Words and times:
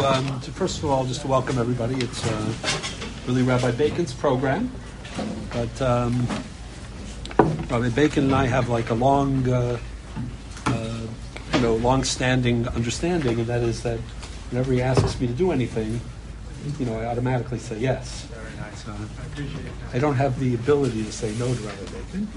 um, 0.00 0.40
to 0.40 0.50
first 0.50 0.78
of 0.78 0.86
all, 0.86 1.04
just 1.04 1.20
to 1.22 1.26
welcome 1.26 1.58
everybody. 1.58 1.96
It's 1.96 2.24
uh, 2.26 2.52
really 3.26 3.42
Rabbi 3.42 3.70
Bacon's 3.72 4.12
program, 4.12 4.70
but 5.52 5.82
um, 5.82 6.26
Rabbi 7.38 7.90
Bacon 7.90 8.24
and 8.24 8.34
I 8.34 8.46
have 8.46 8.68
like 8.68 8.90
a 8.90 8.94
long, 8.94 9.48
uh, 9.48 9.78
uh, 10.66 11.00
you 11.54 11.60
know, 11.60 11.76
long-standing 11.76 12.68
understanding, 12.68 13.38
and 13.38 13.46
that 13.46 13.62
is 13.62 13.82
that 13.82 13.98
whenever 14.50 14.72
he 14.72 14.82
asks 14.82 15.20
me 15.20 15.26
to 15.26 15.32
do 15.32 15.52
anything, 15.52 16.00
you 16.78 16.86
know, 16.86 16.98
I 16.98 17.06
automatically 17.06 17.58
say 17.58 17.78
yes. 17.78 18.26
Very 18.26 18.44
nice. 18.56 18.84
So, 18.84 18.92
I 18.92 19.26
appreciate 19.26 19.64
that. 19.64 19.96
I 19.96 19.98
don't 19.98 20.16
have 20.16 20.38
the 20.38 20.54
ability 20.54 21.04
to 21.04 21.12
say 21.12 21.34
no 21.38 21.54
to 21.54 21.60
Rabbi 21.60 21.84
Bacon. 21.84 22.28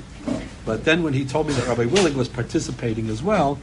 But 0.65 0.85
then 0.85 1.03
when 1.03 1.13
he 1.13 1.25
told 1.25 1.47
me 1.47 1.53
that 1.53 1.67
Rabbi 1.67 1.85
Willig 1.85 2.15
was 2.15 2.27
participating 2.27 3.09
as 3.09 3.21
well, 3.21 3.59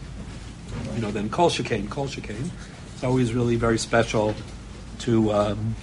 you 0.95 1.03
know, 1.03 1.11
then 1.11 1.29
Kol 1.29 1.51
Shekain, 1.51 1.91
Kol 1.91 2.07
Shekain, 2.07 2.51
it's 3.03 3.09
always 3.09 3.35
really 3.35 3.57
very 3.57 3.79
special 3.79 4.33
to, 5.01 5.33
um, 5.33 5.75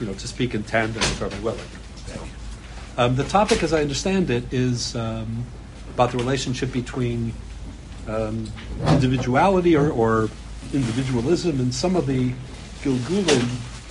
you 0.00 0.06
know, 0.06 0.12
to 0.12 0.26
speak 0.26 0.56
in 0.56 0.64
tandem 0.64 0.96
with 0.96 1.20
Rabbi 1.20 1.36
Willig. 1.36 2.08
So, 2.08 2.20
um, 2.98 3.14
the 3.14 3.22
topic, 3.22 3.62
as 3.62 3.72
I 3.72 3.80
understand 3.80 4.28
it, 4.28 4.52
is 4.52 4.96
um, 4.96 5.46
about 5.94 6.10
the 6.10 6.18
relationship 6.18 6.72
between 6.72 7.32
um, 8.08 8.50
individuality 8.88 9.76
or, 9.76 9.88
or 9.92 10.30
individualism 10.74 11.60
and 11.60 11.72
some 11.72 11.94
of 11.94 12.08
the 12.08 12.32
Gilgulim. 12.82 13.44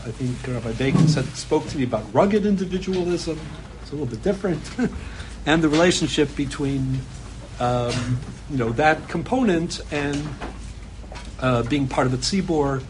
I 0.06 0.12
think 0.12 0.46
Rabbi 0.46 0.74
Bacon 0.74 1.08
said, 1.08 1.28
spoke 1.28 1.66
to 1.70 1.78
me 1.78 1.86
about 1.86 2.04
rugged 2.14 2.46
individualism. 2.46 3.40
It's 3.82 3.92
a 3.92 3.96
little 3.96 4.08
bit 4.08 4.24
different. 4.24 4.62
and 5.46 5.64
the 5.64 5.70
relationship 5.70 6.36
between 6.36 7.00
um, 7.62 8.20
you 8.50 8.58
know 8.58 8.72
that 8.72 9.08
component 9.08 9.80
and 9.94 10.18
uh, 11.42 11.64
being 11.64 11.88
part 11.88 12.08
of 12.08 12.14
a 12.14 12.18
tzibor, 12.18 12.84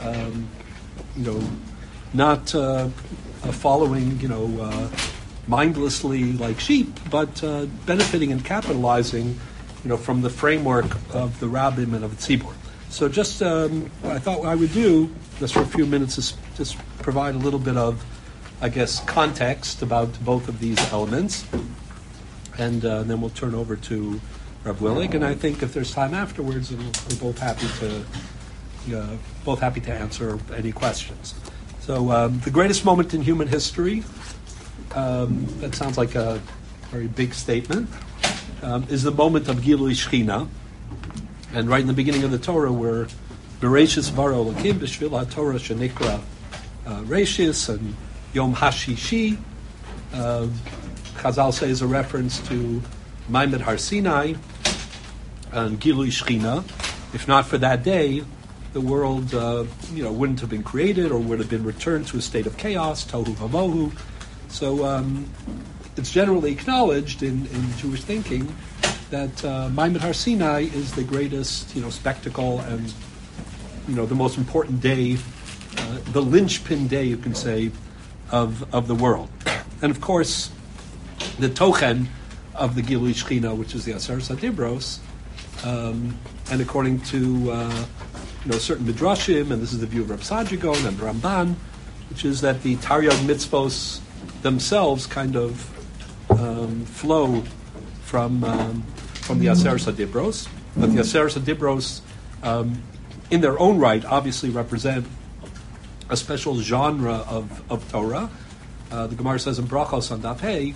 um, 0.00 0.48
you 1.16 1.24
know, 1.24 1.42
not 2.12 2.54
uh, 2.54 2.88
uh, 3.42 3.52
following 3.52 4.20
you 4.20 4.28
know 4.28 4.60
uh, 4.60 4.88
mindlessly 5.46 6.32
like 6.32 6.60
sheep, 6.60 6.98
but 7.10 7.42
uh, 7.42 7.66
benefiting 7.86 8.32
and 8.32 8.44
capitalizing 8.44 9.38
you 9.82 9.88
know 9.88 9.96
from 9.96 10.22
the 10.22 10.30
framework 10.30 10.96
of 11.14 11.38
the 11.40 11.46
rabbim 11.46 11.94
and 11.94 12.04
of 12.04 12.16
the 12.16 12.36
tzibor. 12.36 12.54
So 12.88 13.08
just 13.08 13.42
um, 13.42 13.90
I 14.04 14.18
thought 14.18 14.44
I 14.44 14.54
would 14.54 14.72
do 14.72 15.14
just 15.38 15.54
for 15.54 15.60
a 15.60 15.66
few 15.66 15.86
minutes 15.86 16.18
is 16.18 16.34
just 16.56 16.76
provide 16.98 17.34
a 17.34 17.38
little 17.38 17.60
bit 17.60 17.76
of 17.76 18.04
I 18.60 18.68
guess 18.68 19.02
context 19.04 19.80
about 19.82 20.22
both 20.24 20.48
of 20.48 20.58
these 20.60 20.78
elements 20.92 21.46
and 22.58 22.84
uh, 22.84 23.02
then 23.04 23.20
we'll 23.20 23.30
turn 23.30 23.54
over 23.54 23.74
to 23.74 24.20
Reb 24.64 24.76
Willig. 24.76 25.14
And 25.14 25.24
I 25.24 25.34
think 25.34 25.62
if 25.62 25.72
there's 25.72 25.92
time 25.92 26.14
afterwards, 26.14 26.72
we're 26.72 27.16
both 27.20 27.38
happy 27.38 27.66
to 27.80 28.04
uh, 28.94 29.16
both 29.44 29.60
happy 29.60 29.80
to 29.80 29.92
answer 29.92 30.38
any 30.54 30.72
questions. 30.72 31.34
So 31.80 32.10
um, 32.10 32.40
the 32.40 32.50
greatest 32.50 32.84
moment 32.84 33.14
in 33.14 33.22
human 33.22 33.48
history. 33.48 34.04
Um, 34.94 35.46
that 35.60 35.74
sounds 35.74 35.96
like 35.96 36.14
a 36.14 36.40
very 36.90 37.06
big 37.06 37.32
statement. 37.34 37.88
Um, 38.62 38.84
is 38.90 39.02
the 39.02 39.12
moment 39.12 39.48
of 39.48 39.58
Gilui 39.58 39.92
Shechina, 39.92 40.48
and 41.54 41.68
right 41.68 41.80
in 41.80 41.86
the 41.86 41.94
beginning 41.94 42.24
of 42.24 42.30
the 42.30 42.38
Torah, 42.38 42.72
where 42.72 43.06
Bereshis 43.60 44.10
Varo 44.10 44.44
Elokim 44.44 44.74
B'Shvil 44.74 45.30
Torah 45.30 45.54
Shenikra 45.54 46.20
uh, 46.86 47.00
Reshis 47.02 47.68
and 47.68 47.94
Yom 48.32 48.54
Hashishi. 48.54 49.38
Uh, 50.12 50.48
Chazal 51.16 51.52
say 51.52 51.70
is 51.70 51.82
a 51.82 51.86
reference 51.86 52.40
to 52.48 52.82
Maamad 53.30 53.60
Har 53.60 53.78
Sinai 53.78 54.34
and 55.52 55.80
Gilui 55.80 56.08
Shechina. 56.08 56.64
If 57.14 57.26
not 57.26 57.46
for 57.46 57.58
that 57.58 57.82
day, 57.82 58.22
the 58.72 58.80
world 58.80 59.34
uh, 59.34 59.64
you 59.92 60.02
know 60.02 60.12
wouldn't 60.12 60.40
have 60.40 60.50
been 60.50 60.62
created 60.62 61.10
or 61.10 61.18
would 61.18 61.38
have 61.38 61.50
been 61.50 61.64
returned 61.64 62.06
to 62.08 62.18
a 62.18 62.22
state 62.22 62.46
of 62.46 62.56
chaos, 62.56 63.04
tohu 63.04 63.34
vamohu. 63.34 63.92
So 64.48 64.84
um, 64.84 65.28
it's 65.96 66.10
generally 66.10 66.52
acknowledged 66.52 67.22
in, 67.22 67.46
in 67.46 67.76
Jewish 67.78 68.02
thinking 68.02 68.54
that 69.10 69.44
uh, 69.44 69.68
Maamad 69.70 69.98
Har 69.98 70.12
Sinai 70.12 70.62
is 70.62 70.92
the 70.92 71.02
greatest 71.02 71.74
you 71.74 71.82
know 71.82 71.90
spectacle 71.90 72.60
and 72.60 72.92
you 73.88 73.94
know 73.96 74.06
the 74.06 74.14
most 74.14 74.38
important 74.38 74.80
day, 74.80 75.18
uh, 75.78 75.98
the 76.12 76.22
linchpin 76.22 76.86
day 76.86 77.04
you 77.04 77.16
can 77.16 77.34
say 77.34 77.70
of 78.30 78.72
of 78.72 78.86
the 78.86 78.94
world, 78.94 79.28
and 79.82 79.90
of 79.90 80.00
course 80.00 80.50
the 81.38 81.48
tochen 81.48 82.06
of 82.54 82.74
the 82.74 82.82
Gilui 82.82 83.14
Shechina, 83.14 83.56
which 83.56 83.74
is 83.74 83.84
the 83.84 83.92
Aseres 83.92 84.34
Hadibros, 84.34 84.98
um, 85.64 86.18
and 86.50 86.60
according 86.60 87.00
to 87.02 87.50
uh, 87.50 87.84
you 88.44 88.52
know 88.52 88.58
certain 88.58 88.86
midrashim, 88.86 89.50
and 89.50 89.62
this 89.62 89.72
is 89.72 89.80
the 89.80 89.86
view 89.86 90.02
of 90.02 90.10
Rav 90.10 90.20
Saadia 90.20 90.60
Gaon 90.60 90.84
and 90.86 90.96
Ramban, 90.98 91.54
which 92.08 92.24
is 92.24 92.40
that 92.40 92.62
the 92.62 92.76
Taryag 92.76 93.18
mitzvos 93.26 94.00
themselves 94.42 95.06
kind 95.06 95.36
of 95.36 96.30
um, 96.30 96.84
flow 96.86 97.42
from 98.02 98.44
um, 98.44 98.82
from 99.14 99.38
the 99.38 99.46
Aseres 99.46 99.90
Hadibros, 99.90 100.48
but 100.76 100.92
the 100.92 101.00
Aseres 101.00 101.38
Hadibros, 101.38 102.00
um, 102.42 102.82
in 103.30 103.40
their 103.40 103.58
own 103.58 103.78
right, 103.78 104.04
obviously 104.04 104.50
represent 104.50 105.06
a 106.08 106.16
special 106.16 106.60
genre 106.60 107.24
of, 107.28 107.62
of 107.70 107.88
Torah. 107.92 108.28
Uh, 108.90 109.06
the 109.06 109.14
Gemara 109.14 109.38
says 109.38 109.58
in 109.58 109.66
Brachos 109.66 110.10
on 110.10 110.20
Daf 110.22 110.74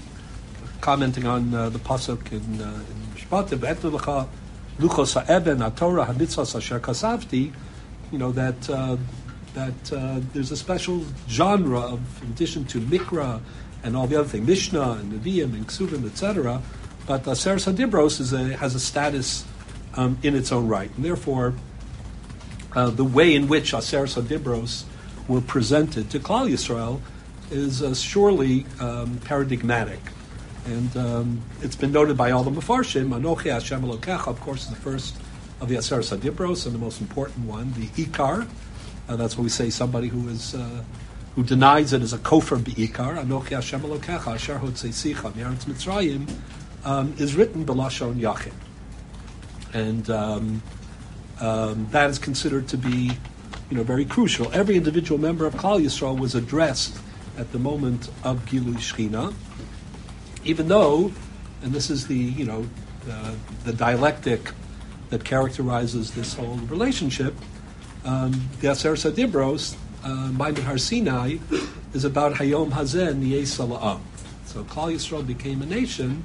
commenting 0.80 1.26
on 1.26 1.52
uh, 1.54 1.70
the 1.70 1.78
pasuk 1.78 2.30
in, 2.30 2.60
uh, 2.60 2.66
in 2.74 3.20
Shpatim, 3.20 3.58
"Ve'etlu 3.58 3.90
luchos 4.78 5.14
ha'eben 5.14 5.58
ha'torah 5.58 6.06
ha'mitzvos 6.06 6.56
asher 6.56 6.80
kasavti," 6.80 7.52
you 8.12 8.18
know 8.18 8.32
that 8.32 8.68
uh, 8.70 8.96
that 9.54 9.92
uh, 9.92 10.20
there's 10.32 10.50
a 10.50 10.56
special 10.56 11.04
genre 11.28 11.80
of, 11.80 12.22
in 12.22 12.30
addition 12.30 12.64
to 12.64 12.80
Mikra 12.80 13.40
and 13.84 13.96
all 13.96 14.06
the 14.06 14.16
other 14.16 14.28
things, 14.28 14.46
Mishnah 14.46 14.92
and 14.92 15.12
Nevi'im 15.12 15.54
and 15.54 15.66
Ksuvim, 15.68 16.04
etc. 16.06 16.60
But 17.06 17.28
uh, 17.28 17.34
Seres 17.34 17.66
Hadibros 17.66 18.20
is 18.20 18.32
a, 18.32 18.56
has 18.56 18.74
a 18.74 18.80
status 18.80 19.44
um, 19.94 20.18
in 20.22 20.34
its 20.34 20.50
own 20.50 20.66
right, 20.66 20.90
and 20.96 21.04
therefore 21.04 21.54
uh, 22.74 22.90
the 22.90 23.04
way 23.04 23.34
in 23.34 23.46
which 23.46 23.72
Aseres 23.72 24.20
Hadibros 24.20 24.84
were 25.28 25.40
presented 25.40 26.10
to 26.10 26.18
Klal 26.18 26.50
Yisrael 26.50 27.00
is 27.50 27.82
uh, 27.82 27.94
surely 27.94 28.66
um, 28.80 29.18
paradigmatic. 29.24 30.00
And 30.66 30.96
um, 30.96 31.42
it's 31.62 31.76
been 31.76 31.92
noted 31.92 32.16
by 32.16 32.30
all 32.30 32.42
the 32.42 32.50
Mefarshim, 32.50 33.08
Anochi 33.08 33.52
Hashem 33.52 33.82
Elokecha, 33.82 34.28
of 34.28 34.40
course, 34.40 34.66
the 34.66 34.76
first 34.76 35.14
of 35.60 35.68
the 35.68 35.76
Aseres 35.76 36.16
Hadibros 36.16 36.66
and 36.66 36.74
the 36.74 36.78
most 36.78 37.00
important 37.00 37.46
one, 37.46 37.72
the 37.74 37.86
Ikar. 38.02 38.48
Uh, 39.08 39.16
that's 39.16 39.36
what 39.36 39.44
we 39.44 39.50
say 39.50 39.68
somebody 39.68 40.08
who 40.08 40.28
is 40.28 40.54
uh, 40.54 40.82
who 41.34 41.42
denies 41.42 41.92
it 41.92 42.02
is 42.02 42.12
a 42.12 42.18
kofar 42.18 42.58
beikar. 42.58 43.22
Anochi 43.22 43.50
Hashem 43.50 43.80
Elokecha, 43.80 44.34
Asher 44.34 44.58
Hotzei 44.58 45.14
Meretz 45.32 45.64
Mitzrayim, 45.64 46.30
um, 46.84 47.14
is 47.18 47.34
written 47.34 47.66
Belashon 47.66 48.14
Yachid. 48.14 48.52
And 49.72 50.08
um, 50.10 50.62
um, 51.40 51.88
that 51.90 52.08
is 52.08 52.18
considered 52.18 52.68
to 52.68 52.78
be 52.78 53.10
you 53.70 53.76
know, 53.76 53.82
very 53.82 54.04
crucial. 54.04 54.50
Every 54.52 54.76
individual 54.76 55.20
member 55.20 55.46
of 55.46 55.54
Klal 55.54 55.82
Yisrael 55.82 56.18
was 56.18 56.34
addressed 56.34 56.96
at 57.36 57.50
the 57.50 57.58
moment 57.58 58.08
of 58.22 58.44
Gilui 58.46 58.76
Shechina, 58.76 59.34
even 60.44 60.68
though, 60.68 61.12
and 61.62 61.72
this 61.72 61.90
is 61.90 62.06
the 62.06 62.16
you 62.16 62.44
know 62.44 62.66
uh, 63.10 63.34
the 63.64 63.72
dialectic 63.72 64.52
that 65.10 65.24
characterizes 65.24 66.12
this 66.12 66.34
whole 66.34 66.56
relationship. 66.68 67.34
Um, 68.04 68.32
the 68.60 68.68
Aseres 68.68 69.10
Hadibros, 69.10 69.76
uh, 70.02 70.08
Maamad 70.30 70.58
Har 70.58 70.78
Sinai, 70.78 71.36
is 71.94 72.04
about 72.04 72.34
Hayom 72.34 72.72
Hazen 72.72 73.22
Sala'am. 73.22 74.00
So 74.46 74.64
Klal 74.64 74.94
Yisrael 74.94 75.26
became 75.26 75.62
a 75.62 75.66
nation, 75.66 76.22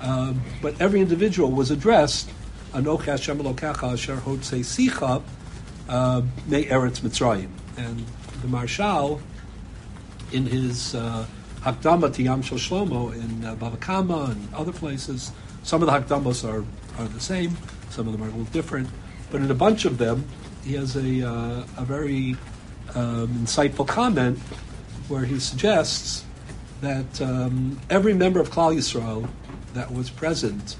uh, 0.00 0.32
but 0.62 0.80
every 0.80 1.00
individual 1.00 1.50
was 1.50 1.70
addressed. 1.70 2.30
Anoch 2.72 3.08
uh, 5.88 6.22
Eretz 6.48 7.50
and 7.76 8.06
the 8.42 8.48
Maharshal 8.48 9.20
in 10.32 10.46
his 10.46 10.94
uh, 10.94 11.26
Hakdama 11.62 12.12
to 12.14 12.22
Yam 12.22 12.42
Shel 12.42 12.58
Shlomo 12.58 13.12
in 13.12 13.44
uh, 13.44 13.54
Bava 13.54 13.78
Kama 13.78 14.30
and 14.30 14.54
other 14.54 14.72
places. 14.72 15.32
Some 15.62 15.82
of 15.82 15.86
the 15.86 15.92
Hakdamos 15.92 16.48
are, 16.48 16.64
are 16.98 17.08
the 17.08 17.20
same, 17.20 17.56
some 17.90 18.06
of 18.06 18.12
them 18.12 18.22
are 18.22 18.28
a 18.28 18.30
little 18.30 18.44
different, 18.52 18.88
but 19.30 19.42
in 19.42 19.50
a 19.50 19.54
bunch 19.54 19.84
of 19.84 19.98
them, 19.98 20.24
he 20.64 20.74
has 20.74 20.96
a, 20.96 21.26
uh, 21.26 21.64
a 21.76 21.84
very 21.84 22.36
um, 22.94 23.28
insightful 23.28 23.86
comment 23.86 24.38
where 25.08 25.24
he 25.24 25.38
suggests 25.38 26.24
that 26.80 27.20
um, 27.20 27.78
every 27.90 28.14
member 28.14 28.40
of 28.40 28.50
Klal 28.50 28.74
Yisrael 28.74 29.28
that 29.74 29.92
was 29.92 30.08
present 30.08 30.76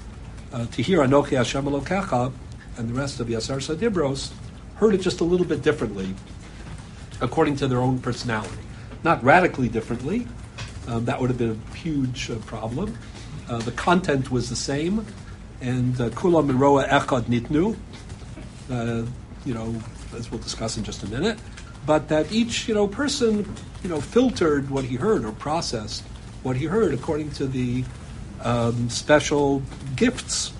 uh, 0.51 0.65
to 0.65 0.81
hear 0.81 0.99
Anochi 0.99 1.37
Hashem 1.37 1.65
Elokecha 1.65 2.33
and 2.77 2.89
the 2.89 2.93
rest 2.93 3.19
of 3.19 3.27
Aseres 3.27 3.73
Hadibros 3.73 4.31
heard 4.75 4.95
it 4.95 5.01
just 5.01 5.21
a 5.21 5.23
little 5.23 5.45
bit 5.45 5.61
differently, 5.61 6.15
according 7.21 7.55
to 7.57 7.67
their 7.67 7.79
own 7.79 7.99
personality. 7.99 8.57
Not 9.03 9.23
radically 9.23 9.69
differently, 9.69 10.27
um, 10.87 11.05
that 11.05 11.19
would 11.19 11.29
have 11.29 11.37
been 11.37 11.61
a 11.71 11.75
huge 11.75 12.29
uh, 12.29 12.35
problem. 12.39 12.97
Uh, 13.49 13.57
the 13.59 13.71
content 13.71 14.31
was 14.31 14.49
the 14.49 14.55
same, 14.55 15.05
and 15.61 15.99
uh, 15.99 16.09
Kulam 16.09 16.49
and 16.49 16.59
Roa 16.59 16.87
Echad 16.87 17.23
Nitnu. 17.23 17.75
Uh, 18.69 19.05
you 19.45 19.53
know, 19.53 19.75
as 20.15 20.31
we'll 20.31 20.39
discuss 20.39 20.77
in 20.77 20.83
just 20.83 21.03
a 21.03 21.07
minute, 21.07 21.37
but 21.85 22.07
that 22.09 22.31
each, 22.31 22.67
you 22.67 22.73
know, 22.73 22.87
person, 22.87 23.53
you 23.83 23.89
know, 23.89 23.99
filtered 23.99 24.69
what 24.69 24.85
he 24.85 24.95
heard 24.95 25.25
or 25.25 25.31
processed 25.31 26.03
what 26.43 26.55
he 26.55 26.65
heard 26.65 26.93
according 26.93 27.31
to 27.31 27.47
the 27.47 27.83
um, 28.43 28.89
special 28.89 29.61
gifts 29.95 30.53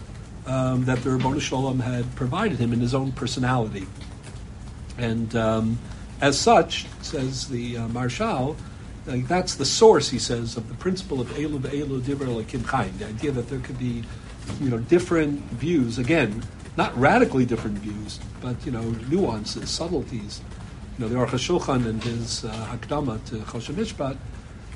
um, 0.46 0.86
that 0.86 1.00
the 1.04 1.10
Ribbono 1.10 1.42
Shel 1.42 1.64
Olam 1.64 1.82
had 1.82 2.14
provided 2.16 2.60
him 2.60 2.74
in 2.74 2.80
his 2.80 2.94
own 2.94 3.12
personality. 3.12 3.88
And 4.98 5.36
um, 5.36 5.80
as 6.20 6.40
such, 6.40 6.86
says 7.02 7.48
the 7.48 7.78
uh, 7.78 7.88
Maharshal, 7.88 8.56
like 9.06 9.28
that's 9.28 9.56
the 9.56 9.66
source, 9.66 10.10
he 10.10 10.20
says, 10.20 10.58
of 10.58 10.68
the 10.68 10.76
principle 10.76 11.22
of 11.22 11.28
Elu 11.30 11.60
Elu 11.60 12.02
Divra 12.02 12.48
Kim 12.48 12.64
Chaim, 12.64 12.96
the 12.98 13.08
idea 13.08 13.32
that 13.32 13.50
there 13.50 13.60
could 13.60 13.80
be, 13.80 14.04
you 14.60 14.70
know, 14.70 14.78
different 14.78 15.42
views, 15.52 15.98
again, 15.98 16.44
not 16.78 16.98
radically 16.98 17.46
different 17.46 17.78
views, 17.80 18.20
but, 18.42 18.56
you 18.66 18.72
know, 18.72 18.84
nuances, 19.10 19.70
subtleties. 19.70 20.42
You 20.98 21.06
know, 21.06 21.10
the 21.10 21.16
Aruch 21.16 21.30
HaShulchan 21.30 21.88
and 21.88 22.04
his 22.04 22.46
uh, 22.46 22.52
Hakdama 22.72 23.24
to 23.26 23.36
Choshen 23.38 23.76
Mishpat 23.76 24.18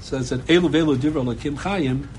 says 0.02 0.30
that 0.30 0.42
Elu 0.48 0.70
Elu 0.70 0.96
Divra 0.98 1.40
Kim 1.40 1.56
Chaim 1.56 2.10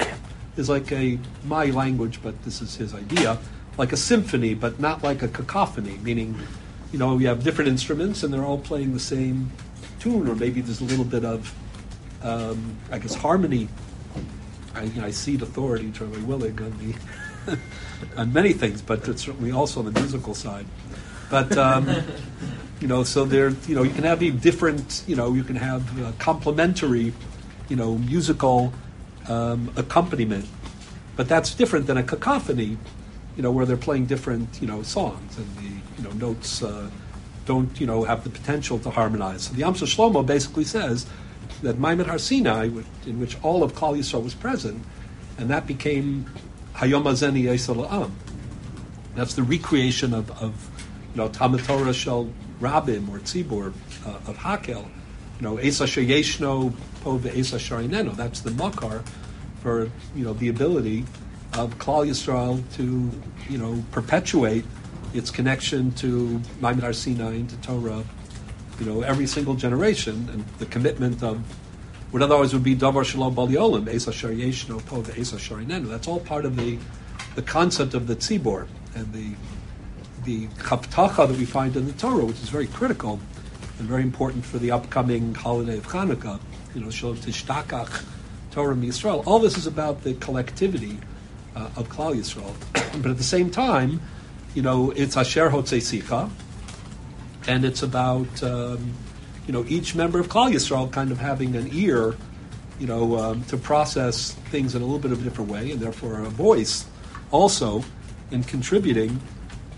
is 0.57 0.69
like 0.69 0.91
a, 0.93 1.19
my 1.45 1.67
language, 1.67 2.21
but 2.23 2.41
this 2.45 2.63
is 2.63 2.77
his 2.77 2.95
idea, 2.95 3.39
like 3.79 3.93
a 3.93 3.97
symphony, 3.97 4.55
but 4.55 4.81
not 4.81 5.03
like 5.03 5.23
a 5.23 5.29
cacophony, 5.29 5.99
meaning, 5.99 6.37
you 6.93 6.99
know, 6.99 7.19
you 7.19 7.27
have 7.27 7.43
different 7.45 7.69
instruments 7.69 8.23
and 8.23 8.33
they're 8.33 8.45
all 8.45 8.59
playing 8.59 8.93
the 8.93 9.01
same 9.01 9.51
tune, 9.99 10.29
or 10.29 10.35
maybe 10.35 10.61
there's 10.61 10.81
a 10.81 10.85
little 10.85 11.05
bit 11.05 11.25
of, 11.25 11.55
um, 12.27 12.77
I 12.91 12.99
guess, 12.99 13.15
harmony. 13.15 13.69
I, 14.75 14.83
you 14.83 15.01
know, 15.01 15.07
I 15.07 15.11
cede 15.11 15.43
authority 15.43 15.91
to 15.93 16.05
Rabbi 16.05 16.27
Willig 16.27 16.61
on 16.61 16.77
the 16.79 17.59
on 18.17 18.33
many 18.33 18.53
things, 18.53 18.83
but 18.83 19.07
it's 19.09 19.23
certainly 19.23 19.53
also 19.53 19.81
on 19.81 19.87
the 19.87 20.01
musical 20.01 20.35
side. 20.35 20.67
But 21.31 21.57
um, 21.57 21.89
you 22.81 22.89
know, 22.89 23.05
so 23.05 23.25
there, 23.25 23.51
you 23.69 23.75
know, 23.75 23.83
you 23.83 23.93
can 23.93 24.05
have 24.05 24.21
different, 24.41 25.05
you 25.07 25.17
know, 25.17 25.33
you 25.33 25.45
can 25.45 25.57
have 25.57 26.03
uh, 26.03 26.13
complementary, 26.19 27.13
you 27.69 27.77
know, 27.77 27.97
musical 27.97 28.73
um, 29.29 29.73
accompaniment, 29.77 30.47
but 31.17 31.29
that's 31.29 31.55
different 31.55 31.87
than 31.87 31.97
a 31.97 32.03
cacophony, 32.03 32.77
you 33.37 33.43
know, 33.43 33.51
where 33.51 33.65
they're 33.67 33.77
playing 33.77 34.07
different, 34.07 34.61
you 34.61 34.67
know, 34.67 34.83
songs 34.83 35.39
and 35.39 35.57
the, 35.59 36.03
you 36.03 36.09
know, 36.09 36.11
notes 36.15 36.63
uh, 36.63 36.91
don't, 37.47 37.81
you 37.81 37.87
know, 37.87 38.03
have 38.03 38.25
the 38.25 38.31
potential 38.31 38.79
to 38.81 38.91
harmonize. 38.91 39.45
So 39.45 39.55
the 39.55 39.61
Yam 39.61 39.75
Shel 39.75 39.87
Shlomo 39.89 40.27
basically 40.27 40.65
says 40.65 41.07
that 41.63 41.79
Maamad 41.79 42.07
Har 42.07 42.19
Sinai, 42.19 42.71
in 43.07 43.21
which 43.21 43.37
all 43.43 43.63
of 43.63 43.75
Klal 43.75 43.97
Yisrael 43.97 44.23
was 44.23 44.35
present, 44.35 44.85
and 45.39 45.51
that 45.51 45.67
became 45.67 46.27
Hayom 46.75 47.05
Azeni 47.05 47.91
Am. 47.91 48.17
That's 49.15 49.35
the 49.35 49.43
recreation 49.43 50.13
of, 50.13 50.31
of 50.43 50.71
you 51.15 51.23
know, 51.23 51.29
Talmud 51.29 51.65
Torah 51.65 51.95
Shel 51.95 52.31
Rabim 52.61 53.09
or 53.09 53.19
Tzibur 53.21 53.73
uh, 54.05 54.31
of 54.31 54.37
Hakel. 54.39 54.85
You 55.39 55.43
know, 55.43 55.57
Esa 55.57 55.85
Sheyeshno 55.85 56.73
Po 57.03 57.19
Ve'esa 57.19 57.59
Sharineno. 57.59 58.15
That's 58.15 58.41
the 58.41 58.51
makar 58.51 59.03
for 59.63 59.91
you 60.15 60.25
know 60.25 60.33
the 60.35 60.49
ability 60.49 61.05
of 61.55 61.79
Klal 61.79 62.07
Yisrael 62.07 62.63
to 62.77 63.11
you 63.49 63.59
know 63.59 63.83
perpetuate 63.91 64.65
its 65.15 65.31
connection 65.31 65.93
to 65.93 66.41
Maamad 66.61 66.81
Har 66.81 66.93
Sinai 66.93 67.35
and 67.35 67.51
to 67.51 67.57
Torah. 67.57 68.05
You 68.81 68.87
know, 68.87 69.03
every 69.03 69.27
single 69.27 69.55
generation 69.55 70.29
and 70.33 70.45
the 70.59 70.67
commitment 70.67 71.23
of 71.23 71.39
what 72.11 72.23
otherwise 72.23 72.53
would 72.53 72.63
be 72.63 72.77
Davar 72.77 73.05
Shalom 73.05 73.35
Baliolim, 73.35 73.89
Esa 73.89 74.11
Po 74.11 75.03
Ve'esa 75.03 75.39
Sharinenu. 75.39 75.89
That's 75.89 76.09
all 76.09 76.21
part 76.21 76.45
of 76.45 76.57
the 76.57 76.79
the 77.35 77.43
concept 77.43 77.93
of 77.93 78.07
the 78.07 78.17
tzibor 78.17 78.67
and 78.95 79.13
the 79.13 79.35
the 80.25 80.47
chaptacha 80.59 81.29
that 81.29 81.37
we 81.37 81.45
find 81.45 81.77
in 81.77 81.87
the 81.87 81.93
Torah, 81.93 82.25
which 82.25 82.43
is 82.43 82.49
very 82.49 82.67
critical 82.67 83.21
and 83.79 83.89
very 83.89 84.03
important 84.03 84.45
for 84.45 84.59
the 84.59 84.71
upcoming 84.71 85.35
holiday 85.35 85.79
of 85.79 85.87
Hanukkah. 85.87 86.41
You 86.75 86.83
know, 86.83 86.91
Shalom 86.91 87.17
Tishtakach, 87.17 88.05
Torah 88.51 88.75
Yisrael. 88.75 89.27
All 89.27 89.39
this 89.39 89.57
is 89.57 89.67
about 89.67 90.03
the 90.03 90.15
collectivity 90.15 90.99
uh, 91.55 91.71
of 91.77 91.89
Klal 91.89 92.15
Yisrael. 92.15 92.55
but 93.03 93.11
at 93.11 93.19
the 93.19 93.25
same 93.25 93.51
time, 93.51 94.01
you 94.55 94.63
know, 94.63 94.91
it's 94.93 95.17
Asher 95.17 95.51
Hotzei 95.51 95.81
Sicha, 95.81 96.31
and 97.47 97.65
it's 97.65 97.83
about 97.83 98.43
um, 98.43 98.93
you 99.47 99.53
know 99.53 99.65
each 99.69 99.95
member 99.95 100.19
of 100.19 100.29
Klal 100.29 100.53
Yisrael 100.53 100.91
kind 100.91 101.11
of 101.11 101.19
having 101.19 101.55
an 101.57 101.69
ear, 101.73 102.17
you 102.79 102.87
know, 102.87 103.17
um, 103.17 103.45
to 103.45 103.57
process 103.57 104.33
things 104.51 104.75
in 104.75 104.83
a 104.83 104.85
little 104.85 105.01
bit 105.01 105.13
of 105.13 105.21
a 105.21 105.25
different 105.25 105.51
way, 105.51 105.71
and 105.71 105.81
therefore 105.81 106.21
a 106.21 106.29
voice 106.29 106.87
also 107.31 107.85
in 108.31 108.43
contributing, 108.43 109.21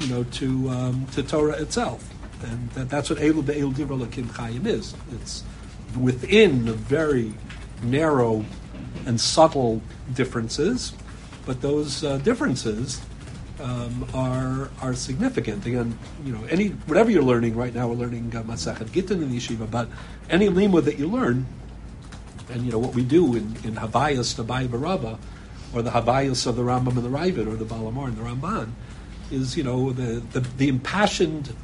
you 0.01 0.09
know, 0.09 0.25
to 0.25 0.69
um, 0.71 1.07
to 1.13 1.23
Torah 1.23 1.61
itself. 1.61 2.09
And 2.43 2.71
that, 2.71 2.89
that's 2.89 3.11
what 3.11 3.19
Elu 3.19 3.45
Be'elu 3.45 3.75
Divra 3.75 4.07
Lakim 4.07 4.27
Chayim 4.27 4.67
is. 4.67 4.95
It's 5.13 5.43
within 6.01 6.69
a 6.69 6.73
very 6.73 7.35
narrow 7.83 8.45
and 9.07 9.21
subtle 9.21 9.83
differences, 10.15 10.93
but 11.47 11.61
those 11.61 12.05
uh, 12.05 12.19
differences 12.19 13.01
um, 13.61 14.07
are 14.15 14.71
are 14.81 14.95
significant. 14.95 15.67
Again, 15.67 15.99
you 16.25 16.33
know, 16.33 16.45
any 16.45 16.69
whatever 16.87 17.11
you're 17.11 17.23
learning 17.23 17.57
right 17.57 17.75
now, 17.75 17.89
we're 17.89 17.97
learning 17.97 18.35
uh, 18.35 18.43
Masachet 18.43 18.93
Gittin 18.93 19.23
in 19.23 19.31
the 19.31 19.39
yeshiva, 19.39 19.71
but 19.71 19.89
any 20.31 20.49
limud 20.49 20.85
that 20.85 20.99
you 20.99 21.09
learn, 21.09 21.47
and 22.51 22.65
you 22.65 22.73
know 22.73 22.79
what 22.79 22.95
we 22.95 23.05
do 23.05 23.35
in 23.35 23.57
in 23.65 23.75
Havayas 23.77 24.37
the 24.37 24.45
Baraba, 24.45 25.19
or 25.75 25.83
the 25.83 25.91
Havayas 25.91 26.47
of 26.47 26.57
the 26.57 26.63
Rambam 26.63 26.97
and 26.97 27.05
the 27.05 27.11
Raavad, 27.11 27.47
or 27.47 27.57
the 27.57 27.65
Baal 27.65 27.91
HaMaor 27.91 28.09
and 28.09 28.17
the 28.17 28.23
Ramban, 28.23 28.71
is 29.31 29.57
you 29.57 29.65
know 29.65 29.93
the 29.93 30.23
the, 30.33 30.41
the 30.41 30.69
impassioned 30.69 31.55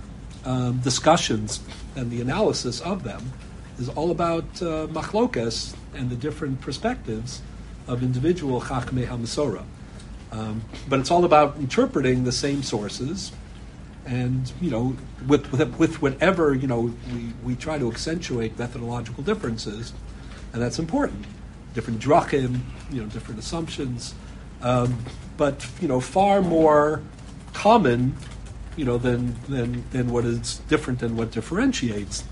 um, 0.45 0.79
discussions 0.81 1.61
and 1.97 2.11
the 2.11 2.21
analysis 2.21 2.81
of 2.81 3.05
them 3.05 3.33
is 3.79 3.89
all 3.89 4.11
about 4.11 4.45
uh, 4.63 4.87
machlokas 4.89 5.75
and 5.95 6.11
the 6.11 6.17
different 6.17 6.61
perspectives 6.61 7.41
of 7.89 8.03
individual 8.03 8.61
chachmei 8.61 9.07
hamasora. 9.07 9.65
Um, 10.35 10.63
but 10.89 10.99
it's 10.99 11.11
all 11.11 11.25
about 11.25 11.57
interpreting 11.57 12.25
the 12.25 12.33
same 12.33 12.63
sources, 12.63 13.33
and 14.05 14.53
you 14.61 14.71
know, 14.71 14.97
with 15.27 15.51
with, 15.53 15.79
with 15.79 16.03
whatever 16.03 16.55
you 16.55 16.67
know, 16.67 16.95
we, 17.13 17.33
we 17.45 17.55
try 17.55 17.79
to 17.79 17.91
accentuate 17.91 18.59
methodological 18.59 19.23
differences, 19.23 19.93
and 20.53 20.61
that's 20.61 20.79
important. 20.79 21.25
Different 21.73 22.01
drachim, 22.01 22.61
you 22.91 23.01
know, 23.01 23.07
different 23.09 23.39
assumptions, 23.39 24.15
um, 24.63 24.99
but 25.37 25.67
you 25.81 25.89
know, 25.89 26.01
far 26.01 26.43
more 26.43 27.03
common 27.53 28.17
you 28.77 28.85
know, 28.85 28.99
than, 28.99 29.35
than, 29.49 29.85
than 29.91 30.11
what 30.11 30.25
is 30.25 30.59
different 30.69 31.03
and 31.03 31.17
what 31.17 31.31
differentiates. 31.31 32.25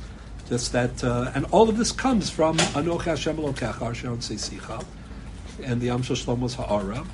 Just 0.48 0.72
that, 0.72 1.02
uh, 1.02 1.30
and 1.34 1.46
all 1.46 1.68
of 1.68 1.78
this 1.78 1.92
comes 1.92 2.30
from 2.30 2.58
Anoch 2.58 3.02
Hashem 3.02 3.36
Elokecha, 3.36 4.84
and 5.62 5.80
the 5.80 5.90
Am 5.90 6.02
Shlomo's 6.02 6.54
Ha'ara, 6.54 7.04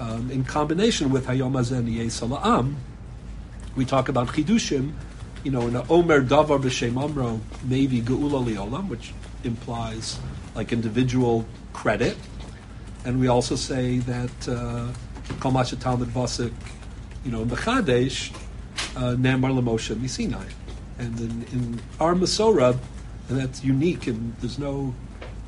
um, 0.00 0.30
in 0.30 0.44
combination 0.44 1.10
with 1.10 1.26
Hayom 1.26 1.52
Azen 1.52 1.88
Sala'am. 2.06 2.74
We 3.76 3.84
talk 3.84 4.08
about 4.08 4.28
Chidushim, 4.28 4.92
you 5.42 5.50
know, 5.50 5.66
in 5.66 5.76
a 5.76 5.84
Omer 5.90 6.22
Davar 6.22 6.60
B'Shem 6.60 7.02
Amro, 7.02 7.40
maybe 7.64 8.00
Geula 8.00 8.44
Liolam, 8.44 8.88
which 8.88 9.12
implies 9.44 10.18
like 10.54 10.72
individual 10.72 11.44
credit. 11.72 12.16
And 13.04 13.20
we 13.20 13.28
also 13.28 13.56
say 13.56 13.98
that 13.98 14.48
uh, 14.48 14.88
Talmud 15.40 16.08
Vasik, 16.08 16.52
you 17.24 17.32
know, 17.32 17.42
in 17.42 17.48
the 17.48 17.56
Chadesh, 17.56 18.34
uh, 18.96 19.16
Namar 19.18 19.50
Lamoshe 19.50 19.94
Misinai. 19.94 20.48
And 20.98 21.18
in, 21.20 21.42
in 21.52 21.80
our 22.00 22.14
Masorah, 22.14 22.78
and 23.28 23.38
that's 23.38 23.64
unique, 23.64 24.06
and 24.06 24.34
there's 24.40 24.58
no 24.58 24.94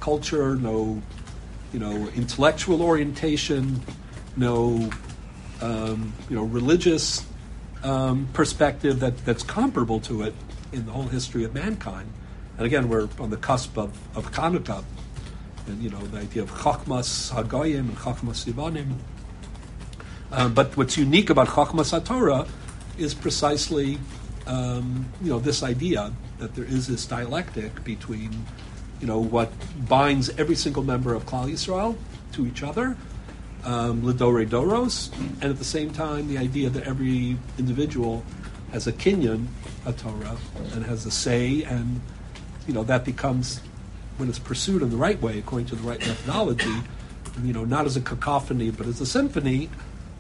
culture, 0.01 0.57
no 0.57 1.03
you 1.73 1.79
know 1.79 2.09
intellectual 2.15 2.83
orientation, 2.83 3.81
no 4.37 4.91
um, 5.61 6.13
you 6.29 6.37
know 6.37 6.45
religious 6.45 7.25
um, 7.83 8.29
perspective 8.33 9.01
that, 9.01 9.25
that's 9.25 9.43
comparable 9.43 10.01
to 10.01 10.23
it 10.23 10.35
in 10.73 10.87
the 10.87 10.93
whole 10.93 11.07
history 11.07 11.45
of 11.45 11.55
mankind. 11.55 12.13
And 12.59 12.67
again, 12.67 12.89
we're 12.89 13.09
on 13.21 13.31
the 13.31 13.37
cusp 13.37 13.77
of, 13.77 13.97
of 14.17 14.33
Chanukah, 14.33 14.85
and 15.67 15.83
you 15.83 15.91
know 15.91 16.01
the 16.01 16.19
idea 16.19 16.43
of 16.43 16.51
Chachmas 16.51 17.33
Hagoyim 17.33 17.81
and 17.81 17.97
Chachmas 17.97 18.45
Sivanim. 18.45 18.95
Um, 20.33 20.55
but 20.55 20.77
what's 20.77 20.97
unique 20.97 21.31
about 21.31 21.49
Chachmas 21.49 21.99
HaTorah 21.99 22.49
is 22.99 23.15
precisely 23.15 23.99
um, 24.47 25.07
you 25.23 25.31
know 25.31 25.39
this 25.39 25.63
idea 25.63 26.13
that 26.39 26.55
there 26.55 26.65
is 26.65 26.87
this 26.87 27.07
dialectic 27.07 27.85
between 27.85 28.31
you 29.01 29.07
know 29.07 29.19
what 29.19 29.53
binds 29.89 30.31
every 30.31 30.57
single 30.57 30.83
member 30.83 31.15
of 31.15 31.27
Klal 31.27 31.51
Yisrael 31.51 31.97
to 32.33 32.47
each 32.47 32.63
other, 32.63 32.97
um, 33.67 34.03
Lidore 34.03 34.49
Doros, 34.49 35.13
and 35.43 35.45
at 35.45 35.59
the 35.59 35.65
same 35.65 35.91
time 35.91 36.29
the 36.29 36.39
idea 36.39 36.71
that 36.71 36.85
every 36.85 37.37
individual 37.59 38.25
has 38.73 38.87
a 38.87 38.93
kinyan, 38.93 39.47
a 39.85 39.93
Torah, 39.93 40.37
and 40.73 40.87
has 40.87 41.05
a 41.05 41.11
say, 41.11 41.63
and 41.65 42.01
you 42.67 42.73
know 42.73 42.85
that 42.85 43.05
becomes 43.05 43.61
when 44.17 44.29
it's 44.29 44.39
pursued 44.39 44.81
in 44.83 44.91
the 44.91 44.97
right 44.97 45.21
way, 45.21 45.39
according 45.39 45.67
to 45.67 45.77
the 45.77 45.83
right 45.83 46.01
methodology, 46.01 46.75
you 47.43 47.53
know, 47.53 47.65
not 47.65 47.85
as 47.85 47.97
a 47.97 48.01
cacophony 48.01 48.71
but 48.71 48.87
as 48.87 49.01
a 49.01 49.07
symphony, 49.07 49.69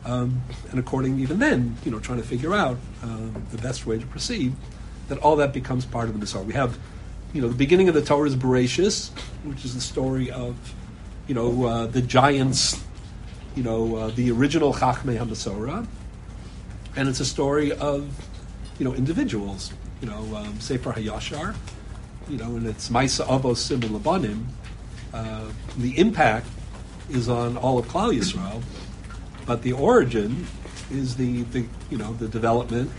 um, 0.05 0.43
and 0.71 0.79
according 0.79 1.19
even 1.19 1.38
then, 1.38 1.76
you 1.85 1.91
know, 1.91 1.99
trying 1.99 2.19
to 2.19 2.26
figure 2.26 2.55
out 2.55 2.76
uh, 3.03 3.29
the 3.53 3.59
best 3.59 3.87
way 3.87 3.99
to 3.99 4.07
proceed, 4.07 4.53
that 5.09 5.19
all 5.19 5.37
that 5.37 5.53
becomes 5.53 5.85
part 5.85 6.09
of 6.09 6.19
the 6.19 6.25
Masorah. 6.25 6.45
We 6.45 6.53
have, 6.55 6.79
you 7.33 7.41
know, 7.41 7.49
the 7.49 7.55
beginning 7.55 7.88
of 7.88 7.95
the 7.95 8.03
Torah 8.03 8.29
is 8.29 8.37
Bereshis, 8.37 9.11
which 9.45 9.65
is 9.65 9.75
the 9.75 9.81
story 9.81 10.31
of, 10.31 10.57
you 11.26 11.35
know, 11.35 11.65
uh, 11.65 11.87
the 11.87 12.03
giants, 12.03 12.83
you 13.56 13.62
know, 13.62 13.96
uh, 13.96 14.10
the 14.10 14.30
original 14.30 14.72
Chachmei 14.75 15.18
HaMasorah, 15.18 15.86
and 16.94 17.08
it's 17.08 17.20
a 17.20 17.25
story 17.25 17.72
of, 17.72 18.08
you 18.78 18.84
know, 18.84 18.94
individuals, 18.94 19.72
you 20.00 20.08
know, 20.08 20.36
um, 20.36 20.60
Sefer 20.60 20.92
Hayashar, 20.92 21.56
you 22.28 22.36
know, 22.36 22.56
and 22.56 22.66
it's 22.66 22.90
Maisa 22.90 23.26
Avos 23.26 23.56
Sim 23.56 23.80
Labanim. 23.80 24.44
Uh, 25.14 25.46
the 25.78 25.98
impact 25.98 26.46
is 27.08 27.28
on 27.28 27.56
all 27.56 27.78
of 27.78 27.86
Klal 27.88 28.14
Yisrael, 28.14 28.62
but 29.46 29.62
the 29.62 29.72
origin 29.72 30.46
is 30.90 31.16
the, 31.16 31.42
the 31.44 31.64
you 31.90 31.98
know 31.98 32.12
the 32.14 32.28
development 32.28 32.90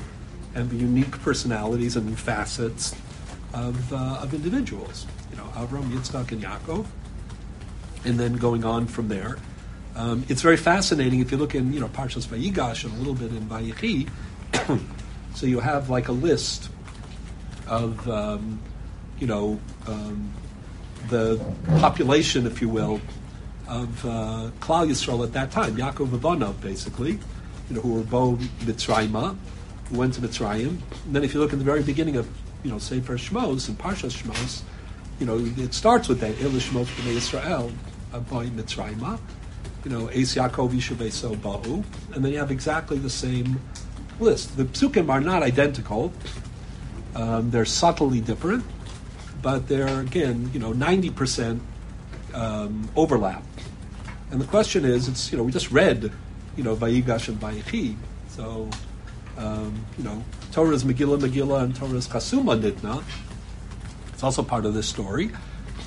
and 0.55 0.69
the 0.69 0.75
unique 0.75 1.11
personalities 1.21 1.95
and 1.95 2.17
facets 2.17 2.95
of, 3.53 3.93
uh, 3.93 4.19
of 4.21 4.33
individuals. 4.33 5.05
You 5.29 5.37
know, 5.37 5.43
Avram, 5.55 5.91
Yitzchak, 5.91 6.31
and 6.31 6.41
Yaakov, 6.41 6.87
and 8.05 8.19
then 8.19 8.37
going 8.37 8.63
on 8.63 8.87
from 8.87 9.07
there. 9.07 9.37
Um, 9.97 10.23
it's 10.29 10.43
very 10.43 10.57
fascinating 10.57 11.21
if 11.21 11.31
you 11.31 11.37
look 11.37 11.55
in 11.55 11.73
you 11.73 11.79
know 11.79 11.87
Parshas 11.87 12.27
Vayigash 12.27 12.85
and 12.85 12.93
a 12.93 12.97
little 12.97 13.15
bit 13.15 13.31
in 13.31 13.47
Vayichi. 13.49 14.07
so 15.33 15.47
you 15.47 15.59
have 15.59 15.89
like 15.89 16.07
a 16.07 16.11
list 16.11 16.69
of 17.67 18.07
um, 18.07 18.59
you 19.19 19.25
know 19.25 19.59
um, 19.87 20.31
the 21.09 21.43
population, 21.79 22.45
if 22.45 22.61
you 22.61 22.69
will, 22.69 23.01
of 23.67 24.05
uh, 24.05 24.51
Klal 24.59 24.87
Yisrael 24.87 25.23
at 25.25 25.33
that 25.33 25.51
time, 25.51 25.75
Yaakov 25.75 26.09
Avanav, 26.09 26.61
basically, 26.61 27.11
you 27.69 27.75
know, 27.75 27.81
who 27.81 27.93
were 27.95 28.03
both 28.03 28.39
Mitzrayim, 28.59 29.35
who 29.89 29.97
went 29.97 30.13
to 30.15 30.21
Mitzrayim. 30.21 30.79
And 31.05 31.15
then 31.15 31.23
if 31.23 31.33
you 31.33 31.39
look 31.39 31.53
at 31.53 31.59
the 31.59 31.65
very 31.65 31.81
beginning 31.83 32.17
of, 32.17 32.29
you 32.63 32.71
know, 32.71 32.77
Sefer 32.77 33.17
Shmos 33.17 33.67
and 33.67 33.77
Parshas 33.77 34.21
Shmos, 34.21 34.61
you 35.19 35.25
know, 35.25 35.37
it 35.37 35.73
starts 35.73 36.07
with 36.07 36.19
that, 36.19 36.35
Elish 36.35 36.69
Shmos 36.69 36.85
B'nai 36.85 37.15
Yisrael, 37.15 37.71
by 38.29 38.47
Mitzrayim, 38.47 39.19
you 39.83 39.91
know, 39.91 40.09
Eis 40.09 40.35
Yaakov 40.35 40.71
Yishav 40.71 41.37
Bahu, 41.37 41.83
and 42.13 42.23
then 42.23 42.31
you 42.31 42.39
have 42.39 42.51
exactly 42.51 42.97
the 42.97 43.09
same 43.09 43.59
list. 44.19 44.57
The 44.57 44.65
psukim 44.65 45.09
are 45.09 45.21
not 45.21 45.43
identical, 45.43 46.11
um, 47.15 47.51
they're 47.51 47.65
subtly 47.65 48.21
different, 48.21 48.63
but 49.41 49.67
they're, 49.67 50.01
again, 50.01 50.49
you 50.53 50.59
know, 50.59 50.73
90% 50.73 51.59
um, 52.33 52.89
overlap. 52.95 53.43
And 54.31 54.41
the 54.41 54.45
question 54.45 54.83
is, 54.83 55.07
it's 55.07 55.31
you 55.31 55.37
know 55.37 55.43
we 55.43 55.51
just 55.51 55.71
read, 55.71 56.11
you 56.55 56.63
know 56.63 56.75
Vayigash 56.75 57.29
and 57.29 57.39
Vayichi, 57.39 57.95
so 58.27 58.69
um, 59.37 59.85
you 59.97 60.03
know 60.03 60.23
Torah 60.51 60.73
is 60.73 60.83
Megillah 60.83 61.19
Megillah 61.19 61.63
and 61.63 61.75
Torah 61.75 61.93
is 61.93 62.07
Chasuma 62.07 62.59
Nitna. 62.59 63.03
It's 64.09 64.23
also 64.23 64.43
part 64.43 64.65
of 64.65 64.73
this 64.73 64.87
story, 64.87 65.31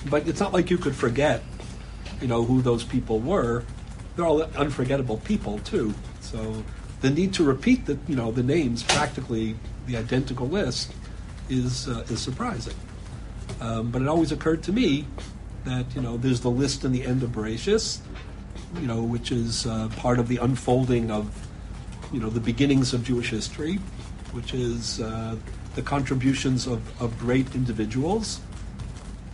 but 0.09 0.27
it's 0.27 0.41
not 0.41 0.53
like 0.53 0.71
you 0.71 0.79
could 0.79 0.97
forget, 0.97 1.43
you 2.23 2.29
know 2.29 2.45
who 2.45 2.63
those 2.63 2.83
people 2.83 3.19
were. 3.19 3.65
They're 4.21 4.29
all 4.29 4.43
unforgettable 4.43 5.17
people 5.25 5.61
too. 5.61 5.95
So 6.21 6.63
the 7.01 7.09
need 7.09 7.33
to 7.35 7.43
repeat 7.43 7.87
the 7.87 7.99
you 8.07 8.17
know 8.17 8.31
the 8.31 8.43
names 8.43 8.83
practically 8.83 9.57
the 9.87 9.97
identical 9.97 10.47
list 10.47 10.93
is 11.49 11.89
uh, 11.89 12.05
is 12.11 12.21
surprising. 12.21 12.75
Um, 13.63 13.91
but 13.91 14.03
it 14.03 14.09
always 14.09 14.31
occurred 14.31 14.63
to 14.65 14.75
me 14.75 15.07
that 15.65 15.87
you 15.95 16.03
know 16.03 16.19
there's 16.19 16.43
the 16.43 16.51
list 16.51 16.85
in 16.85 16.93
the 16.93 17.03
end 17.03 17.23
of 17.23 17.31
Bereshis, 17.31 18.01
you 18.79 18.87
know, 18.87 19.03
which 19.03 19.33
is 19.33 19.67
uh, 19.67 19.89
part 19.97 20.19
of 20.19 20.29
the 20.29 20.37
unfolding 20.37 21.11
of 21.11 21.25
you 22.13 22.21
know 22.21 22.29
the 22.29 22.41
beginnings 22.41 22.93
of 22.93 23.03
Jewish 23.03 23.31
history, 23.31 23.77
which 24.33 24.53
is 24.53 25.01
uh, 25.01 25.35
the 25.77 25.83
contributions 25.83 26.67
of, 26.67 26.83
of 27.01 27.19
great 27.19 27.55
individuals 27.55 28.43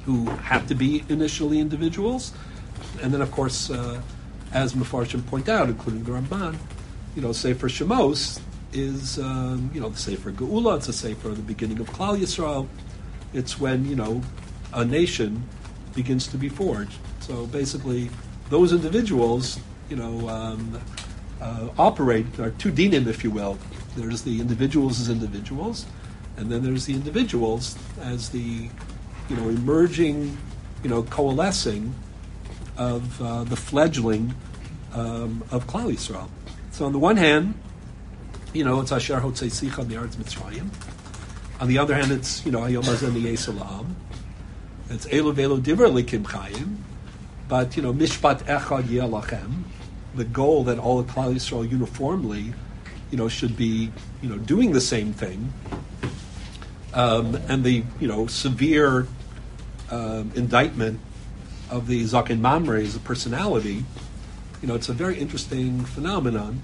who 0.05 0.27
have 0.47 0.69
to 0.69 0.77
be 0.77 1.03
initially 1.09 1.59
individuals, 1.59 2.33
and 3.03 3.13
then 3.13 3.21
of 3.21 3.33
course, 3.33 3.69
uh, 3.69 4.01
as 4.57 4.73
Mefarshim 4.73 5.25
point 5.27 5.51
out, 5.51 5.69
including 5.69 6.03
the 6.05 6.13
Ramban, 6.13 6.57
you 7.15 7.21
know, 7.21 7.33
Sefer 7.33 7.69
Shemos 7.69 8.41
is 8.73 9.19
um, 9.19 9.71
you 9.75 9.81
know 9.81 9.91
the 9.91 9.99
Sefer 9.99 10.33
Geula. 10.33 10.79
It's 10.79 10.89
a 10.89 10.95
Sefer 10.95 11.29
the 11.29 11.43
beginning 11.43 11.79
of 11.79 11.89
Klal 11.91 12.19
Yisrael. 12.19 12.67
It's 13.35 13.61
when 13.61 13.85
you 13.85 13.95
know 13.95 14.23
a 14.73 14.83
nation 14.83 15.47
begins 15.95 16.27
to 16.29 16.39
be 16.39 16.49
forged. 16.49 16.99
So 17.21 17.47
basically, 17.47 18.09
those 18.49 18.73
individuals, 18.73 19.61
you 19.91 19.97
know, 19.97 20.27
um, 20.29 20.81
uh, 21.41 21.69
operate 21.79 22.27
are 22.41 22.51
two 22.53 22.73
dinim, 22.73 23.07
if 23.07 23.23
you 23.23 23.31
will. 23.31 23.59
There's 23.95 24.23
the 24.23 24.41
individuals 24.41 25.01
as 25.01 25.11
individuals, 25.11 25.85
and 26.39 26.51
then 26.51 26.63
there's 26.63 26.87
the 26.87 26.95
individuals 26.95 27.77
as 28.01 28.31
the, 28.31 28.71
you 29.29 29.37
know, 29.37 29.49
emerging, 29.51 30.37
you 30.83 30.89
know, 30.89 31.03
coalescing 31.03 31.95
of 32.77 33.21
uh, 33.23 33.45
the 33.45 33.57
fledgling 33.57 34.35
um, 34.97 35.45
of 35.51 35.67
Klal 35.67 35.93
Yisrael. 35.93 36.29
So 36.73 36.87
on 36.87 36.93
the 36.93 36.99
one 36.99 37.17
hand, 37.17 37.55
you 38.53 38.65
know, 38.65 38.81
it's 38.81 38.91
Asher 38.91 39.21
Hotzei 39.21 39.51
Sicha 39.51 39.87
Mi'aretz 39.87 40.17
Mitzrayim. 40.17 40.71
On 41.61 41.69
the 41.69 41.79
other 41.79 41.95
hand, 41.95 42.11
it's, 42.11 42.45
you 42.45 42.53
know, 42.53 42.61
Hayom 42.61 42.85
Hazen 42.85 43.13
Yesel 43.13 43.87
it's 44.89 45.07
Elu 45.07 45.35
Velu 45.35 45.61
Diver 45.61 45.89
Likim 45.89 46.23
Chayim, 46.23 46.77
but 47.49 47.77
you 47.77 47.83
know 47.83 47.93
Mishpat 47.93 48.45
Echad 48.45 48.85
Yelachem, 48.85 49.65
the 50.15 50.25
goal 50.25 50.63
that 50.65 50.79
all 50.79 51.01
of 51.01 51.07
Klal 51.09 51.35
Yisrael 51.35 51.69
uniformly, 51.69 52.55
you 53.11 53.19
know, 53.19 53.27
should 53.27 53.57
be 53.57 53.91
you 54.23 54.29
know 54.29 54.39
doing 54.39 54.71
the 54.71 54.81
same 54.81 55.13
thing, 55.13 55.53
um, 56.95 57.35
and 57.49 57.65
the 57.65 57.83
you 57.99 58.07
know 58.07 58.29
severe 58.29 59.09
um, 59.91 60.31
indictment 60.37 61.01
of 61.69 61.89
the 61.89 62.05
Zaken 62.05 62.39
Mamre 62.39 62.81
as 62.81 62.95
a 62.95 63.01
personality, 63.01 63.85
you 64.63 64.69
know, 64.69 64.75
it's 64.75 64.89
a 64.89 64.93
very 64.93 65.19
interesting 65.19 65.85
phenomenon. 65.85 66.61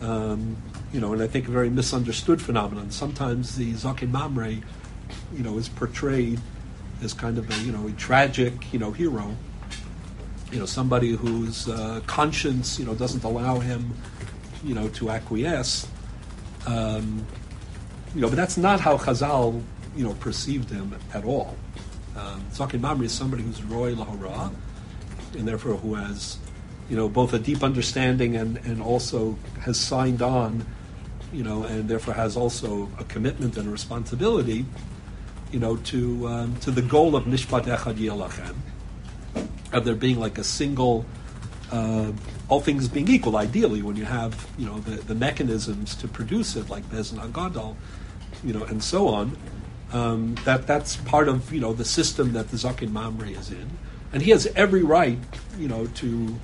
Um, 0.00 0.56
you 0.92 1.00
know, 1.00 1.12
and 1.12 1.22
I 1.22 1.26
think 1.26 1.48
a 1.48 1.50
very 1.50 1.70
misunderstood 1.70 2.40
phenomenon. 2.40 2.90
Sometimes 2.90 3.56
the 3.56 3.72
Zaken 3.74 4.10
Mamre, 4.10 4.50
you 4.50 5.42
know, 5.42 5.58
is 5.58 5.68
portrayed 5.68 6.40
as 7.02 7.12
kind 7.12 7.38
of 7.38 7.50
a 7.50 7.64
you 7.64 7.72
know 7.72 7.86
a 7.86 7.92
tragic 7.92 8.72
you 8.72 8.78
know 8.78 8.90
hero. 8.90 9.36
You 10.52 10.60
know 10.60 10.66
somebody 10.66 11.10
whose 11.10 11.68
uh, 11.68 12.00
conscience 12.06 12.78
you 12.78 12.86
know 12.86 12.94
doesn't 12.94 13.24
allow 13.24 13.58
him 13.58 13.94
you 14.64 14.74
know 14.74 14.88
to 14.90 15.10
acquiesce. 15.10 15.88
Um, 16.66 17.26
you 18.14 18.20
know, 18.20 18.28
but 18.28 18.36
that's 18.36 18.56
not 18.56 18.80
how 18.80 18.96
Chazal 18.96 19.62
you 19.94 20.04
know 20.04 20.14
perceived 20.14 20.70
him 20.70 20.96
at 21.12 21.24
all. 21.24 21.56
Um, 22.16 22.42
Zaken 22.52 22.80
Mamre 22.80 23.04
is 23.04 23.12
somebody 23.12 23.42
who's 23.42 23.62
roy 23.62 23.94
lahora, 23.94 24.52
and 25.36 25.46
therefore 25.46 25.74
who 25.74 25.94
has 25.94 26.38
you 26.88 26.96
know 26.96 27.08
both 27.08 27.32
a 27.32 27.38
deep 27.38 27.62
understanding 27.62 28.36
and 28.36 28.58
and 28.58 28.82
also 28.82 29.36
has 29.60 29.78
signed 29.78 30.22
on 30.22 30.64
you 31.32 31.42
know, 31.42 31.64
and 31.64 31.88
therefore 31.88 32.14
has 32.14 32.36
also 32.36 32.88
a 33.00 33.04
commitment 33.04 33.56
and 33.58 33.66
a 33.66 33.70
responsibility 33.70 34.64
you 35.52 35.60
know, 35.60 35.76
to 35.76 36.26
um, 36.28 36.56
to 36.56 36.70
the 36.70 36.82
goal 36.82 37.14
of 37.16 37.24
Nishpat 37.24 37.64
Echad 37.64 37.94
Yelachem, 37.94 38.56
of 39.72 39.84
there 39.84 39.94
being 39.94 40.18
like 40.18 40.38
a 40.38 40.44
single, 40.44 41.06
uh, 41.70 42.12
all 42.48 42.60
things 42.60 42.88
being 42.88 43.08
equal, 43.08 43.36
ideally, 43.36 43.82
when 43.82 43.96
you 43.96 44.04
have 44.04 44.46
you 44.58 44.66
know 44.66 44.78
the, 44.80 44.96
the 45.02 45.14
mechanisms 45.14 45.94
to 45.96 46.08
produce 46.08 46.56
it, 46.56 46.68
like 46.68 46.84
Bezin 46.90 47.18
Agadol, 47.18 47.76
you 48.44 48.52
know, 48.52 48.64
and 48.64 48.82
so 48.82 49.08
on. 49.08 49.36
Um, 49.92 50.34
that 50.44 50.66
that's 50.66 50.96
part 50.96 51.28
of 51.28 51.52
you 51.52 51.60
know 51.60 51.72
the 51.72 51.84
system 51.84 52.32
that 52.32 52.50
the 52.50 52.56
Zaken 52.56 52.90
Mamre 52.90 53.28
is 53.28 53.50
in, 53.50 53.70
and 54.12 54.22
he 54.22 54.32
has 54.32 54.46
every 54.56 54.82
right, 54.82 55.18
you 55.58 55.68
know, 55.68 55.86
to 55.86 56.34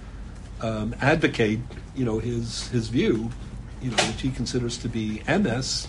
um, 0.62 0.94
advocate 1.00 1.60
you 1.94 2.04
know 2.04 2.18
his 2.18 2.68
his 2.68 2.88
view, 2.88 3.30
you 3.82 3.90
know, 3.90 3.96
which 4.04 4.22
he 4.22 4.30
considers 4.30 4.78
to 4.78 4.88
be 4.88 5.22
MS, 5.28 5.88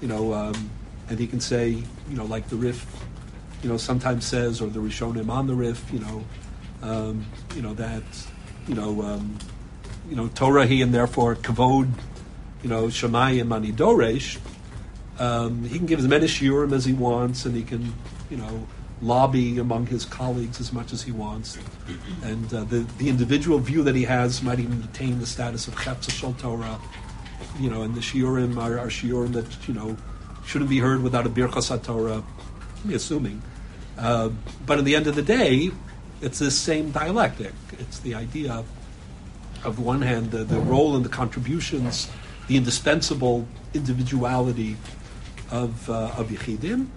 you 0.00 0.08
know. 0.08 0.32
Um, 0.32 0.70
and 1.08 1.18
he 1.18 1.26
can 1.26 1.40
say, 1.40 1.68
you 1.68 2.16
know, 2.16 2.24
like 2.24 2.48
the 2.48 2.56
Rif, 2.56 2.86
you 3.62 3.68
know, 3.68 3.76
sometimes 3.76 4.24
says, 4.24 4.60
or 4.60 4.68
the 4.68 4.80
Rishonim 4.80 5.28
on 5.28 5.46
the 5.46 5.54
Rif, 5.54 5.92
you 5.92 5.98
know, 5.98 6.24
um, 6.82 7.26
you 7.54 7.62
know 7.62 7.74
that, 7.74 8.02
you 8.66 8.74
know, 8.74 9.02
um, 9.02 9.38
you 10.08 10.16
know, 10.16 10.28
Torah 10.28 10.66
he 10.66 10.82
and 10.82 10.94
therefore 10.94 11.34
kavod, 11.34 11.90
you 12.62 12.68
know, 12.68 12.86
Shemayim 12.86 13.54
ani 13.54 13.72
doresh. 13.72 14.38
Um, 15.18 15.64
he 15.64 15.78
can 15.78 15.86
give 15.86 16.00
as 16.00 16.08
many 16.08 16.26
shiurim 16.26 16.72
as 16.72 16.84
he 16.84 16.92
wants, 16.92 17.44
and 17.44 17.54
he 17.54 17.62
can, 17.62 17.94
you 18.30 18.36
know, 18.36 18.66
lobby 19.04 19.58
among 19.58 19.86
his 19.86 20.04
colleagues 20.04 20.60
as 20.60 20.72
much 20.72 20.92
as 20.92 21.02
he 21.02 21.12
wants. 21.12 21.58
And 22.22 22.52
uh, 22.52 22.64
the, 22.64 22.86
the 22.98 23.08
individual 23.08 23.58
view 23.58 23.82
that 23.82 23.94
he 23.94 24.04
has 24.04 24.42
might 24.42 24.58
even 24.58 24.82
attain 24.82 25.18
the 25.18 25.26
status 25.26 25.68
of 25.68 25.74
Chetz 25.74 26.08
Torah. 26.38 26.80
You 27.60 27.70
know, 27.70 27.82
and 27.82 27.94
the 27.94 28.00
shiurim 28.00 28.56
are, 28.56 28.78
are 28.78 28.88
shiurim 28.88 29.32
that, 29.32 29.68
you 29.68 29.74
know, 29.74 29.96
shouldn't 30.44 30.70
be 30.70 30.78
heard 30.78 31.02
without 31.02 31.26
a 31.26 31.28
Birchas 31.28 31.82
Torah, 31.82 32.22
assuming. 32.92 33.42
Uh, 33.98 34.30
but 34.66 34.78
in 34.78 34.84
the 34.84 34.96
end 34.96 35.06
of 35.06 35.14
the 35.14 35.22
day, 35.22 35.70
it's 36.20 36.38
this 36.38 36.58
same 36.58 36.90
dialectic. 36.90 37.52
It's 37.78 37.98
the 38.00 38.14
idea 38.14 38.64
of 39.64 39.76
the 39.76 39.82
one 39.82 40.02
hand, 40.02 40.30
the, 40.30 40.44
the 40.44 40.58
role 40.60 40.96
and 40.96 41.04
the 41.04 41.08
contributions, 41.10 42.10
the 42.48 42.56
indispensable 42.56 43.46
individuality 43.72 44.76
of, 45.50 45.88
uh, 45.88 46.12
of 46.16 46.28
Yechidim, 46.28 46.88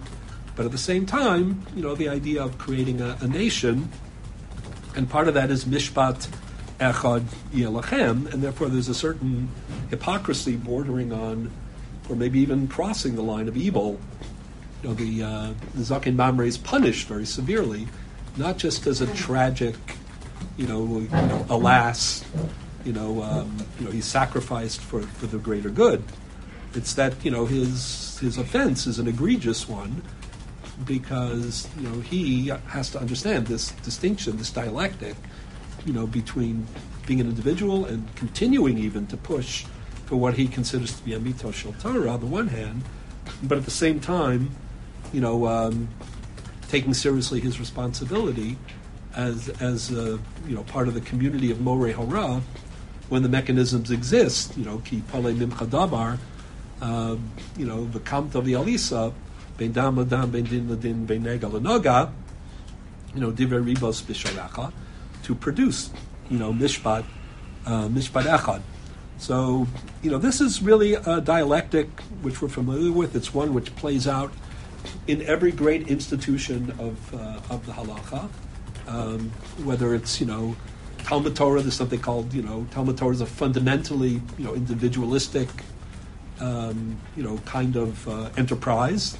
but 0.58 0.66
at 0.66 0.72
the 0.72 0.76
same 0.76 1.06
time, 1.06 1.64
you 1.76 1.82
know, 1.82 1.94
the 1.94 2.08
idea 2.08 2.42
of 2.42 2.58
creating 2.58 3.00
a, 3.00 3.16
a 3.20 3.28
nation, 3.28 3.92
and 4.96 5.08
part 5.08 5.28
of 5.28 5.34
that 5.34 5.52
is 5.52 5.64
Mishpat 5.64 6.26
Echad 6.80 7.22
Yelachem, 7.52 8.32
and 8.32 8.42
therefore 8.42 8.66
there's 8.66 8.88
a 8.88 8.94
certain 8.94 9.48
hypocrisy 9.88 10.56
bordering 10.56 11.12
on, 11.12 11.52
or 12.10 12.16
maybe 12.16 12.40
even 12.40 12.66
crossing 12.66 13.14
the 13.14 13.22
line 13.22 13.46
of 13.46 13.56
evil. 13.56 14.00
You 14.82 14.88
know, 14.88 14.94
the, 14.96 15.22
uh, 15.22 15.52
the 15.76 15.82
Zaken 15.82 16.16
Mamre 16.16 16.48
is 16.48 16.58
punished 16.58 17.06
very 17.06 17.24
severely, 17.24 17.86
not 18.36 18.56
just 18.58 18.84
as 18.88 19.00
a 19.00 19.06
tragic, 19.14 19.76
you 20.56 20.66
know, 20.66 20.98
you 20.98 21.08
know 21.08 21.46
alas, 21.50 22.24
you 22.84 22.92
know, 22.92 23.22
um, 23.22 23.58
you 23.78 23.84
know, 23.84 23.92
he's 23.92 24.06
sacrificed 24.06 24.80
for, 24.80 25.02
for 25.02 25.26
the 25.26 25.38
greater 25.38 25.70
good. 25.70 26.02
It's 26.74 26.94
that 26.94 27.24
you 27.24 27.30
know 27.30 27.46
his 27.46 28.18
his 28.18 28.38
offense 28.38 28.88
is 28.88 28.98
an 28.98 29.06
egregious 29.06 29.68
one 29.68 30.02
because 30.84 31.68
you 31.78 31.88
know 31.88 32.00
he 32.00 32.48
has 32.68 32.90
to 32.90 32.98
understand 33.00 33.46
this 33.46 33.70
distinction, 33.82 34.36
this 34.36 34.50
dialectic, 34.50 35.16
you 35.84 35.92
know, 35.92 36.06
between 36.06 36.66
being 37.06 37.20
an 37.20 37.28
individual 37.28 37.84
and 37.86 38.14
continuing 38.16 38.78
even 38.78 39.06
to 39.06 39.16
push 39.16 39.64
for 40.06 40.16
what 40.16 40.34
he 40.34 40.46
considers 40.46 40.94
to 40.96 41.02
be 41.04 41.14
a 41.14 41.18
mito 41.18 41.52
shel 41.52 41.74
Torah 41.80 42.10
on 42.10 42.20
the 42.20 42.26
one 42.26 42.48
hand, 42.48 42.82
but 43.42 43.58
at 43.58 43.64
the 43.64 43.70
same 43.70 44.00
time, 44.00 44.50
you 45.12 45.20
know, 45.20 45.46
um, 45.46 45.88
taking 46.68 46.94
seriously 46.94 47.40
his 47.40 47.58
responsibility 47.58 48.56
as 49.14 49.48
as 49.60 49.90
a, 49.90 50.18
you 50.46 50.54
know 50.54 50.62
part 50.64 50.88
of 50.88 50.94
the 50.94 51.00
community 51.00 51.50
of 51.50 51.58
Morei 51.58 51.92
Hora 51.92 52.40
when 53.08 53.22
the 53.22 53.28
mechanisms 53.28 53.90
exist. 53.90 54.56
You 54.56 54.64
know, 54.64 54.78
ki 54.78 55.02
pale 55.10 55.34
mimcha 55.34 56.18
uh, 56.80 57.16
you 57.56 57.66
know, 57.66 57.86
the 57.86 58.00
kamt 58.00 58.34
of 58.34 58.44
the 58.44 58.52
alisa 58.52 59.12
ben 59.58 59.72
dam 59.72 59.98
adam 59.98 60.30
ben 60.30 60.44
din 60.44 60.68
ladin 60.68 61.04
ben 61.04 61.22
nega 61.22 61.50
lanoga, 61.50 62.10
you 63.14 63.20
know, 63.20 63.30
diver 63.30 63.60
ribos 63.60 64.02
b'shalacha, 64.02 64.72
to 65.24 65.34
produce, 65.34 65.90
you 66.30 66.38
know, 66.38 66.52
mishpat, 66.52 67.04
uh, 67.66 67.88
mishpat 67.88 68.22
echad. 68.22 68.62
So, 69.18 69.66
you 70.00 70.10
know, 70.10 70.18
this 70.18 70.40
is 70.40 70.62
really 70.62 70.94
a 70.94 71.20
dialectic 71.20 71.88
which 72.22 72.40
we're 72.40 72.48
familiar 72.48 72.92
with. 72.92 73.16
It's 73.16 73.34
one 73.34 73.52
which 73.52 73.74
plays 73.74 74.06
out 74.06 74.32
in 75.08 75.22
every 75.22 75.50
great 75.50 75.88
institution 75.88 76.70
of, 76.78 77.14
uh, 77.14 77.40
of 77.50 77.66
the 77.66 77.72
halacha, 77.72 78.28
um, 78.86 79.30
whether 79.64 79.92
it's, 79.94 80.20
you 80.20 80.26
know, 80.26 80.56
Talmud 80.98 81.34
Torah, 81.34 81.62
there's 81.62 81.74
something 81.74 82.00
called, 82.00 82.32
you 82.32 82.42
know, 82.42 82.66
Talmud 82.70 82.96
Torah 82.96 83.14
is 83.14 83.20
a 83.20 83.26
fundamentally, 83.26 84.20
you 84.38 84.44
know, 84.44 84.54
individualistic, 84.54 85.48
um, 86.38 86.96
you 87.16 87.22
know, 87.22 87.38
kind 87.38 87.74
of 87.76 88.06
uh, 88.08 88.30
enterprise. 88.36 89.16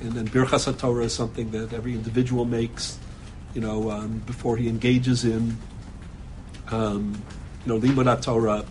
And 0.00 0.12
then 0.12 0.28
Birchas 0.28 0.78
Torah 0.78 1.04
is 1.04 1.14
something 1.14 1.50
that 1.50 1.72
every 1.72 1.94
individual 1.94 2.44
makes, 2.44 2.98
you 3.54 3.60
know, 3.60 3.90
um, 3.90 4.18
before 4.26 4.56
he 4.56 4.68
engages 4.68 5.24
in, 5.24 5.56
um, 6.70 7.20
you 7.64 7.72
know, 7.72 7.80
Limud 7.80 8.22
Torah 8.22 8.64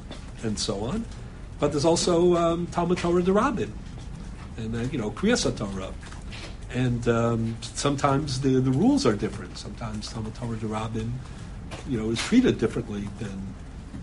and 0.44 0.58
so 0.58 0.82
on. 0.86 1.06
But 1.60 1.72
there's 1.72 1.86
also 1.86 2.36
um, 2.36 2.68
Talmud 2.68 3.00
Torah 3.00 3.22
Derabin, 3.22 3.72
and 4.58 4.74
then, 4.74 4.90
you 4.92 4.98
know, 4.98 5.12
Kriyas 5.12 5.56
Torah. 5.58 5.92
And 6.70 7.08
um, 7.08 7.58
sometimes 7.62 8.42
the, 8.42 8.60
the 8.60 8.72
rules 8.72 9.06
are 9.06 9.16
different. 9.16 9.58
Sometimes 9.58 10.12
Talmud 10.12 10.36
Torah 10.36 10.58
Derabin, 10.58 11.12
you 11.90 11.98
know, 11.98 12.12
is 12.12 12.20
treated 12.20 12.60
differently 12.60 13.08
than, 13.20 13.54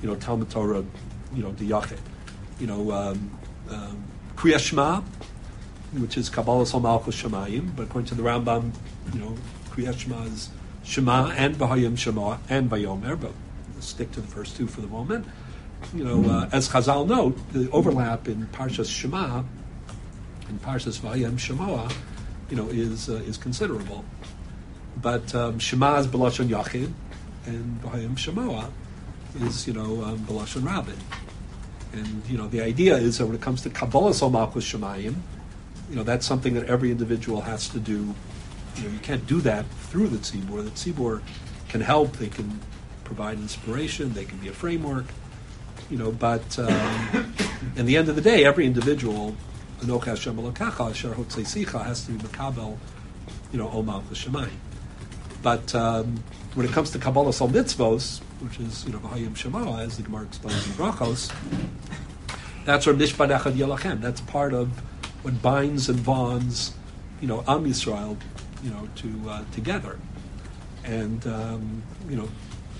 you 0.03 0.09
know, 0.09 0.17
Talmud 0.17 0.51
Torah, 0.51 0.85
you 1.35 1.43
know, 1.43 1.53
Diyachet. 1.53 1.99
You 2.59 2.67
know, 2.67 2.91
um, 2.93 3.31
um, 3.71 4.05
Kriyas 4.37 4.61
Shema, 4.61 5.03
which 6.01 6.17
is 6.17 6.29
Kabbalah 6.29 6.67
Sol 6.67 6.81
Malchus 6.81 7.23
Shemayim, 7.23 7.75
but 7.77 7.85
according 7.85 8.09
to 8.09 8.15
the 8.15 8.23
Rambam, 8.23 8.73
you 9.13 9.21
know, 9.21 9.35
Kriyas 9.71 9.99
Shema 9.99 10.23
is 10.25 10.51
Shema 10.83 11.31
and 11.31 11.57
Bahayim 11.57 11.97
Shema 11.97 12.39
and 12.49 12.71
Vayomer, 12.71 13.21
but 13.21 13.33
stick 13.81 14.11
to 14.13 14.21
the 14.21 14.27
first 14.27 14.57
two 14.57 14.67
for 14.67 14.81
the 14.81 14.87
moment. 14.87 15.27
You 15.95 16.05
know, 16.05 16.31
uh, 16.31 16.49
as 16.53 16.69
Chazal 16.69 17.07
note, 17.07 17.37
the 17.53 17.71
overlap 17.71 18.29
in 18.29 18.47
Parshas 18.47 18.91
Shema 18.91 19.43
and 20.49 20.63
Parshas 20.63 20.99
Vayim 21.01 21.39
Shema, 21.39 21.89
you 22.51 22.57
know, 22.57 22.69
is 22.69 23.09
uh, 23.09 23.15
is 23.27 23.37
considerable. 23.37 24.05
But 25.01 25.35
um, 25.35 25.59
Shema 25.59 25.97
is 25.99 26.07
Belashon 26.07 26.49
Yachid, 26.49 26.93
and 27.47 27.83
Bahayim 27.83 28.17
Shema 28.17 28.69
is, 29.41 29.67
you 29.67 29.73
know, 29.73 30.03
um, 30.05 30.27
Rabin. 30.29 30.97
And, 31.93 32.23
you 32.29 32.37
know, 32.37 32.49
the 32.49 32.61
idea 32.61 32.97
is 32.97 33.19
that 33.19 33.27
when 33.27 33.37
it 33.37 33.41
comes 33.41 33.63
to 33.63 33.71
Kabbalah 33.71 34.15
Sol 34.15 34.31
Malchus 34.31 34.65
Shemayim, 34.65 35.15
you 35.91 35.97
know, 35.97 36.03
that's 36.03 36.27
something 36.27 36.55
that 36.55 36.67
every 36.67 36.91
individual 36.91 37.43
has 37.43 37.69
to 37.71 37.79
do. 37.79 38.15
You 38.77 38.83
know, 38.83 38.89
you 38.91 38.99
can't 39.01 39.27
do 39.27 39.41
that 39.43 39.67
through 39.67 40.09
the 40.09 40.19
tzibur. 40.19 40.65
The 40.65 40.71
tzibur 40.71 41.23
can 41.69 41.81
help. 41.81 42.17
They 42.17 42.29
can 42.29 42.61
provide 43.05 43.39
inspiration. 43.39 44.13
They 44.13 44.25
can 44.25 44.39
be 44.39 44.49
a 44.49 44.53
framework. 44.53 45.07
You 45.91 45.99
know, 45.99 46.13
but 46.13 46.59
um, 46.59 47.35
in 47.77 47.87
the 47.87 47.97
end 47.97 48.09
of 48.09 48.17
the 48.17 48.23
day, 48.23 48.45
every 48.45 48.67
individual, 48.67 49.37
Anoch 49.81 50.05
Hashem 50.05 50.37
Elokecha, 50.37 50.91
Asher 50.91 51.11
Sicha, 51.11 51.85
has 51.85 52.07
to 52.07 52.13
be 52.13 52.19
Makabel, 52.19 52.79
you 53.53 53.59
know, 53.59 53.69
Omal 53.69 54.03
Shemayim. 54.05 54.51
But 55.43 55.75
um, 55.75 56.25
when 56.55 56.67
it 56.67 56.73
comes 56.73 56.91
to 56.93 56.99
Kabbalah 56.99 57.33
Sol 57.33 57.51
Mitzvos, 57.51 58.21
which 58.41 58.59
is, 58.61 58.85
you 58.87 58.93
know, 58.93 58.99
V'hayim 58.99 59.37
Shema, 59.37 59.81
as 59.81 59.99
the 59.99 60.03
Gemara 60.03 60.25
explains 60.25 60.67
in 60.67 60.73
Brachos, 60.73 61.33
that's 62.65 62.87
where 62.87 62.95
Mishpat 62.95 63.37
Echad 63.37 63.53
Yelachem. 63.53 64.01
That's 64.01 64.23
part 64.23 64.55
of 64.55 64.71
what 65.25 65.41
binds 65.41 65.89
and 65.89 66.05
bonds, 66.05 66.75
you 67.21 67.27
know, 67.27 67.43
Am 67.49 67.65
Yisrael, 67.65 68.17
you 68.63 68.71
know, 68.71 68.87
to 68.97 69.31
uh, 69.31 69.45
together. 69.53 69.99
And 70.85 71.27
um, 71.27 71.83
you 72.09 72.17
know, 72.17 72.29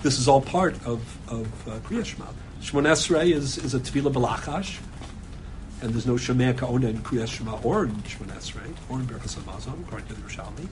this 0.03 0.19
is 0.19 0.27
all 0.27 0.41
part 0.41 0.75
of 0.85 1.01
of 1.27 1.47
uh, 1.67 1.79
Kriya 1.79 2.05
Shema. 2.05 2.25
Shemon 2.61 2.87
Esrei 2.87 3.33
is 3.33 3.57
is 3.57 3.73
a 3.73 3.79
tefillah 3.79 4.13
balachash, 4.13 4.79
and 5.81 5.91
there's 5.91 6.05
no 6.05 6.13
Shemei 6.13 6.53
Kaona 6.53 6.89
in 6.89 6.99
Kriya 6.99 7.27
Shema 7.27 7.59
or 7.61 7.85
in 7.85 7.95
Shemon 8.03 8.31
Esrei 8.37 8.71
or 8.89 8.99
in 8.99 9.07
Berachas 9.07 9.35
Hamazon, 9.39 9.81
according 9.81 10.07
to 10.07 10.13
the 10.13 10.21
Yerushalmi. 10.21 10.67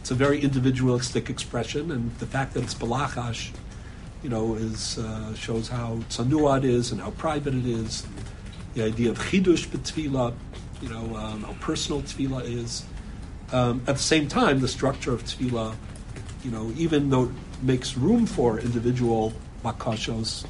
It's 0.00 0.10
a 0.10 0.14
very 0.14 0.40
individualistic 0.40 1.28
expression, 1.28 1.90
and 1.90 2.16
the 2.18 2.26
fact 2.26 2.54
that 2.54 2.62
it's 2.62 2.74
balachash, 2.74 3.50
you 4.22 4.30
know, 4.30 4.54
is 4.54 4.98
uh, 4.98 5.34
shows 5.34 5.68
how 5.68 5.96
tzanuah 6.08 6.64
is 6.64 6.90
and 6.90 7.02
how 7.02 7.10
private 7.10 7.54
it 7.54 7.66
is. 7.66 8.06
The 8.74 8.84
idea 8.84 9.10
of 9.10 9.18
chidush 9.18 9.66
b'tefillah, 9.68 10.34
you 10.80 10.88
know, 10.88 11.16
um, 11.16 11.42
how 11.42 11.54
personal 11.60 12.02
tefillah 12.02 12.44
is. 12.44 12.84
Um, 13.52 13.82
at 13.86 13.96
the 13.96 14.02
same 14.02 14.28
time, 14.28 14.60
the 14.60 14.68
structure 14.68 15.12
of 15.12 15.24
tefillah, 15.24 15.74
you 16.44 16.50
know, 16.50 16.72
even 16.76 17.10
though 17.10 17.24
it 17.24 17.30
makes 17.62 17.96
room 17.96 18.26
for 18.26 18.58
individual 18.58 19.32
makashos 19.64 20.44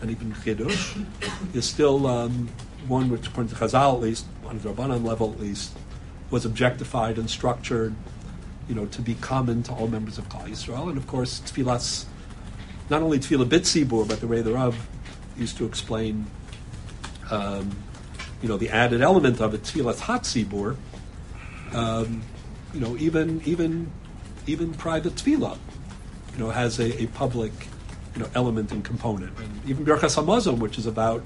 and 0.00 0.10
even 0.10 0.32
chiddush, 0.32 1.04
is 1.54 1.64
still 1.64 2.06
um, 2.06 2.48
one 2.88 3.10
which, 3.10 3.28
according 3.28 3.54
to 3.54 3.56
Chazal 3.56 3.94
at 3.94 4.00
least, 4.00 4.26
on 4.44 4.58
the 4.58 4.68
Rabbanan 4.68 5.04
level 5.04 5.32
at 5.32 5.40
least, 5.40 5.72
was 6.30 6.44
objectified 6.44 7.18
and 7.18 7.30
structured, 7.30 7.94
you 8.68 8.74
know, 8.74 8.86
to 8.86 9.00
be 9.00 9.14
common 9.14 9.62
to 9.64 9.72
all 9.72 9.88
members 9.88 10.18
of 10.18 10.28
Klal 10.28 10.48
Yisrael. 10.48 10.88
And 10.88 10.98
of 10.98 11.06
course, 11.06 11.40
tefillahs, 11.40 12.06
not 12.90 13.02
only 13.02 13.18
tefillah 13.18 13.48
bitzibur, 13.48 14.06
but 14.08 14.20
the 14.20 14.26
way 14.26 14.42
the 14.42 14.52
Rav 14.52 14.88
used 15.36 15.56
to 15.58 15.64
explain 15.64 16.26
um, 17.30 17.70
you 18.42 18.48
know, 18.48 18.56
the 18.56 18.70
added 18.70 19.00
element 19.00 19.40
of 19.40 19.54
it, 19.54 19.62
tefillas 19.62 20.00
hatzibur, 20.00 20.76
um, 21.72 22.22
you 22.74 22.80
know, 22.80 22.96
even 22.96 23.40
even 23.44 23.90
even 24.46 24.74
private 24.74 25.14
tefillah, 25.14 25.56
you 26.32 26.38
know, 26.38 26.50
has 26.50 26.78
a, 26.80 27.02
a, 27.02 27.06
public, 27.08 27.52
you 28.14 28.22
know, 28.22 28.28
element 28.34 28.72
and 28.72 28.84
component. 28.84 29.36
And 29.38 29.68
even 29.68 29.84
Birchas 29.84 30.16
Hamazon, 30.16 30.58
which 30.58 30.78
is 30.78 30.86
about, 30.86 31.22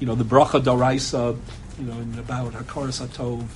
you 0.00 0.06
know, 0.06 0.14
the 0.14 0.24
bracha 0.24 0.60
daraisa, 0.60 1.38
you 1.78 1.84
know, 1.84 1.92
and 1.92 2.18
about 2.18 2.52
hakaras 2.52 3.06
hatov, 3.06 3.46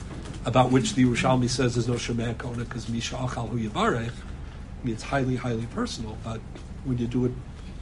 about 0.44 0.70
which 0.70 0.94
the 0.94 1.04
Yerushalmi 1.04 1.48
says 1.48 1.74
there's 1.74 1.88
no 1.88 1.94
shemeh 1.94 2.38
kona 2.38 2.64
because 2.64 2.88
misha 2.88 3.16
achal 3.16 3.48
hu 3.48 3.68
yavarech. 3.68 4.12
I 4.12 4.86
mean, 4.86 4.94
it's 4.94 5.02
highly, 5.02 5.36
highly 5.36 5.66
personal, 5.66 6.16
but 6.22 6.40
when 6.84 6.98
you 6.98 7.06
do 7.06 7.24
it 7.24 7.32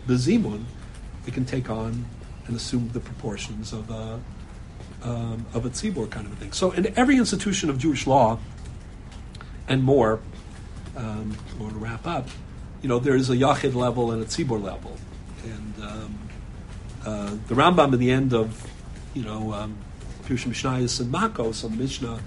bezimun, 0.07 0.65
it 1.27 1.35
can 1.35 1.45
take 1.45 1.69
on 1.69 2.05
and 2.47 2.57
assume 2.57 2.89
the 2.93 3.01
proportions 3.01 3.73
of 3.73 3.91
a, 3.91 4.21
um, 5.03 5.47
of 5.55 5.67
a 5.67 5.71
tzibor 5.71 6.09
kind 6.11 6.27
of 6.27 6.33
a 6.33 6.37
thing. 6.37 6.53
So 6.53 6.71
in 6.73 6.93
every 6.97 7.17
institution 7.17 7.71
of 7.71 7.79
Jewish 7.79 8.07
law 8.07 8.39
and 9.69 9.83
more, 9.83 10.21
um, 10.97 11.37
to 11.59 11.65
wrap 11.65 12.07
up, 12.07 12.29
you 12.83 12.89
know, 12.89 12.99
there 12.99 13.15
is 13.15 13.31
a 13.31 13.37
yachid 13.37 13.75
level 13.75 14.11
and 14.13 14.23
a 14.23 14.27
tzibor 14.27 14.63
level. 14.63 14.97
And 15.45 15.85
um, 15.85 16.19
uh, 17.05 17.37
the 17.49 17.55
Rambam 17.55 17.93
in 17.95 17.99
the 17.99 18.11
end 18.11 18.33
of, 18.33 18.67
you 19.15 19.23
know, 19.23 19.53
um, 19.53 19.77
Pirush 20.25 20.47
Mishnayos 20.47 21.01
and 21.01 21.13
Makos 21.13 21.65
on 21.65 21.73
the 21.73 21.77
Mishnah, 21.77 22.21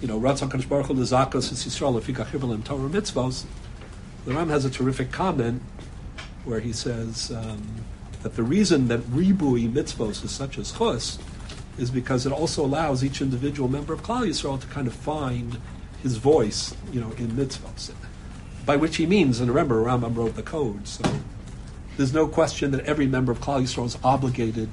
you 0.00 0.08
know, 0.08 0.20
Ratzon 0.20 0.50
Kadosh 0.50 0.68
Baruch 0.68 0.86
Hu 0.86 0.94
Lezakos 0.94 1.52
Yisrael 1.52 2.00
Lefika 2.00 2.26
Chivalim 2.26 2.64
Torah 2.64 2.88
Mitzvos, 2.88 3.44
the 4.24 4.34
Ram 4.34 4.48
has 4.48 4.64
a 4.64 4.70
terrific 4.70 5.12
comment 5.12 5.62
where 6.44 6.60
he 6.60 6.72
says, 6.72 7.30
um, 7.30 7.84
that 8.22 8.34
the 8.34 8.42
reason 8.42 8.88
that 8.88 8.98
ribui 9.02 9.70
mitzvos 9.70 10.24
is 10.24 10.32
such 10.32 10.58
a 10.58 10.64
chus 10.64 11.18
is 11.78 11.90
because 11.90 12.26
it 12.26 12.32
also 12.32 12.64
allows 12.64 13.04
each 13.04 13.20
individual 13.20 13.68
member 13.68 13.92
of 13.92 14.02
Klal 14.02 14.26
Yisrael 14.26 14.60
to 14.60 14.66
kind 14.68 14.86
of 14.86 14.94
find 14.94 15.58
his 16.02 16.16
voice, 16.16 16.74
you 16.92 17.00
know, 17.00 17.10
in 17.12 17.28
mitzvos. 17.28 17.92
By 18.64 18.76
which 18.76 18.96
he 18.96 19.06
means, 19.06 19.40
and 19.40 19.48
remember, 19.48 19.82
Rambam 19.82 20.16
wrote 20.16 20.34
the 20.34 20.42
code, 20.42 20.88
so 20.88 21.04
there's 21.96 22.12
no 22.12 22.26
question 22.26 22.72
that 22.72 22.84
every 22.84 23.06
member 23.06 23.32
of 23.32 23.40
Klal 23.40 23.62
Yisrael 23.62 23.86
is 23.86 23.98
obligated 24.02 24.68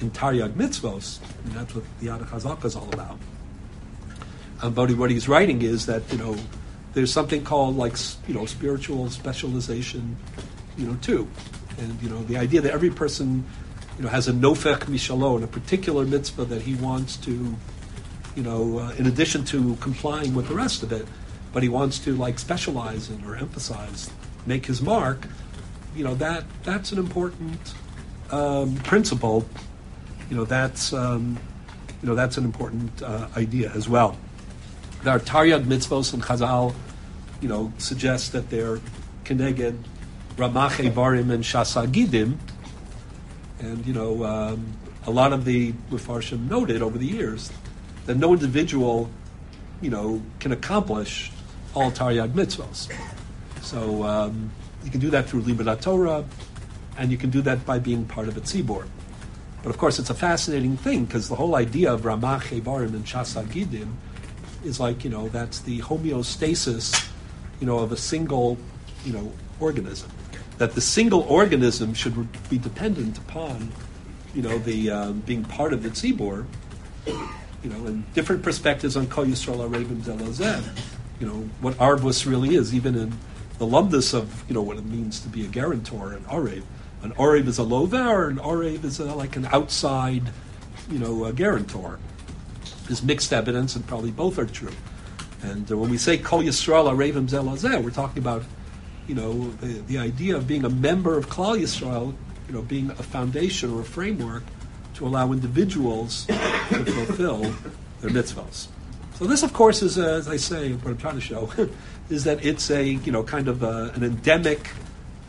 in 0.00 0.10
Taryag 0.10 0.52
mitzvos, 0.52 1.20
and 1.44 1.52
that's 1.52 1.74
what 1.74 1.84
the 2.00 2.06
Yad 2.06 2.26
Chazaka 2.26 2.64
is 2.64 2.76
all 2.76 2.88
about. 2.92 3.18
Um, 4.62 4.74
but 4.74 4.90
what 4.92 5.10
he's 5.10 5.28
writing 5.28 5.62
is 5.62 5.86
that 5.86 6.02
you 6.12 6.18
know 6.18 6.36
there's 6.92 7.12
something 7.12 7.44
called 7.44 7.76
like 7.76 7.94
you 8.28 8.34
know 8.34 8.46
spiritual 8.46 9.10
specialization, 9.10 10.16
you 10.76 10.86
know 10.86 10.96
too, 11.02 11.28
and 11.78 12.00
you 12.02 12.08
know 12.08 12.22
the 12.24 12.36
idea 12.36 12.60
that 12.60 12.72
every 12.72 12.90
person 12.90 13.44
you 14.00 14.06
know 14.06 14.12
has 14.12 14.28
a 14.28 14.32
nofek 14.32 14.86
mishalon, 14.86 15.42
a 15.42 15.46
particular 15.46 16.06
mitzvah 16.06 16.46
that 16.46 16.62
he 16.62 16.74
wants 16.74 17.18
to, 17.18 17.54
you 18.34 18.42
know, 18.42 18.78
uh, 18.78 18.94
in 18.96 19.06
addition 19.06 19.44
to 19.44 19.76
complying 19.76 20.34
with 20.34 20.48
the 20.48 20.54
rest 20.54 20.82
of 20.82 20.90
it, 20.90 21.06
but 21.52 21.62
he 21.62 21.68
wants 21.68 21.98
to 21.98 22.16
like 22.16 22.38
specialize 22.38 23.10
in 23.10 23.22
or 23.26 23.36
emphasize, 23.36 24.08
make 24.46 24.64
his 24.64 24.80
mark. 24.80 25.28
You 25.94 26.04
know 26.04 26.14
that 26.14 26.44
that's 26.62 26.92
an 26.92 26.98
important 26.98 27.74
um, 28.30 28.76
principle. 28.76 29.46
You 30.30 30.36
know 30.38 30.44
that's 30.46 30.94
um, 30.94 31.38
you 32.00 32.08
know 32.08 32.14
that's 32.14 32.38
an 32.38 32.46
important 32.46 33.02
uh, 33.02 33.28
idea 33.36 33.70
as 33.74 33.86
well. 33.86 34.16
There 35.02 35.14
are 35.14 35.20
Taryag 35.20 35.64
mitzvos 35.64 36.14
and 36.14 36.22
Chazal, 36.22 36.74
you 37.42 37.50
know, 37.50 37.70
suggest 37.76 38.32
that 38.32 38.48
they're 38.48 38.80
Keneged, 39.24 39.76
Ramache 40.38 40.90
Barim 40.90 41.30
and 41.30 41.44
Shasagidim. 41.44 42.38
And, 43.60 43.86
you 43.86 43.92
know, 43.92 44.24
um, 44.24 44.66
a 45.06 45.10
lot 45.10 45.32
of 45.32 45.44
the 45.44 45.72
Mefarshim 45.90 46.48
noted 46.48 46.82
over 46.82 46.98
the 46.98 47.06
years 47.06 47.50
that 48.06 48.16
no 48.16 48.32
individual, 48.32 49.10
you 49.80 49.90
know, 49.90 50.22
can 50.38 50.52
accomplish 50.52 51.30
all 51.74 51.90
Taryag 51.90 52.32
mitzvos. 52.32 52.90
So 53.62 54.02
um, 54.04 54.50
you 54.84 54.90
can 54.90 55.00
do 55.00 55.10
that 55.10 55.28
through 55.28 55.42
Limanat 55.42 55.82
Torah, 55.82 56.24
and 56.96 57.10
you 57.10 57.18
can 57.18 57.30
do 57.30 57.42
that 57.42 57.64
by 57.64 57.78
being 57.78 58.04
part 58.04 58.28
of 58.28 58.36
a 58.36 58.40
tzibor. 58.40 58.86
But 59.62 59.70
of 59.70 59.78
course, 59.78 59.98
it's 59.98 60.10
a 60.10 60.14
fascinating 60.14 60.76
thing 60.76 61.04
because 61.04 61.28
the 61.28 61.34
whole 61.36 61.54
idea 61.54 61.92
of 61.92 62.02
Ramach 62.02 62.60
Barim 62.62 62.94
and 62.94 63.04
Shasagidim 63.04 63.92
is 64.64 64.80
like 64.80 65.04
you 65.04 65.10
know 65.10 65.28
that's 65.28 65.60
the 65.60 65.80
homeostasis, 65.80 67.08
you 67.60 67.66
know, 67.66 67.78
of 67.78 67.92
a 67.92 67.96
single, 67.96 68.58
you 69.04 69.12
know, 69.12 69.32
organism. 69.60 70.10
That 70.60 70.74
the 70.74 70.82
single 70.82 71.22
organism 71.22 71.94
should 71.94 72.28
be 72.50 72.58
dependent 72.58 73.16
upon, 73.16 73.72
you 74.34 74.42
know, 74.42 74.58
the 74.58 74.90
um, 74.90 75.20
being 75.20 75.42
part 75.42 75.72
of 75.72 75.82
the 75.82 75.88
tzibor, 75.88 76.44
you 77.06 77.70
know, 77.70 77.86
and 77.86 78.12
different 78.12 78.42
perspectives 78.42 78.94
on 78.94 79.06
Kol 79.06 79.24
Yisrael 79.24 79.66
Arevim. 79.66 80.04
You 81.18 81.26
know 81.26 81.48
what 81.62 81.78
Arbus 81.78 82.26
really 82.26 82.56
is, 82.56 82.74
even 82.74 82.94
in 82.94 83.14
the 83.58 83.64
lumdus 83.64 84.12
of 84.12 84.44
you 84.48 84.54
know 84.54 84.60
what 84.60 84.76
it 84.76 84.84
means 84.84 85.20
to 85.20 85.30
be 85.30 85.46
a 85.46 85.48
guarantor 85.48 86.12
and 86.12 86.26
Arev. 86.26 86.64
An 87.02 87.12
Arev 87.12 87.46
is 87.46 87.56
a 87.56 87.62
lover, 87.62 88.28
an 88.28 88.36
Arev 88.36 88.84
is 88.84 89.00
a, 89.00 89.14
like 89.14 89.36
an 89.36 89.46
outside, 89.46 90.24
you 90.90 90.98
know, 90.98 91.32
guarantor. 91.32 91.98
There's 92.84 93.02
mixed 93.02 93.32
evidence, 93.32 93.76
and 93.76 93.86
probably 93.86 94.10
both 94.10 94.38
are 94.38 94.44
true. 94.44 94.76
And 95.42 95.72
uh, 95.72 95.78
when 95.78 95.88
we 95.88 95.96
say 95.96 96.18
Kol 96.18 96.42
Yisrael 96.42 96.84
Arevim 96.92 97.82
we're 97.82 97.90
talking 97.90 98.18
about, 98.18 98.42
you 99.10 99.16
know, 99.16 99.50
the, 99.60 99.80
the 99.88 99.98
idea 99.98 100.36
of 100.36 100.46
being 100.46 100.64
a 100.64 100.70
member 100.70 101.18
of 101.18 101.28
Klal 101.28 101.58
Yisrael, 101.60 102.14
you 102.46 102.54
know, 102.54 102.62
being 102.62 102.90
a 102.90 103.02
foundation 103.02 103.74
or 103.74 103.80
a 103.80 103.84
framework 103.84 104.44
to 104.94 105.06
allow 105.06 105.32
individuals 105.32 106.26
to 106.26 106.84
fulfill 106.84 107.40
their 108.00 108.10
mitzvahs. 108.10 108.68
So 109.16 109.26
this, 109.26 109.42
of 109.42 109.52
course, 109.52 109.82
is, 109.82 109.98
as 109.98 110.28
I 110.28 110.36
say, 110.36 110.74
what 110.74 110.92
I'm 110.92 110.96
trying 110.96 111.16
to 111.16 111.20
show, 111.20 111.50
is 112.08 112.22
that 112.22 112.44
it's 112.44 112.70
a, 112.70 112.84
you 112.84 113.10
know, 113.10 113.24
kind 113.24 113.48
of 113.48 113.64
a, 113.64 113.90
an 113.96 114.04
endemic 114.04 114.70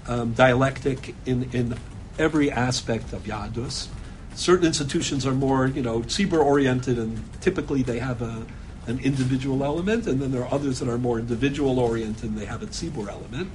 um, 0.08 0.34
dialectic 0.34 1.16
in, 1.26 1.50
in 1.52 1.76
every 2.20 2.52
aspect 2.52 3.14
of 3.14 3.24
Yahadus 3.24 3.88
certain 4.36 4.66
institutions 4.66 5.26
are 5.26 5.34
more, 5.34 5.68
you 5.68 5.82
know, 5.82 6.00
tzibur 6.02 6.44
oriented, 6.44 6.98
and 6.98 7.22
typically 7.42 7.84
they 7.84 8.00
have 8.00 8.22
a, 8.22 8.46
an 8.88 9.00
individual 9.00 9.64
element, 9.64 10.08
and 10.08 10.22
then 10.22 10.32
there 10.32 10.44
are 10.44 10.54
others 10.54 10.80
that 10.80 10.90
are 10.90 10.98
more 10.98 11.20
individual 11.20 11.80
oriented, 11.80 12.30
and 12.30 12.38
they 12.38 12.46
have 12.46 12.64
a 12.64 12.68
tzibur 12.68 13.10
element. 13.10 13.50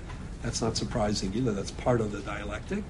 That's 0.46 0.62
not 0.62 0.76
surprising 0.76 1.34
either. 1.34 1.52
That's 1.52 1.72
part 1.72 2.00
of 2.00 2.12
the 2.12 2.20
dialectic. 2.20 2.84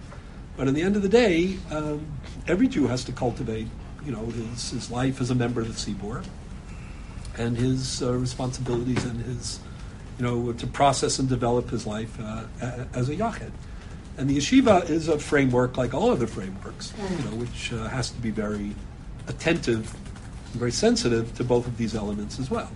But 0.59 0.69
in 0.69 0.75
the 0.75 0.83
end 0.83 0.95
of 0.95 1.01
the 1.01 1.09
day, 1.09 1.57
um, 1.71 2.07
every 2.47 2.69
Jew 2.69 2.87
has 2.87 3.03
to 3.05 3.13
cultivate, 3.13 3.67
you 4.05 4.13
know, 4.13 4.27
his, 4.27 4.73
his 4.73 4.91
life 4.91 5.23
as 5.23 5.31
a 5.31 5.35
member 5.35 5.63
of 5.63 5.69
the 5.69 5.73
tzibur, 5.73 6.23
and 7.39 7.57
his 7.57 8.03
uh, 8.03 8.13
responsibilities 8.13 9.03
and 9.07 9.23
his, 9.23 9.59
you 10.19 10.25
know, 10.27 10.53
to 10.53 10.67
process 10.67 11.19
and 11.19 11.31
develop 11.31 11.71
his 11.71 11.87
life 11.87 12.15
uh, 12.21 12.45
as 12.93 13.09
a 13.09 13.17
yachid. 13.17 13.53
And 14.19 14.29
the 14.29 14.37
yeshiva 14.37 14.89
is 14.91 15.09
a 15.09 15.19
framework 15.19 15.79
like 15.79 15.95
all 15.95 16.11
other 16.11 16.27
frameworks, 16.27 16.93
you 16.99 17.25
know, 17.25 17.37
which 17.37 17.73
uh, 17.73 17.89
has 17.89 18.11
to 18.11 18.21
be 18.21 18.31
very 18.31 18.75
attentive, 19.29 19.95
and 20.53 20.57
very 20.57 20.73
sensitive 20.73 21.35
to 21.37 21.45
both 21.45 21.67
of 21.67 21.79
these 21.79 21.95
elements 21.95 22.39
as 22.39 22.51
well. 22.51 22.71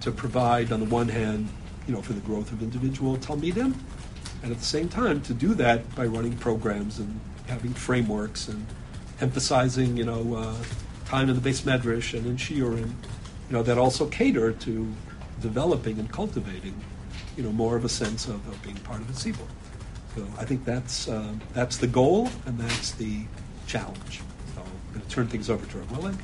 To 0.00 0.10
provide, 0.10 0.72
on 0.72 0.80
the 0.80 0.86
one 0.86 1.08
hand, 1.08 1.50
you 1.86 1.92
know, 1.92 2.00
for 2.00 2.14
the 2.14 2.20
growth 2.20 2.52
of 2.52 2.62
individual 2.62 3.18
talmidim, 3.18 3.74
and 4.44 4.52
at 4.52 4.58
the 4.58 4.64
same 4.64 4.90
time 4.90 5.22
to 5.22 5.32
do 5.32 5.54
that 5.54 5.94
by 5.96 6.04
running 6.04 6.36
programs 6.36 6.98
and 6.98 7.18
having 7.48 7.72
frameworks 7.72 8.46
and 8.46 8.66
emphasizing, 9.22 9.96
you 9.96 10.04
know, 10.04 10.34
uh, 10.34 10.54
time 11.06 11.30
in 11.30 11.40
the 11.40 11.50
beis 11.50 11.62
medrash 11.62 12.12
and 12.12 12.26
in 12.26 12.36
shiurim, 12.36 12.90
you 13.48 13.52
know, 13.52 13.62
that 13.62 13.78
also 13.78 14.06
cater 14.06 14.52
to 14.52 14.86
developing 15.40 15.98
and 15.98 16.12
cultivating, 16.12 16.74
you 17.38 17.42
know, 17.42 17.52
more 17.52 17.74
of 17.74 17.86
a 17.86 17.88
sense 17.88 18.28
of, 18.28 18.46
of 18.46 18.62
being 18.62 18.76
part 18.76 19.00
of 19.00 19.06
the 19.08 19.14
tzibur. 19.14 19.48
So 20.14 20.26
I 20.38 20.44
think 20.44 20.66
that's 20.66 21.08
uh, 21.08 21.32
that's 21.54 21.78
the 21.78 21.86
goal 21.86 22.28
and 22.44 22.60
that's 22.60 22.92
the 22.92 23.22
challenge. 23.66 24.20
So 24.54 24.60
I'm 24.60 24.92
going 24.92 25.06
to 25.06 25.08
turn 25.08 25.26
things 25.26 25.48
over 25.48 25.64
to 25.64 25.78
Willig. 25.94 26.18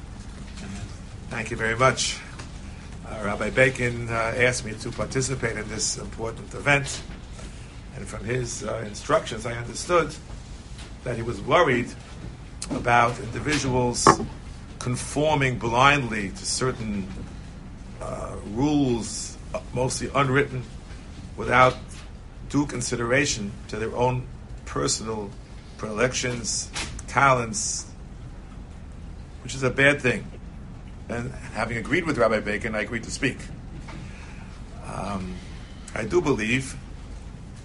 Thank 1.30 1.50
you 1.50 1.56
very 1.56 1.76
much. 1.76 2.20
Uh, 3.06 3.24
Rabbi 3.24 3.50
Bacon 3.50 4.08
uh, 4.10 4.34
asked 4.36 4.64
me 4.66 4.74
to 4.74 4.90
participate 4.90 5.56
in 5.56 5.66
this 5.68 5.96
important 5.96 6.52
event, 6.54 7.02
and 8.00 8.08
from 8.08 8.24
his 8.24 8.64
uh, 8.64 8.82
instructions, 8.86 9.44
I 9.44 9.52
understood 9.52 10.14
that 11.04 11.16
he 11.16 11.22
was 11.22 11.38
worried 11.42 11.90
about 12.70 13.18
individuals 13.20 14.08
conforming 14.78 15.58
blindly 15.58 16.30
to 16.30 16.46
certain 16.46 17.06
uh, 18.00 18.36
rules, 18.52 19.36
mostly 19.74 20.10
unwritten, 20.14 20.62
without 21.36 21.76
due 22.48 22.64
consideration 22.64 23.52
to 23.68 23.76
their 23.76 23.94
own 23.94 24.26
personal 24.64 25.28
predilections, 25.76 26.70
talents, 27.06 27.86
which 29.42 29.54
is 29.54 29.62
a 29.62 29.70
bad 29.70 30.00
thing. 30.00 30.24
And 31.10 31.32
having 31.52 31.76
agreed 31.76 32.06
with 32.06 32.16
Rabbi 32.16 32.40
Bacon, 32.40 32.74
I 32.74 32.80
agreed 32.80 33.04
to 33.04 33.10
speak. 33.10 33.36
Um, 34.86 35.34
I 35.94 36.04
do 36.04 36.22
believe 36.22 36.76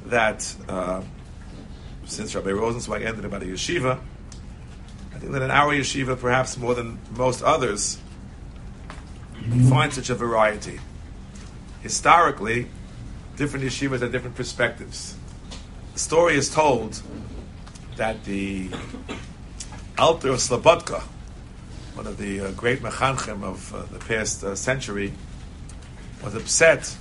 that 0.05 0.55
uh, 0.67 1.01
since 2.05 2.35
Rabbi 2.35 2.49
Rosenzweig 2.49 3.05
ended 3.05 3.25
about 3.25 3.41
a 3.41 3.45
yeshiva, 3.45 3.99
I 5.13 5.19
think 5.19 5.31
that 5.31 5.41
in 5.41 5.51
our 5.51 5.73
yeshiva, 5.73 6.19
perhaps 6.19 6.57
more 6.57 6.75
than 6.75 6.99
most 7.11 7.41
others, 7.41 7.97
we 9.51 9.63
find 9.69 9.93
such 9.93 10.09
a 10.09 10.15
variety. 10.15 10.79
Historically, 11.81 12.67
different 13.35 13.65
yeshivas 13.65 14.01
have 14.01 14.11
different 14.11 14.35
perspectives. 14.35 15.15
The 15.93 15.99
story 15.99 16.35
is 16.35 16.49
told 16.49 17.01
that 17.97 18.25
the 18.25 18.69
Alter 19.97 20.29
of 20.29 20.39
Slobodka, 20.39 21.01
one 21.93 22.07
of 22.07 22.17
the 22.17 22.41
uh, 22.41 22.51
great 22.51 22.81
mechanchem 22.81 23.43
of 23.43 23.73
uh, 23.73 23.83
the 23.83 23.99
past 23.99 24.43
uh, 24.43 24.55
century, 24.55 25.13
was 26.23 26.35
upset 26.35 26.97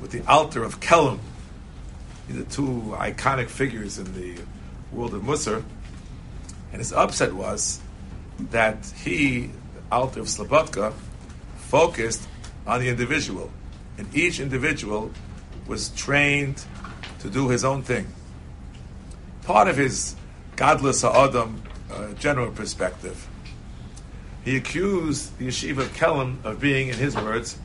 with 0.00 0.12
the 0.12 0.22
Alter 0.30 0.64
of 0.64 0.80
Kelm, 0.80 1.18
the 2.28 2.44
two 2.44 2.94
iconic 2.98 3.48
figures 3.48 3.98
in 3.98 4.12
the 4.14 4.40
world 4.92 5.14
of 5.14 5.22
Musar, 5.22 5.62
and 6.72 6.80
his 6.80 6.92
upset 6.92 7.32
was 7.32 7.80
that 8.50 8.92
he, 9.04 9.50
Alter 9.90 10.20
of 10.20 10.26
Slobodka, 10.26 10.92
focused 11.56 12.26
on 12.66 12.80
the 12.80 12.88
individual, 12.88 13.50
and 13.98 14.12
each 14.14 14.40
individual 14.40 15.10
was 15.66 15.88
trained 15.90 16.64
to 17.20 17.30
do 17.30 17.48
his 17.48 17.64
own 17.64 17.82
thing. 17.82 18.06
Part 19.44 19.68
of 19.68 19.76
his 19.76 20.16
Gadlus 20.56 21.02
Ha'adam 21.02 21.62
uh, 21.90 22.12
general 22.14 22.50
perspective, 22.50 23.28
he 24.44 24.56
accused 24.56 25.38
the 25.38 25.48
yeshiva 25.48 25.78
of 25.78 26.46
of 26.46 26.60
being, 26.60 26.88
in 26.88 26.94
his 26.94 27.16
words, 27.16 27.58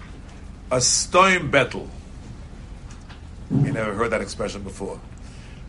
a 0.71 0.82
stone 0.82 1.52
betel. 1.52 1.88
You 3.51 3.71
never 3.73 3.93
heard 3.93 4.11
that 4.11 4.21
expression 4.21 4.63
before. 4.63 4.99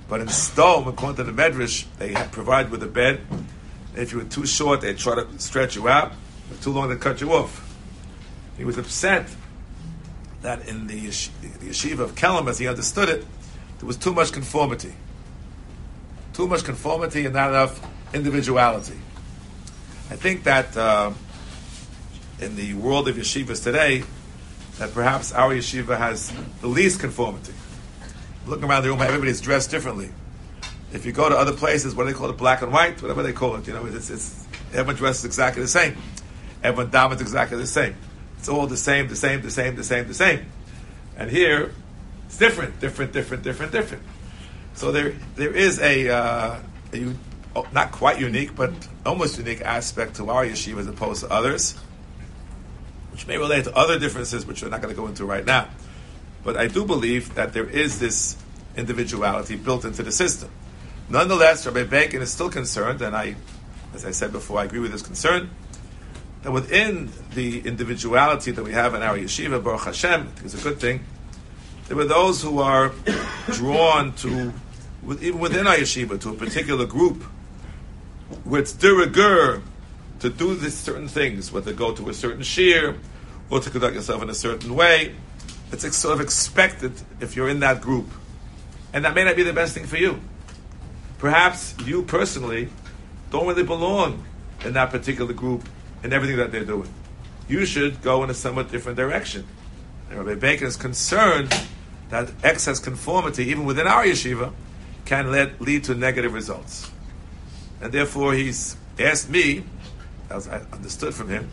But 0.08 0.20
in 0.20 0.28
Stone, 0.28 0.86
according 0.86 1.16
to 1.16 1.24
the 1.24 1.32
Medrash, 1.32 1.84
they 1.98 2.14
provide 2.30 2.70
with 2.70 2.82
a 2.82 2.86
bed. 2.86 3.20
If 3.96 4.12
you 4.12 4.18
were 4.18 4.24
too 4.24 4.46
short, 4.46 4.80
they'd 4.82 4.98
try 4.98 5.16
to 5.16 5.38
stretch 5.38 5.74
you 5.74 5.88
out. 5.88 6.12
If 6.50 6.62
too 6.62 6.70
long, 6.70 6.88
they 6.90 6.96
cut 6.96 7.20
you 7.20 7.32
off. 7.32 7.76
He 8.56 8.64
was 8.64 8.78
upset 8.78 9.26
that 10.42 10.68
in 10.68 10.86
the, 10.86 10.96
yesh- 10.96 11.30
the 11.40 11.48
yeshiva 11.66 12.00
of 12.00 12.14
Kelm, 12.14 12.48
as 12.48 12.58
he 12.58 12.68
understood 12.68 13.08
it, 13.08 13.26
there 13.78 13.86
was 13.86 13.96
too 13.96 14.12
much 14.12 14.32
conformity. 14.32 14.94
Too 16.34 16.46
much 16.46 16.62
conformity 16.64 17.24
and 17.24 17.34
not 17.34 17.50
enough 17.50 17.80
individuality. 18.14 18.98
I 20.10 20.16
think 20.16 20.44
that 20.44 20.76
uh, 20.76 21.12
in 22.40 22.54
the 22.54 22.74
world 22.74 23.08
of 23.08 23.16
yeshivas 23.16 23.62
today, 23.62 24.04
that 24.78 24.94
perhaps 24.94 25.32
our 25.32 25.54
yeshiva 25.54 25.98
has 25.98 26.32
the 26.60 26.66
least 26.68 27.00
conformity. 27.00 27.54
Looking 28.46 28.64
around 28.64 28.82
the 28.82 28.88
room, 28.88 29.00
everybody's 29.00 29.40
dressed 29.40 29.70
differently. 29.70 30.10
If 30.92 31.06
you 31.06 31.12
go 31.12 31.28
to 31.28 31.36
other 31.36 31.52
places, 31.52 31.94
what 31.94 32.04
do 32.04 32.12
they 32.12 32.18
call 32.18 32.28
it, 32.28 32.36
black 32.36 32.62
and 32.62 32.72
white, 32.72 33.00
whatever 33.00 33.22
they 33.22 33.32
call 33.32 33.56
it, 33.56 33.66
you 33.66 33.72
know, 33.72 33.86
it's, 33.86 34.10
it's 34.10 34.46
everyone 34.72 34.96
dresses 34.96 35.24
exactly 35.24 35.62
the 35.62 35.68
same. 35.68 35.96
Everyone 36.62 36.90
davens 36.92 37.20
exactly 37.20 37.56
the 37.56 37.66
same. 37.66 37.94
It's 38.38 38.48
all 38.48 38.66
the 38.66 38.76
same, 38.76 39.08
the 39.08 39.16
same, 39.16 39.40
the 39.42 39.50
same, 39.50 39.76
the 39.76 39.84
same, 39.84 40.06
the 40.06 40.14
same. 40.14 40.46
And 41.16 41.30
here, 41.30 41.72
it's 42.26 42.36
different, 42.36 42.80
different, 42.80 43.12
different, 43.12 43.42
different, 43.42 43.72
different. 43.72 44.02
So 44.74 44.92
there, 44.92 45.14
there 45.36 45.54
is 45.54 45.78
a, 45.80 46.08
uh, 46.08 46.58
a 46.92 47.14
oh, 47.54 47.66
not 47.72 47.92
quite 47.92 48.20
unique, 48.20 48.54
but 48.56 48.72
almost 49.06 49.38
unique 49.38 49.60
aspect 49.60 50.16
to 50.16 50.30
our 50.30 50.44
yeshiva 50.44 50.78
as 50.78 50.86
opposed 50.86 51.20
to 51.20 51.30
others, 51.30 51.72
which 53.12 53.26
may 53.26 53.38
relate 53.38 53.64
to 53.64 53.76
other 53.76 53.98
differences, 53.98 54.46
which 54.46 54.62
we're 54.62 54.70
not 54.70 54.82
going 54.82 54.94
to 54.94 55.00
go 55.00 55.06
into 55.06 55.24
right 55.24 55.44
now. 55.44 55.68
But 56.44 56.56
I 56.56 56.66
do 56.66 56.84
believe 56.84 57.34
that 57.34 57.52
there 57.52 57.68
is 57.68 57.98
this 57.98 58.36
individuality 58.76 59.56
built 59.56 59.84
into 59.84 60.02
the 60.02 60.12
system. 60.12 60.50
Nonetheless, 61.08 61.66
Rabbi 61.66 61.84
Bacon 61.84 62.22
is 62.22 62.32
still 62.32 62.50
concerned, 62.50 63.02
and 63.02 63.14
I, 63.14 63.36
as 63.94 64.04
I 64.04 64.10
said 64.10 64.32
before, 64.32 64.58
I 64.60 64.64
agree 64.64 64.80
with 64.80 64.92
his 64.92 65.02
concern, 65.02 65.50
that 66.42 66.50
within 66.50 67.10
the 67.34 67.60
individuality 67.60 68.50
that 68.50 68.64
we 68.64 68.72
have 68.72 68.94
in 68.94 69.02
our 69.02 69.16
yeshiva, 69.16 69.62
Baruch 69.62 69.84
Hashem, 69.84 70.20
I 70.20 70.24
think 70.24 70.44
it's 70.44 70.54
a 70.54 70.62
good 70.62 70.80
thing, 70.80 71.04
there 71.88 71.96
were 71.96 72.04
those 72.04 72.42
who 72.42 72.60
are 72.60 72.92
drawn 73.48 74.14
to, 74.14 74.52
even 75.20 75.38
within 75.38 75.66
our 75.66 75.76
yeshiva, 75.76 76.20
to 76.20 76.30
a 76.30 76.34
particular 76.34 76.86
group, 76.86 77.22
where 78.44 78.60
it's 78.60 78.72
de 78.72 78.88
rigueur 78.88 79.62
to 80.20 80.30
do 80.30 80.54
these 80.54 80.74
certain 80.74 81.08
things, 81.08 81.52
whether 81.52 81.72
to 81.72 81.76
go 81.76 81.92
to 81.92 82.08
a 82.08 82.14
certain 82.14 82.42
shear 82.42 82.96
or 83.50 83.60
to 83.60 83.68
conduct 83.68 83.94
yourself 83.94 84.22
in 84.22 84.30
a 84.30 84.34
certain 84.34 84.74
way. 84.74 85.14
It's 85.72 85.96
sort 85.96 86.14
of 86.14 86.20
expected 86.20 86.92
if 87.20 87.34
you're 87.34 87.48
in 87.48 87.60
that 87.60 87.80
group. 87.80 88.06
And 88.92 89.04
that 89.04 89.14
may 89.14 89.24
not 89.24 89.36
be 89.36 89.42
the 89.42 89.54
best 89.54 89.74
thing 89.74 89.86
for 89.86 89.96
you. 89.96 90.20
Perhaps 91.18 91.74
you 91.84 92.02
personally 92.02 92.68
don't 93.30 93.46
really 93.46 93.62
belong 93.62 94.22
in 94.64 94.74
that 94.74 94.90
particular 94.90 95.32
group 95.32 95.66
in 96.04 96.12
everything 96.12 96.36
that 96.36 96.52
they're 96.52 96.64
doing. 96.64 96.92
You 97.48 97.64
should 97.64 98.02
go 98.02 98.22
in 98.22 98.30
a 98.30 98.34
somewhat 98.34 98.70
different 98.70 98.96
direction. 98.96 99.46
And 100.10 100.18
Rabbi 100.18 100.38
Bacon 100.38 100.66
is 100.66 100.76
concerned 100.76 101.54
that 102.10 102.30
excess 102.44 102.78
conformity, 102.78 103.44
even 103.46 103.64
within 103.64 103.86
our 103.86 104.04
yeshiva, 104.04 104.52
can 105.06 105.30
lead 105.30 105.84
to 105.84 105.94
negative 105.94 106.34
results. 106.34 106.90
And 107.80 107.92
therefore, 107.92 108.34
he's 108.34 108.76
asked 108.98 109.30
me, 109.30 109.64
as 110.28 110.46
I 110.46 110.60
understood 110.72 111.14
from 111.14 111.28
him, 111.28 111.50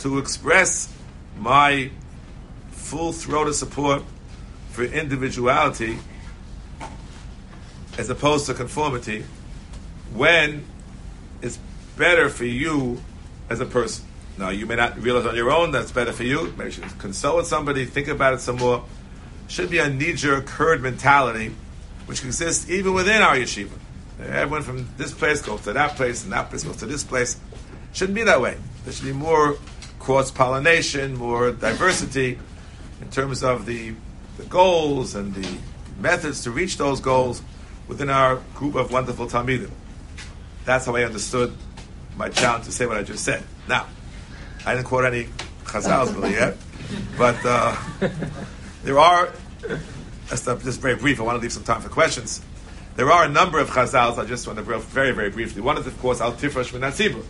to 0.00 0.18
express 0.18 0.92
my 1.38 1.90
full 2.86 3.12
throated 3.12 3.54
support 3.54 4.00
for 4.70 4.84
individuality 4.84 5.98
as 7.98 8.08
opposed 8.08 8.46
to 8.46 8.54
conformity 8.54 9.24
when 10.14 10.64
it's 11.42 11.58
better 11.96 12.28
for 12.28 12.44
you 12.44 13.02
as 13.50 13.58
a 13.58 13.66
person. 13.66 14.04
Now, 14.38 14.50
you 14.50 14.66
may 14.66 14.76
not 14.76 15.02
realize 15.02 15.26
on 15.26 15.34
your 15.34 15.50
own 15.50 15.72
that's 15.72 15.90
better 15.90 16.12
for 16.12 16.22
you. 16.22 16.54
Maybe 16.56 16.64
you 16.64 16.70
should 16.70 16.98
consult 16.98 17.38
with 17.38 17.46
somebody, 17.48 17.86
think 17.86 18.06
about 18.06 18.34
it 18.34 18.40
some 18.40 18.56
more. 18.56 18.84
Should 19.48 19.70
be 19.70 19.78
a 19.78 19.88
knee 19.88 20.12
jerk 20.12 20.48
herd 20.48 20.80
mentality, 20.80 21.56
which 22.06 22.24
exists 22.24 22.70
even 22.70 22.94
within 22.94 23.20
our 23.20 23.34
yeshiva. 23.34 23.76
Everyone 24.20 24.62
from 24.62 24.88
this 24.96 25.12
place 25.12 25.42
goes 25.42 25.62
to 25.62 25.72
that 25.72 25.96
place, 25.96 26.22
and 26.22 26.32
that 26.32 26.50
place 26.50 26.62
goes 26.62 26.76
to 26.76 26.86
this 26.86 27.02
place. 27.02 27.40
Shouldn't 27.92 28.14
be 28.14 28.22
that 28.24 28.40
way. 28.40 28.58
There 28.84 28.92
should 28.92 29.06
be 29.06 29.12
more 29.12 29.56
cross 29.98 30.30
pollination, 30.30 31.16
more 31.16 31.50
diversity 31.50 32.38
in 33.00 33.10
terms 33.10 33.42
of 33.42 33.66
the, 33.66 33.94
the 34.38 34.44
goals 34.44 35.14
and 35.14 35.34
the 35.34 35.58
methods 36.00 36.42
to 36.44 36.50
reach 36.50 36.76
those 36.76 37.00
goals 37.00 37.42
within 37.88 38.10
our 38.10 38.36
group 38.54 38.74
of 38.74 38.92
wonderful 38.92 39.26
Talmidim. 39.26 39.70
That's 40.64 40.86
how 40.86 40.96
I 40.96 41.04
understood 41.04 41.56
my 42.16 42.28
challenge 42.28 42.64
to 42.64 42.72
say 42.72 42.86
what 42.86 42.96
I 42.96 43.02
just 43.02 43.24
said. 43.24 43.42
Now, 43.68 43.86
I 44.64 44.74
didn't 44.74 44.86
quote 44.86 45.04
any 45.04 45.28
Chazals 45.64 46.14
really 46.14 46.32
yet, 46.32 46.56
but 47.16 47.36
uh, 47.44 47.76
there 48.82 48.98
are, 48.98 49.30
just, 50.28 50.44
just 50.44 50.80
very 50.80 50.96
brief, 50.96 51.20
I 51.20 51.24
want 51.24 51.36
to 51.36 51.42
leave 51.42 51.52
some 51.52 51.64
time 51.64 51.80
for 51.80 51.88
questions. 51.88 52.42
There 52.96 53.10
are 53.10 53.24
a 53.24 53.28
number 53.28 53.58
of 53.58 53.70
Chazals, 53.70 54.18
I 54.18 54.24
just 54.24 54.46
want 54.46 54.58
to 54.58 54.64
real- 54.64 54.80
very, 54.80 55.12
very 55.12 55.30
briefly. 55.30 55.62
One 55.62 55.78
is, 55.78 55.86
of 55.86 55.98
course, 56.00 56.20
Al 56.20 56.32
Tifrash 56.32 56.72
Min. 56.72 57.22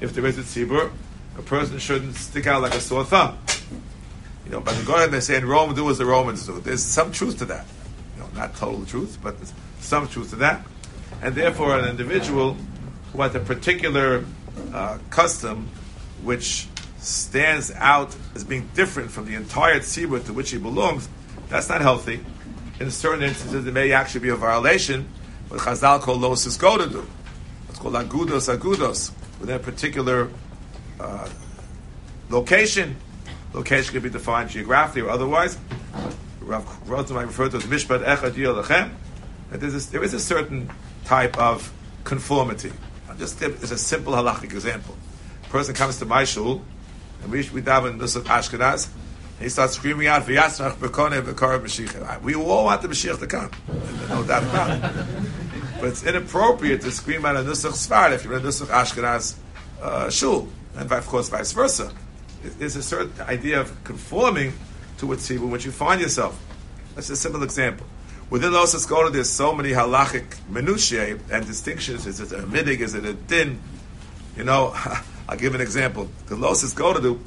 If 0.00 0.12
there 0.12 0.26
is 0.26 0.38
a 0.38 0.42
Tzibur, 0.42 0.92
a 1.38 1.42
person 1.42 1.78
shouldn't 1.78 2.14
stick 2.16 2.46
out 2.46 2.62
like 2.62 2.74
a 2.74 2.80
sore 2.80 3.04
thumb. 3.04 3.38
You 4.44 4.50
know, 4.52 4.60
but 4.60 4.80
go 4.84 4.94
ahead 4.94 5.06
and 5.06 5.14
they 5.14 5.20
say 5.20 5.36
in 5.36 5.46
Rome, 5.46 5.74
do 5.74 5.88
as 5.90 5.98
the 5.98 6.06
Romans 6.06 6.46
do. 6.46 6.60
There's 6.60 6.82
some 6.82 7.12
truth 7.12 7.38
to 7.38 7.44
that. 7.46 7.66
You 8.16 8.22
know, 8.22 8.28
not 8.34 8.54
total 8.56 8.84
truth, 8.84 9.18
but 9.22 9.36
there's 9.36 9.52
some 9.80 10.06
truth 10.08 10.30
to 10.30 10.36
that. 10.36 10.66
And 11.22 11.34
therefore, 11.34 11.78
an 11.78 11.88
individual 11.88 12.56
who 13.12 13.22
has 13.22 13.34
a 13.34 13.40
particular 13.40 14.24
uh, 14.72 14.98
custom 15.10 15.68
which 16.22 16.68
stands 16.98 17.70
out 17.76 18.14
as 18.34 18.44
being 18.44 18.68
different 18.74 19.10
from 19.10 19.26
the 19.26 19.34
entire 19.34 19.78
tzibur 19.78 20.24
to 20.26 20.32
which 20.32 20.50
he 20.50 20.58
belongs, 20.58 21.08
that's 21.48 21.68
not 21.68 21.80
healthy. 21.80 22.20
In 22.80 22.90
certain 22.90 23.22
instances, 23.22 23.66
it 23.66 23.72
may 23.72 23.92
actually 23.92 24.20
be 24.20 24.30
a 24.30 24.36
violation, 24.36 25.06
what 25.48 25.60
Chazal 25.60 26.00
call 26.00 26.16
losis 26.16 26.56
go 26.56 26.76
to 26.76 26.88
do. 26.88 27.06
It's 27.68 27.78
called 27.78 27.94
agudos 27.94 28.54
agudos, 28.54 29.12
within 29.38 29.56
a 29.56 29.58
particular 29.58 30.30
uh, 30.98 31.28
location. 32.30 32.96
Location 33.54 33.92
can 33.92 34.02
be 34.02 34.10
defined 34.10 34.50
geographically 34.50 35.02
or 35.02 35.10
otherwise. 35.10 35.56
Rav 36.40 36.64
Rosenzweig 36.86 37.26
referred 37.26 37.52
to 37.52 37.58
as 37.58 37.62
mishpat 37.64 38.04
echad. 38.04 38.90
That 39.50 39.60
there 39.60 40.02
is, 40.02 40.14
a 40.14 40.18
certain 40.20 40.70
type 41.04 41.38
of 41.38 41.72
conformity. 42.02 42.72
I'll 43.08 43.16
just 43.16 43.38
give 43.38 43.62
as 43.62 43.70
a 43.70 43.78
simple 43.78 44.12
halachic 44.12 44.52
example. 44.52 44.96
A 45.44 45.48
person 45.48 45.74
comes 45.74 45.98
to 46.00 46.04
my 46.04 46.24
shul, 46.24 46.62
and 47.22 47.30
we 47.30 47.48
we 47.50 47.62
daven 47.62 47.98
Nusach 47.98 48.24
Ashkenaz, 48.24 48.88
and 48.88 49.42
he 49.42 49.48
starts 49.48 49.74
screaming 49.74 50.08
out, 50.08 50.26
"V'yasnach 50.26 50.74
b'koneh 50.76 51.22
v'karav 51.22 51.62
Mashiach." 51.62 52.22
We 52.22 52.34
all 52.34 52.64
want 52.64 52.82
the 52.82 52.88
Mashiach 52.88 53.20
to 53.20 53.26
come, 53.28 53.52
no 54.08 54.24
doubt 54.24 54.42
about 54.42 54.70
it. 54.70 55.06
But 55.78 55.88
it's 55.90 56.02
inappropriate 56.02 56.80
to 56.80 56.90
scream 56.90 57.24
out 57.24 57.36
a 57.36 57.40
Nusach 57.40 57.72
Sfard 57.72 58.12
if 58.12 58.24
you're 58.24 58.34
in 58.34 58.44
a 58.44 58.48
Nusach 58.48 58.66
Ashkenaz 58.66 59.36
uh, 59.80 60.10
shul, 60.10 60.48
and 60.76 60.90
of 60.90 61.06
course 61.06 61.28
vice 61.28 61.52
versa. 61.52 61.92
There's 62.44 62.76
a 62.76 62.82
certain 62.82 63.12
idea 63.22 63.60
of 63.60 63.84
conforming 63.84 64.52
to 64.98 65.12
a 65.12 65.16
tzibur 65.16 65.48
which 65.48 65.64
you 65.64 65.72
find 65.72 66.00
yourself. 66.00 66.40
That's 66.94 67.10
a 67.10 67.16
simple 67.16 67.42
example. 67.42 67.86
Within 68.30 68.52
the 68.52 68.58
Osas 68.58 68.88
Gola, 68.88 69.10
there's 69.10 69.30
so 69.30 69.54
many 69.54 69.70
halachic 69.70 70.36
minutiae 70.48 71.18
and 71.30 71.46
distinctions. 71.46 72.06
Is 72.06 72.20
it 72.20 72.32
a 72.32 72.42
midig? 72.42 72.80
Is 72.80 72.94
it 72.94 73.04
a 73.04 73.12
din? 73.12 73.60
You 74.36 74.44
know, 74.44 74.74
I'll 75.28 75.36
give 75.36 75.54
an 75.54 75.60
example. 75.60 76.08
The 76.26 76.36
Losas 76.36 76.74
Gola, 76.74 77.18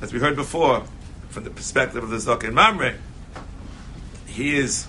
as 0.00 0.12
we 0.12 0.18
heard 0.18 0.36
before, 0.36 0.84
from 1.28 1.44
the 1.44 1.50
perspective 1.50 2.02
of 2.02 2.10
the 2.10 2.16
Zaken 2.16 2.52
Mamre, 2.52 2.94
he 4.26 4.56
is 4.56 4.86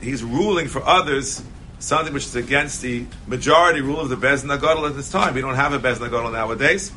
he's 0.00 0.22
ruling 0.22 0.68
for 0.68 0.82
others 0.84 1.42
something 1.78 2.14
which 2.14 2.24
is 2.24 2.36
against 2.36 2.82
the 2.82 3.06
majority 3.26 3.80
rule 3.80 4.00
of 4.00 4.08
the 4.08 4.16
Bez 4.16 4.42
Nagadol 4.42 4.88
at 4.88 4.96
this 4.96 5.10
time. 5.10 5.34
We 5.34 5.40
don't 5.40 5.54
have 5.54 5.72
a 5.72 5.78
Bez 5.78 5.98
Nagadol 5.98 6.32
nowadays. 6.32 6.92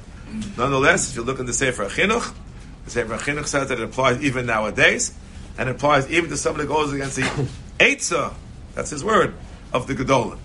Nonetheless, 0.58 1.10
if 1.10 1.16
you 1.16 1.24
look 1.24 1.40
in 1.40 1.46
the 1.46 1.54
Sefer 1.54 1.86
Chinuch, 1.86 2.34
the 2.86 2.92
Sefer 2.92 3.18
Chinuch 3.18 3.48
says 3.48 3.70
that 3.70 3.80
it 3.80 3.84
applies 3.84 4.22
even 4.22 4.46
nowadays, 4.46 5.14
and 5.58 5.70
applies 5.70 6.10
even 6.10 6.30
to 6.30 6.38
somebody 6.38 6.68
who 6.68 6.74
goes 6.74 6.94
against 6.94 7.16
the 7.16 7.50
Eitzah, 7.80 8.34
that's 8.76 8.90
his 8.90 9.04
word, 9.04 9.34
of 9.74 9.88
the 9.88 9.96
Gedolim. 9.96 10.40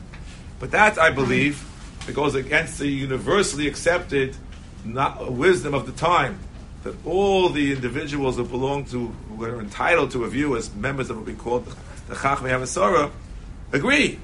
But 0.58 0.70
that, 0.70 0.98
I 0.98 1.10
believe, 1.10 1.64
it 2.08 2.14
goes 2.14 2.34
against 2.34 2.78
the 2.78 2.88
universally 2.88 3.66
accepted 3.66 4.36
not, 4.84 5.32
wisdom 5.32 5.74
of 5.74 5.86
the 5.86 5.92
time 5.92 6.38
that 6.82 6.94
all 7.06 7.48
the 7.48 7.72
individuals 7.72 8.36
who 8.36 8.44
belong 8.44 8.84
to, 8.86 9.08
who 9.08 9.44
are 9.44 9.60
entitled 9.60 10.10
to 10.12 10.24
a 10.24 10.28
view 10.28 10.56
as 10.56 10.74
members 10.74 11.10
of 11.10 11.16
what 11.16 11.26
we 11.26 11.34
call 11.34 11.60
the, 11.60 11.74
the 12.08 12.14
Chachmei 12.14 12.50
HaMasorah, 12.50 13.10
agree. 13.72 14.18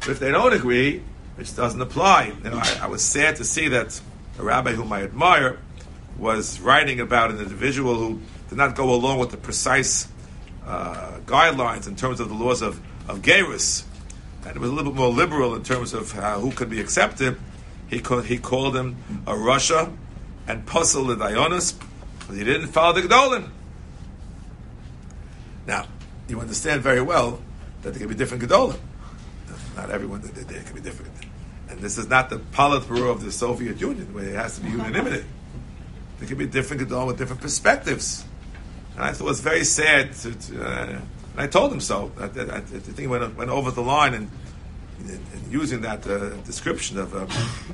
But 0.00 0.10
if 0.10 0.20
they 0.20 0.30
don't 0.30 0.52
agree, 0.52 1.02
which 1.34 1.54
doesn't 1.56 1.80
apply, 1.80 2.32
you 2.44 2.50
know, 2.50 2.58
I, 2.62 2.80
I 2.82 2.86
was 2.86 3.02
sad 3.02 3.36
to 3.36 3.44
see 3.44 3.68
that 3.68 4.00
a 4.38 4.42
rabbi 4.42 4.72
whom 4.72 4.92
I 4.92 5.02
admire 5.02 5.58
was 6.18 6.60
writing 6.60 7.00
about 7.00 7.30
an 7.30 7.38
individual 7.38 7.96
who 7.96 8.20
did 8.48 8.58
not 8.58 8.74
go 8.74 8.92
along 8.94 9.18
with 9.18 9.30
the 9.30 9.36
precise 9.36 10.08
uh, 10.66 11.18
guidelines 11.26 11.86
in 11.86 11.96
terms 11.96 12.20
of 12.20 12.28
the 12.28 12.34
laws 12.34 12.62
of 12.62 12.80
of 13.10 13.22
Gerus, 13.22 13.84
and 14.46 14.56
it 14.56 14.58
was 14.58 14.70
a 14.70 14.72
little 14.72 14.92
bit 14.92 14.98
more 14.98 15.08
liberal 15.08 15.54
in 15.54 15.62
terms 15.62 15.92
of 15.92 16.16
uh, 16.16 16.38
who 16.38 16.52
could 16.52 16.70
be 16.70 16.80
accepted. 16.80 17.36
He 17.88 18.00
called, 18.00 18.26
he 18.26 18.38
called 18.38 18.76
him 18.76 18.96
a 19.26 19.36
Russia 19.36 19.92
and 20.46 20.64
Puzzle 20.64 21.04
the 21.04 21.16
Dionys, 21.16 21.74
but 22.26 22.36
he 22.36 22.44
didn't 22.44 22.68
follow 22.68 23.00
the 23.00 23.06
Gedolim. 23.06 23.48
Now, 25.66 25.86
you 26.28 26.40
understand 26.40 26.82
very 26.82 27.02
well 27.02 27.40
that 27.82 27.90
there 27.90 27.98
can 27.98 28.08
be 28.08 28.14
different 28.14 28.44
Gedolim. 28.44 28.78
Not 29.76 29.90
everyone, 29.90 30.20
there, 30.20 30.44
there 30.44 30.62
can 30.62 30.74
be 30.74 30.80
different. 30.80 31.12
And 31.80 31.86
this 31.86 31.96
is 31.96 32.10
not 32.10 32.28
the 32.28 32.36
Politburo 32.36 33.10
of 33.10 33.24
the 33.24 33.32
Soviet 33.32 33.80
Union, 33.80 34.12
where 34.12 34.24
it 34.24 34.34
has 34.34 34.56
to 34.56 34.60
be 34.60 34.68
unanimity. 34.68 35.24
There 36.18 36.28
can 36.28 36.36
be 36.36 36.44
different 36.44 36.82
Gedolim 36.82 37.06
with 37.06 37.16
different 37.16 37.40
perspectives. 37.40 38.22
And 38.96 39.02
I 39.02 39.12
thought 39.12 39.24
it 39.24 39.28
was 39.28 39.40
very 39.40 39.64
sad 39.64 40.12
to, 40.12 40.34
to 40.34 40.62
uh, 40.62 40.86
and 40.90 41.00
I 41.38 41.46
told 41.46 41.72
him 41.72 41.80
so. 41.80 42.12
I, 42.20 42.24
I, 42.24 42.56
I 42.58 42.60
think 42.60 43.08
went, 43.08 43.34
went 43.34 43.50
over 43.50 43.70
the 43.70 43.80
line 43.80 44.12
and, 44.12 44.30
and 44.98 45.20
using 45.50 45.80
that 45.80 46.06
uh, 46.06 46.36
description 46.42 46.98
of, 46.98 47.14
uh, 47.14 47.20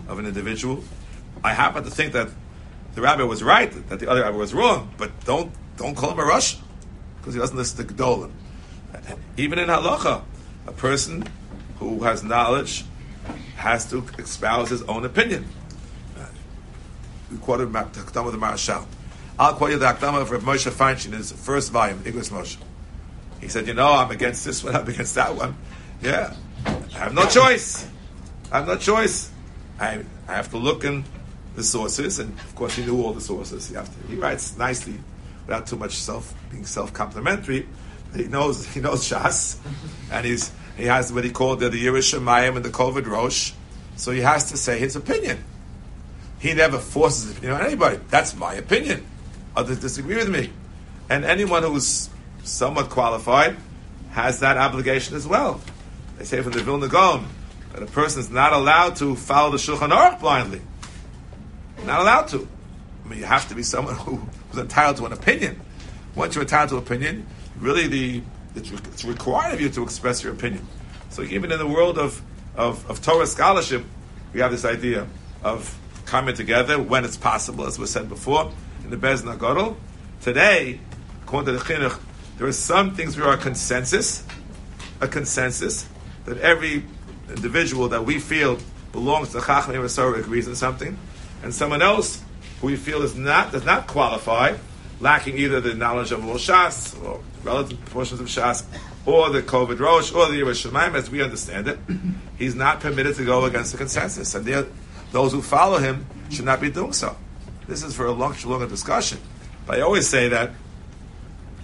of 0.08 0.20
an 0.20 0.26
individual. 0.26 0.84
I 1.42 1.52
happen 1.52 1.82
to 1.82 1.90
think 1.90 2.12
that 2.12 2.28
the 2.94 3.02
rabbi 3.02 3.24
was 3.24 3.42
right, 3.42 3.72
that 3.88 3.98
the 3.98 4.08
other 4.08 4.20
rabbi 4.20 4.36
was 4.36 4.54
wrong, 4.54 4.94
but 4.98 5.10
don't, 5.24 5.50
don't 5.78 5.96
call 5.96 6.12
him 6.12 6.20
a 6.20 6.24
Russian 6.24 6.60
because 7.18 7.34
he 7.34 7.40
doesn't 7.40 7.56
listen 7.56 7.84
to 7.84 7.92
Gedolim. 7.92 8.30
Even 9.36 9.58
in 9.58 9.66
halacha, 9.66 10.22
a 10.68 10.72
person 10.72 11.24
who 11.80 12.04
has 12.04 12.22
knowledge 12.22 12.84
has 13.56 13.88
to 13.90 14.04
espouse 14.18 14.70
his 14.70 14.82
own 14.82 15.04
opinion. 15.04 15.46
We 17.30 17.38
quoted 17.38 17.72
the 17.72 17.78
Akdama 17.80 18.26
of 18.26 18.32
the 18.32 18.38
Maharshal. 18.38 18.86
I'll 19.38 19.54
quote 19.54 19.72
you 19.72 19.78
the 19.78 19.86
Akdama 19.86 20.22
of 20.22 20.28
Moshe 20.42 20.70
Feinstein 20.70 21.06
in 21.06 21.12
his 21.12 21.32
first 21.32 21.72
volume, 21.72 21.98
Igros 22.00 22.30
Moshe. 22.30 22.56
He 23.40 23.48
said, 23.48 23.66
you 23.66 23.74
know, 23.74 23.92
I'm 23.92 24.10
against 24.10 24.44
this 24.44 24.62
one, 24.62 24.76
I'm 24.76 24.88
against 24.88 25.14
that 25.16 25.34
one. 25.34 25.56
Yeah, 26.00 26.34
I 26.64 26.98
have 26.98 27.14
no 27.14 27.26
choice. 27.26 27.86
I 28.52 28.58
have 28.58 28.66
no 28.66 28.76
choice. 28.76 29.30
I, 29.78 30.04
I 30.28 30.34
have 30.34 30.50
to 30.50 30.56
look 30.56 30.84
in 30.84 31.04
the 31.54 31.64
sources, 31.64 32.18
and 32.18 32.32
of 32.38 32.54
course 32.54 32.76
he 32.76 32.84
knew 32.84 33.02
all 33.02 33.12
the 33.12 33.20
sources. 33.20 33.68
He, 33.68 33.74
to, 33.74 33.86
he 34.08 34.14
writes 34.14 34.56
nicely, 34.56 34.94
without 35.46 35.66
too 35.66 35.76
much 35.76 35.96
self 35.96 36.34
being 36.50 36.64
self 36.64 36.92
complimentary. 36.92 37.66
He 38.14 38.24
knows 38.24 38.66
he 38.66 38.80
knows 38.80 39.08
Shas, 39.08 39.58
and 40.10 40.24
he's 40.24 40.50
he 40.76 40.84
has 40.84 41.12
what 41.12 41.24
he 41.24 41.30
called 41.30 41.60
the, 41.60 41.70
Yerushalayim 41.70 42.56
and 42.56 42.64
the 42.64 42.70
Kovid 42.70 43.06
Rosh, 43.06 43.52
so 43.96 44.12
he 44.12 44.20
has 44.20 44.50
to 44.50 44.56
say 44.56 44.78
his 44.78 44.94
opinion. 44.94 45.42
He 46.38 46.52
never 46.52 46.78
forces 46.78 47.28
his 47.28 47.38
opinion 47.38 47.60
on 47.60 47.66
anybody. 47.66 47.98
That's 48.10 48.36
my 48.36 48.54
opinion. 48.54 49.06
Others 49.56 49.80
disagree 49.80 50.16
with 50.16 50.28
me, 50.28 50.50
and 51.08 51.24
anyone 51.24 51.62
who's 51.62 52.10
somewhat 52.44 52.90
qualified 52.90 53.56
has 54.10 54.40
that 54.40 54.56
obligation 54.56 55.16
as 55.16 55.26
well. 55.26 55.60
They 56.18 56.24
say 56.24 56.42
from 56.42 56.52
the 56.52 56.62
Vilna 56.62 56.88
Gaon 56.88 57.26
that 57.72 57.82
a 57.82 57.86
person 57.86 58.20
is 58.20 58.30
not 58.30 58.52
allowed 58.52 58.96
to 58.96 59.16
follow 59.16 59.50
the 59.50 59.58
Shulchan 59.58 59.90
Aruch 59.90 60.20
blindly. 60.20 60.60
Not 61.84 62.00
allowed 62.00 62.28
to. 62.28 62.48
I 63.04 63.08
mean, 63.08 63.18
you 63.18 63.24
have 63.24 63.48
to 63.48 63.54
be 63.54 63.62
someone 63.62 63.94
who, 63.94 64.16
who's 64.50 64.60
entitled 64.60 64.96
to 64.98 65.06
an 65.06 65.12
opinion. 65.12 65.60
Once 66.14 66.34
you're 66.34 66.42
entitled 66.42 66.70
to 66.70 66.76
an 66.76 66.82
opinion, 66.82 67.26
really 67.58 67.86
the 67.86 68.22
it's, 68.56 68.70
it's, 68.70 69.04
required 69.04 69.54
of 69.54 69.60
you 69.60 69.68
to 69.70 69.82
express 69.82 70.22
your 70.22 70.32
opinion. 70.32 70.66
So 71.10 71.22
even 71.22 71.52
in 71.52 71.58
the 71.58 71.66
world 71.66 71.98
of, 71.98 72.20
of, 72.56 72.88
of 72.90 73.02
Torah 73.02 73.26
scholarship, 73.26 73.84
we 74.32 74.40
have 74.40 74.50
this 74.50 74.64
idea 74.64 75.06
of 75.42 75.78
coming 76.06 76.34
together 76.34 76.80
when 76.80 77.04
it's 77.04 77.16
possible, 77.16 77.66
as 77.66 77.78
was 77.78 77.90
said 77.90 78.08
before, 78.08 78.52
in 78.84 78.90
the 78.90 78.96
Bez 78.96 79.22
Nagadol. 79.22 79.76
Today, 80.20 80.80
according 81.22 81.46
to 81.46 81.52
the 81.52 81.64
Chinuch, 81.64 82.00
there 82.38 82.46
are 82.46 82.52
some 82.52 82.94
things 82.94 83.16
where 83.16 83.28
our 83.28 83.36
consensus, 83.36 84.24
a 85.00 85.08
consensus, 85.08 85.88
that 86.24 86.38
every 86.38 86.84
individual 87.28 87.88
that 87.88 88.04
we 88.04 88.18
feel 88.18 88.58
belongs 88.92 89.30
to 89.32 89.38
Chachmei 89.38 89.74
Masorah 89.74 90.18
agrees 90.18 90.48
on 90.48 90.54
something, 90.54 90.96
and 91.42 91.54
someone 91.54 91.82
else 91.82 92.22
who 92.60 92.68
we 92.68 92.76
feel 92.76 93.02
is 93.02 93.14
not 93.14 93.52
does 93.52 93.64
not 93.64 93.86
qualify, 93.86 94.56
lacking 95.00 95.36
either 95.36 95.60
the 95.60 95.74
knowledge 95.74 96.12
of 96.12 96.20
Shas 96.20 97.02
or 97.04 97.20
relative 97.42 97.82
portions 97.86 98.20
of 98.20 98.26
Shas, 98.26 98.64
or 99.04 99.30
the 99.30 99.42
Kovid 99.42 99.78
Rosh, 99.78 100.12
or 100.12 100.28
the 100.28 100.40
Yerushalayim, 100.40 100.94
as 100.94 101.10
we 101.10 101.22
understand 101.22 101.68
it, 101.68 101.78
he's 102.38 102.54
not 102.54 102.80
permitted 102.80 103.14
to 103.16 103.24
go 103.24 103.44
against 103.44 103.72
the 103.72 103.78
consensus, 103.78 104.34
and 104.34 104.66
those 105.12 105.32
who 105.32 105.42
follow 105.42 105.78
him 105.78 106.06
should 106.30 106.44
not 106.44 106.60
be 106.60 106.70
doing 106.70 106.92
so. 106.92 107.16
This 107.68 107.82
is 107.82 107.94
for 107.94 108.06
a 108.06 108.12
long, 108.12 108.34
longer 108.44 108.66
discussion. 108.66 109.18
But 109.66 109.78
I 109.78 109.82
always 109.82 110.08
say 110.08 110.28
that 110.28 110.52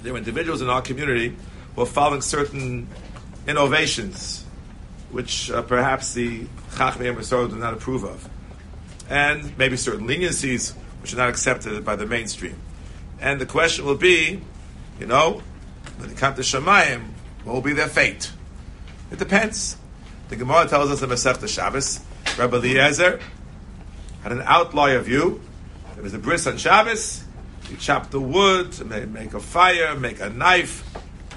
there 0.03 0.15
are 0.15 0.17
individuals 0.17 0.63
in 0.63 0.69
our 0.69 0.83
community 0.83 1.37
who 1.75 1.83
are 1.83 1.87
following 1.87 2.23
certain 2.23 2.89
innovations, 3.47 4.45
which 5.11 5.51
uh, 5.51 5.63
perhaps 5.63 6.15
the 6.15 6.45
Chachmei 6.73 7.15
HaMasorah 7.15 7.51
do 7.51 7.57
not 7.57 7.75
approve 7.75 8.05
of, 8.05 8.29
and 9.09 9.57
maybe 9.59 9.77
certain 9.77 10.07
leniencies 10.07 10.75
which 11.01 11.13
are 11.13 11.17
not 11.17 11.29
accepted 11.29 11.85
by 11.85 11.97
the 11.97 12.07
mainstream. 12.07 12.57
And 13.23 13.41
the 13.41 13.47
question 13.47 13.85
will 13.85 13.95
be, 13.95 14.41
you 14.99 15.07
know, 15.07 15.41
when 15.97 16.09
they 16.09 16.15
come 16.17 16.35
to 16.35 16.43
Shemayim, 16.43 17.05
what 17.45 17.55
will 17.55 17.63
be 17.63 17.73
their 17.73 17.89
fate? 17.89 18.33
It 19.13 19.21
depends. 19.21 19.77
The 20.29 20.35
Gemara 20.35 20.67
tells 20.67 20.91
us 20.91 21.03
in 21.03 21.09
Masechta 21.09 21.49
Shabbos, 21.49 22.01
Rabbi 22.37 22.57
Eliezer 22.57 23.21
had 24.25 24.33
an 24.33 24.43
outlier 24.43 24.99
view. 25.01 25.41
There 25.95 26.03
was 26.03 26.15
a 26.15 26.19
bris 26.19 26.49
on 26.49 26.57
Shabbos. 26.57 27.23
He 27.69 27.77
chopped 27.77 28.11
the 28.11 28.21
wood, 28.21 28.85
make 29.13 29.35
a 29.35 29.41
fire, 29.41 29.95
make 29.95 30.21
a 30.21 30.29
knife. 30.29 30.85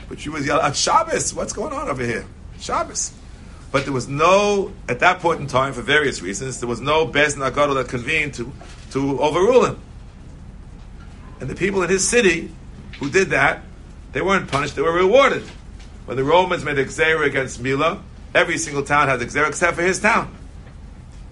But 0.09 0.19
she 0.19 0.29
was 0.29 0.45
yelling, 0.45 0.65
at 0.65 0.75
Shabbos, 0.75 1.35
what's 1.35 1.53
going 1.53 1.71
on 1.71 1.87
over 1.87 2.03
here? 2.03 2.25
Shabbos. 2.59 3.13
But 3.71 3.83
there 3.83 3.93
was 3.93 4.07
no, 4.07 4.71
at 4.89 4.99
that 5.01 5.19
point 5.19 5.39
in 5.39 5.47
time, 5.47 5.73
for 5.73 5.81
various 5.81 6.21
reasons, 6.21 6.59
there 6.61 6.69
was 6.69 6.81
no 6.81 7.05
Bez 7.05 7.35
Nagado 7.35 7.75
that 7.75 7.89
convened 7.89 8.33
to, 8.35 8.51
to 8.91 9.19
overrule 9.19 9.65
him. 9.65 9.79
And 11.39 11.49
the 11.49 11.55
people 11.55 11.83
in 11.83 11.89
his 11.89 12.07
city 12.07 12.51
who 12.99 13.09
did 13.09 13.29
that, 13.29 13.61
they 14.13 14.21
weren't 14.21 14.49
punished, 14.49 14.75
they 14.75 14.81
were 14.81 14.93
rewarded. 14.93 15.43
When 16.05 16.17
the 16.17 16.23
Romans 16.23 16.63
made 16.63 16.77
a 16.77 17.21
against 17.21 17.59
Mila, 17.59 18.01
every 18.33 18.57
single 18.57 18.83
town 18.83 19.07
had 19.07 19.21
a 19.21 19.23
except 19.23 19.75
for 19.75 19.81
his 19.81 19.99
town. 19.99 20.35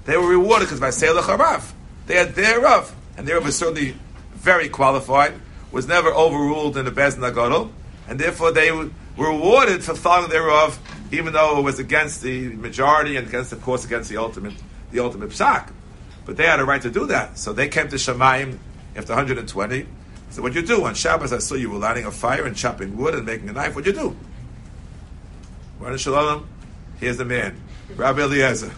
They 0.05 0.17
were 0.17 0.27
rewarded 0.27 0.67
because 0.67 0.79
by 0.79 0.89
Selah 0.89 1.21
Harav, 1.21 1.71
they 2.07 2.15
had 2.15 2.35
their 2.35 2.59
Rav. 2.59 2.93
And 3.17 3.27
their 3.27 3.35
Rav 3.35 3.45
was 3.45 3.57
certainly 3.57 3.95
very 4.33 4.67
qualified, 4.67 5.33
was 5.71 5.87
never 5.87 6.09
overruled 6.09 6.75
in 6.75 6.85
the 6.85 6.91
Bez 6.91 7.15
Nagadol, 7.15 7.71
and 8.07 8.19
therefore 8.19 8.51
they 8.51 8.71
were 8.71 8.89
rewarded 9.17 9.83
for 9.83 9.95
following 9.95 10.29
their 10.29 10.43
Rav, 10.43 10.77
even 11.11 11.33
though 11.33 11.59
it 11.59 11.61
was 11.61 11.79
against 11.79 12.21
the 12.21 12.49
majority 12.49 13.15
and 13.15 13.27
against, 13.27 13.53
of 13.53 13.61
course, 13.61 13.85
against 13.85 14.09
the 14.09 14.17
ultimate, 14.17 14.55
the 14.91 14.99
ultimate 14.99 15.29
psak. 15.29 15.71
But 16.25 16.37
they 16.37 16.45
had 16.45 16.59
a 16.59 16.65
right 16.65 16.81
to 16.81 16.89
do 16.89 17.07
that. 17.07 17.37
So 17.37 17.53
they 17.53 17.69
came 17.69 17.87
to 17.89 17.95
Shemayim 17.95 18.57
after 18.95 19.13
120. 19.13 19.86
So 20.29 20.41
what 20.41 20.53
you 20.53 20.62
do 20.62 20.86
on 20.86 20.95
Shabbos? 20.95 21.34
I 21.34 21.39
saw 21.39 21.56
you 21.56 21.69
were 21.69 21.77
lighting 21.77 22.06
a 22.06 22.12
fire 22.12 22.45
and 22.45 22.56
chopping 22.56 22.97
wood 22.97 23.13
and 23.15 23.25
making 23.25 23.49
a 23.49 23.53
knife. 23.53 23.75
What 23.75 23.86
you 23.86 23.93
do? 23.93 24.15
Run 25.79 25.97
Shalom. 25.97 26.47
Here's 26.99 27.17
the 27.17 27.25
man, 27.25 27.60
Rabbi 27.95 28.21
Eliezer. 28.21 28.71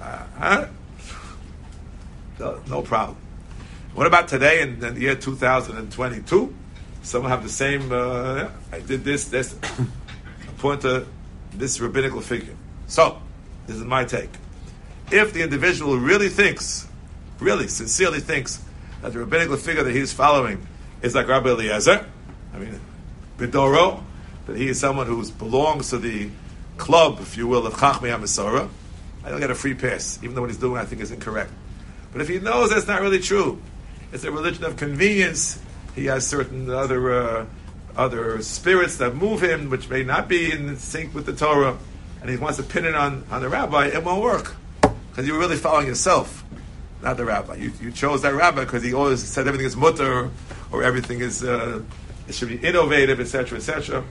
Uh, 0.00 0.22
huh? 0.38 0.66
No, 2.38 2.60
no, 2.68 2.82
problem. 2.82 3.16
What 3.94 4.06
about 4.06 4.28
today 4.28 4.62
in, 4.62 4.82
in, 4.84 4.94
the 4.94 5.00
year 5.00 5.14
2022? 5.14 6.54
Some 7.02 7.24
have 7.24 7.42
the 7.42 7.48
same. 7.48 7.92
Uh, 7.92 8.48
I 8.72 8.80
did 8.80 9.04
this. 9.04 9.26
This. 9.26 9.54
point 10.64 10.80
to 10.80 11.06
this 11.52 11.78
rabbinical 11.78 12.22
figure. 12.22 12.54
So, 12.86 13.20
this 13.66 13.76
is 13.76 13.84
my 13.84 14.04
take. 14.04 14.30
If 15.12 15.34
the 15.34 15.42
individual 15.42 15.98
really 15.98 16.30
thinks, 16.30 16.88
really 17.38 17.68
sincerely 17.68 18.20
thinks 18.20 18.64
that 19.04 19.12
the 19.12 19.18
rabbinical 19.18 19.58
figure 19.58 19.82
that 19.82 19.94
he's 19.94 20.14
following 20.14 20.66
is 21.02 21.14
like 21.14 21.28
Rabbi 21.28 21.50
Eliezer, 21.50 22.06
I 22.54 22.58
mean, 22.58 22.80
Bidoro, 23.36 24.02
that 24.46 24.56
he 24.56 24.68
is 24.68 24.80
someone 24.80 25.06
who 25.06 25.30
belongs 25.32 25.90
to 25.90 25.98
the 25.98 26.30
club, 26.78 27.18
if 27.20 27.36
you 27.36 27.46
will, 27.46 27.66
of 27.66 27.74
Chachmei 27.74 28.16
HaMasorah, 28.16 28.66
I 29.22 29.28
don't 29.28 29.40
get 29.40 29.50
a 29.50 29.54
free 29.54 29.74
pass, 29.74 30.18
even 30.22 30.34
though 30.34 30.40
what 30.40 30.48
he's 30.48 30.58
doing 30.58 30.80
I 30.80 30.86
think 30.86 31.02
is 31.02 31.10
incorrect. 31.10 31.50
But 32.12 32.22
if 32.22 32.28
he 32.28 32.38
knows 32.38 32.70
that's 32.70 32.86
not 32.86 33.02
really 33.02 33.18
true, 33.18 33.60
it's 34.10 34.24
a 34.24 34.32
religion 34.32 34.64
of 34.64 34.78
convenience, 34.78 35.60
he 35.94 36.06
has 36.06 36.26
certain 36.26 36.70
other 36.70 37.12
uh, 37.12 37.46
other 37.96 38.40
spirits 38.40 38.96
that 38.96 39.14
move 39.14 39.42
him, 39.42 39.68
which 39.68 39.90
may 39.90 40.02
not 40.02 40.28
be 40.28 40.50
in 40.50 40.78
sync 40.78 41.14
with 41.14 41.26
the 41.26 41.34
Torah, 41.34 41.76
and 42.22 42.30
he 42.30 42.38
wants 42.38 42.56
to 42.56 42.62
pin 42.62 42.86
it 42.86 42.94
on, 42.94 43.24
on 43.30 43.42
the 43.42 43.50
rabbi, 43.50 43.88
it 43.88 44.02
won't 44.02 44.22
work. 44.22 44.56
Because 45.10 45.28
you're 45.28 45.38
really 45.38 45.56
following 45.56 45.88
yourself 45.88 46.43
not 47.04 47.16
the 47.16 47.24
rabbi. 47.24 47.56
You, 47.56 47.72
you 47.80 47.92
chose 47.92 48.22
that 48.22 48.34
rabbi 48.34 48.64
because 48.64 48.82
he 48.82 48.94
always 48.94 49.22
said 49.22 49.46
everything 49.46 49.66
is 49.66 49.76
mutter 49.76 50.30
or 50.72 50.82
everything 50.82 51.20
is 51.20 51.44
uh, 51.44 51.82
it 52.26 52.34
should 52.34 52.48
be 52.48 52.56
innovative, 52.56 53.20
etc., 53.20 53.58
etc. 53.58 54.02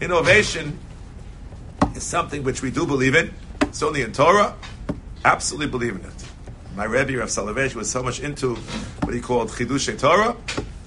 Innovation 0.00 0.78
is 1.94 2.04
something 2.04 2.44
which 2.44 2.62
we 2.62 2.70
do 2.70 2.86
believe 2.86 3.14
in. 3.14 3.34
It's 3.62 3.82
only 3.82 4.02
in 4.02 4.12
Torah. 4.12 4.54
Absolutely 5.24 5.66
believe 5.66 5.96
in 5.96 6.04
it. 6.04 6.24
My 6.76 6.84
Rebbe 6.84 7.18
Rav 7.18 7.28
Soloveitchik 7.28 7.74
was 7.74 7.90
so 7.90 8.02
much 8.04 8.20
into 8.20 8.54
what 9.02 9.12
he 9.12 9.20
called 9.20 9.48
chidush 9.48 9.98
Torah, 9.98 10.36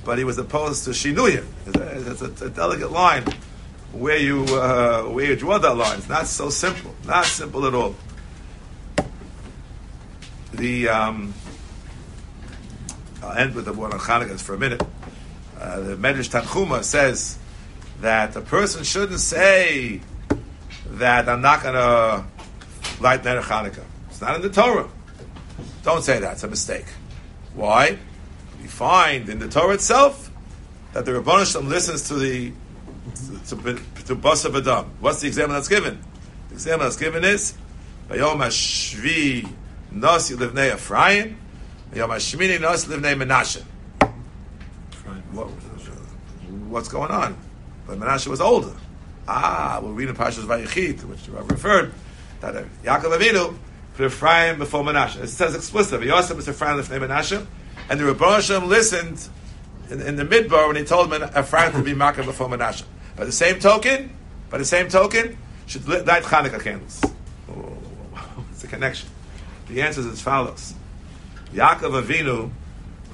but 0.05 0.17
he 0.17 0.23
was 0.23 0.37
opposed 0.37 0.85
to 0.85 0.91
shinuyim. 0.91 1.45
It's 1.67 1.77
a, 1.77 2.11
it's 2.27 2.41
a, 2.41 2.45
a 2.45 2.49
delicate 2.49 2.91
line 2.91 3.25
where 3.91 4.17
you 4.17 4.45
uh, 4.45 5.03
where 5.03 5.25
you 5.25 5.35
draw 5.35 5.57
that 5.57 5.75
line. 5.75 5.97
It's 5.97 6.07
not 6.07 6.27
so 6.27 6.49
simple. 6.49 6.95
Not 7.05 7.25
simple 7.25 7.65
at 7.67 7.73
all. 7.73 7.95
The 10.53 10.87
um, 10.87 11.33
I'll 13.21 13.37
end 13.37 13.55
with 13.55 13.65
the 13.65 13.73
word 13.73 13.93
on 13.93 13.99
Hanukkah 13.99 14.41
for 14.41 14.55
a 14.55 14.57
minute. 14.57 14.81
Uh, 15.59 15.79
the 15.81 15.95
Medrash 15.95 16.29
Tanchuma 16.29 16.83
says 16.83 17.37
that 18.01 18.35
a 18.35 18.41
person 18.41 18.83
shouldn't 18.83 19.19
say 19.19 20.01
that 20.91 21.29
I'm 21.29 21.41
not 21.41 21.61
going 21.61 21.75
to 21.75 22.25
light 23.01 23.23
Ner 23.23 23.41
Hanukkah. 23.41 23.83
It's 24.09 24.21
not 24.21 24.35
in 24.35 24.41
the 24.41 24.49
Torah. 24.49 24.89
Don't 25.83 26.03
say 26.03 26.19
that. 26.19 26.33
It's 26.33 26.43
a 26.43 26.47
mistake. 26.47 26.85
Why? 27.53 27.97
We 28.61 28.67
find 28.67 29.29
in 29.29 29.39
the 29.39 29.47
Torah 29.47 29.73
itself 29.73 30.31
that 30.93 31.05
the 31.05 31.11
Ribbono 31.11 31.51
Shel 31.51 31.61
Olam 31.61 31.69
listens 31.69 32.07
to 32.09 32.15
the 32.15 32.51
to, 33.47 33.55
to, 33.55 33.73
to 34.05 34.15
Basa 34.15 34.51
Badam. 34.51 34.87
What's 34.99 35.21
the 35.21 35.27
example 35.27 35.55
that's 35.55 35.67
given? 35.67 35.99
The 36.49 36.53
example 36.55 36.85
that's 36.85 36.97
given 36.97 37.23
is 37.23 37.55
Bayom 38.09 38.37
Hashvi 38.37 39.49
Nasi 39.91 40.35
Livnei 40.35 40.73
Ephraim, 40.73 41.37
Bayom 41.91 42.09
Hashmini 42.09 42.59
Nasi 42.59 42.87
Livnei 42.87 43.21
Menashe. 43.21 43.61
What, 45.33 45.47
what's 46.69 46.87
going 46.87 47.11
on? 47.11 47.35
But 47.85 47.99
Menashe 47.99 48.27
was 48.27 48.39
older. 48.39 48.73
Ah, 49.27 49.79
we're 49.83 49.91
reading 49.91 50.15
Parshas 50.15 50.45
Vayichit, 50.45 51.03
which 51.03 51.27
Rav 51.27 51.49
referred 51.49 51.93
that 52.39 52.55
uh, 52.55 52.63
Yaakov 52.83 53.17
Avinu 53.17 53.57
put 53.95 54.05
Ephraim 54.05 54.57
before 54.57 54.83
Menashe. 54.83 55.21
It 55.21 55.27
says 55.27 55.53
explicitly, 55.53 56.07
Yosef 56.07 56.37
is 56.39 56.47
Ephraim 56.47 56.77
before 56.77 56.97
Menashe, 56.97 57.45
and 57.89 57.99
the 57.99 58.05
Rebbe 58.05 58.25
Hashem 58.25 58.69
listened 58.69 59.27
in, 59.89 60.01
in, 60.01 60.15
the 60.15 60.23
midbar 60.23 60.67
when 60.67 60.77
he 60.77 60.83
told 60.85 61.13
Ephraim 61.13 61.73
to 61.73 61.83
be 61.83 61.93
Makkah 61.93 62.23
before 62.23 62.47
Menashe. 62.47 62.83
By 63.17 63.25
the 63.25 63.31
same 63.33 63.59
token, 63.59 64.15
by 64.49 64.57
the 64.57 64.65
same 64.65 64.87
token, 64.87 65.37
should 65.67 65.85
light 65.87 66.23
Hanukkah 66.23 66.61
candles. 66.61 67.01
Oh, 67.49 67.51
What's 67.53 68.61
the 68.61 68.67
connection? 68.67 69.09
The 69.67 69.81
answer 69.81 69.99
is 69.99 70.07
as 70.07 70.21
follows: 70.21 70.73
Yaakov 71.53 72.03
Avinu 72.03 72.51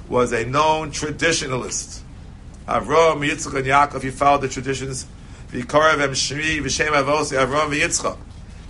was 0.08 0.32
a 0.32 0.46
known 0.46 0.90
traditionalist. 0.90 2.00
Avram, 2.66 3.26
Yitzchak, 3.26 3.56
and 3.56 3.66
Yaakov, 3.66 4.02
he 4.02 4.10
followed 4.10 4.42
the 4.42 4.48
traditions. 4.48 5.06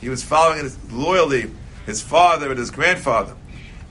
He 0.00 0.08
was 0.08 0.22
following 0.22 0.70
loyally 0.90 1.50
his 1.86 2.02
father 2.02 2.50
and 2.50 2.58
his 2.58 2.70
grandfather. 2.70 3.34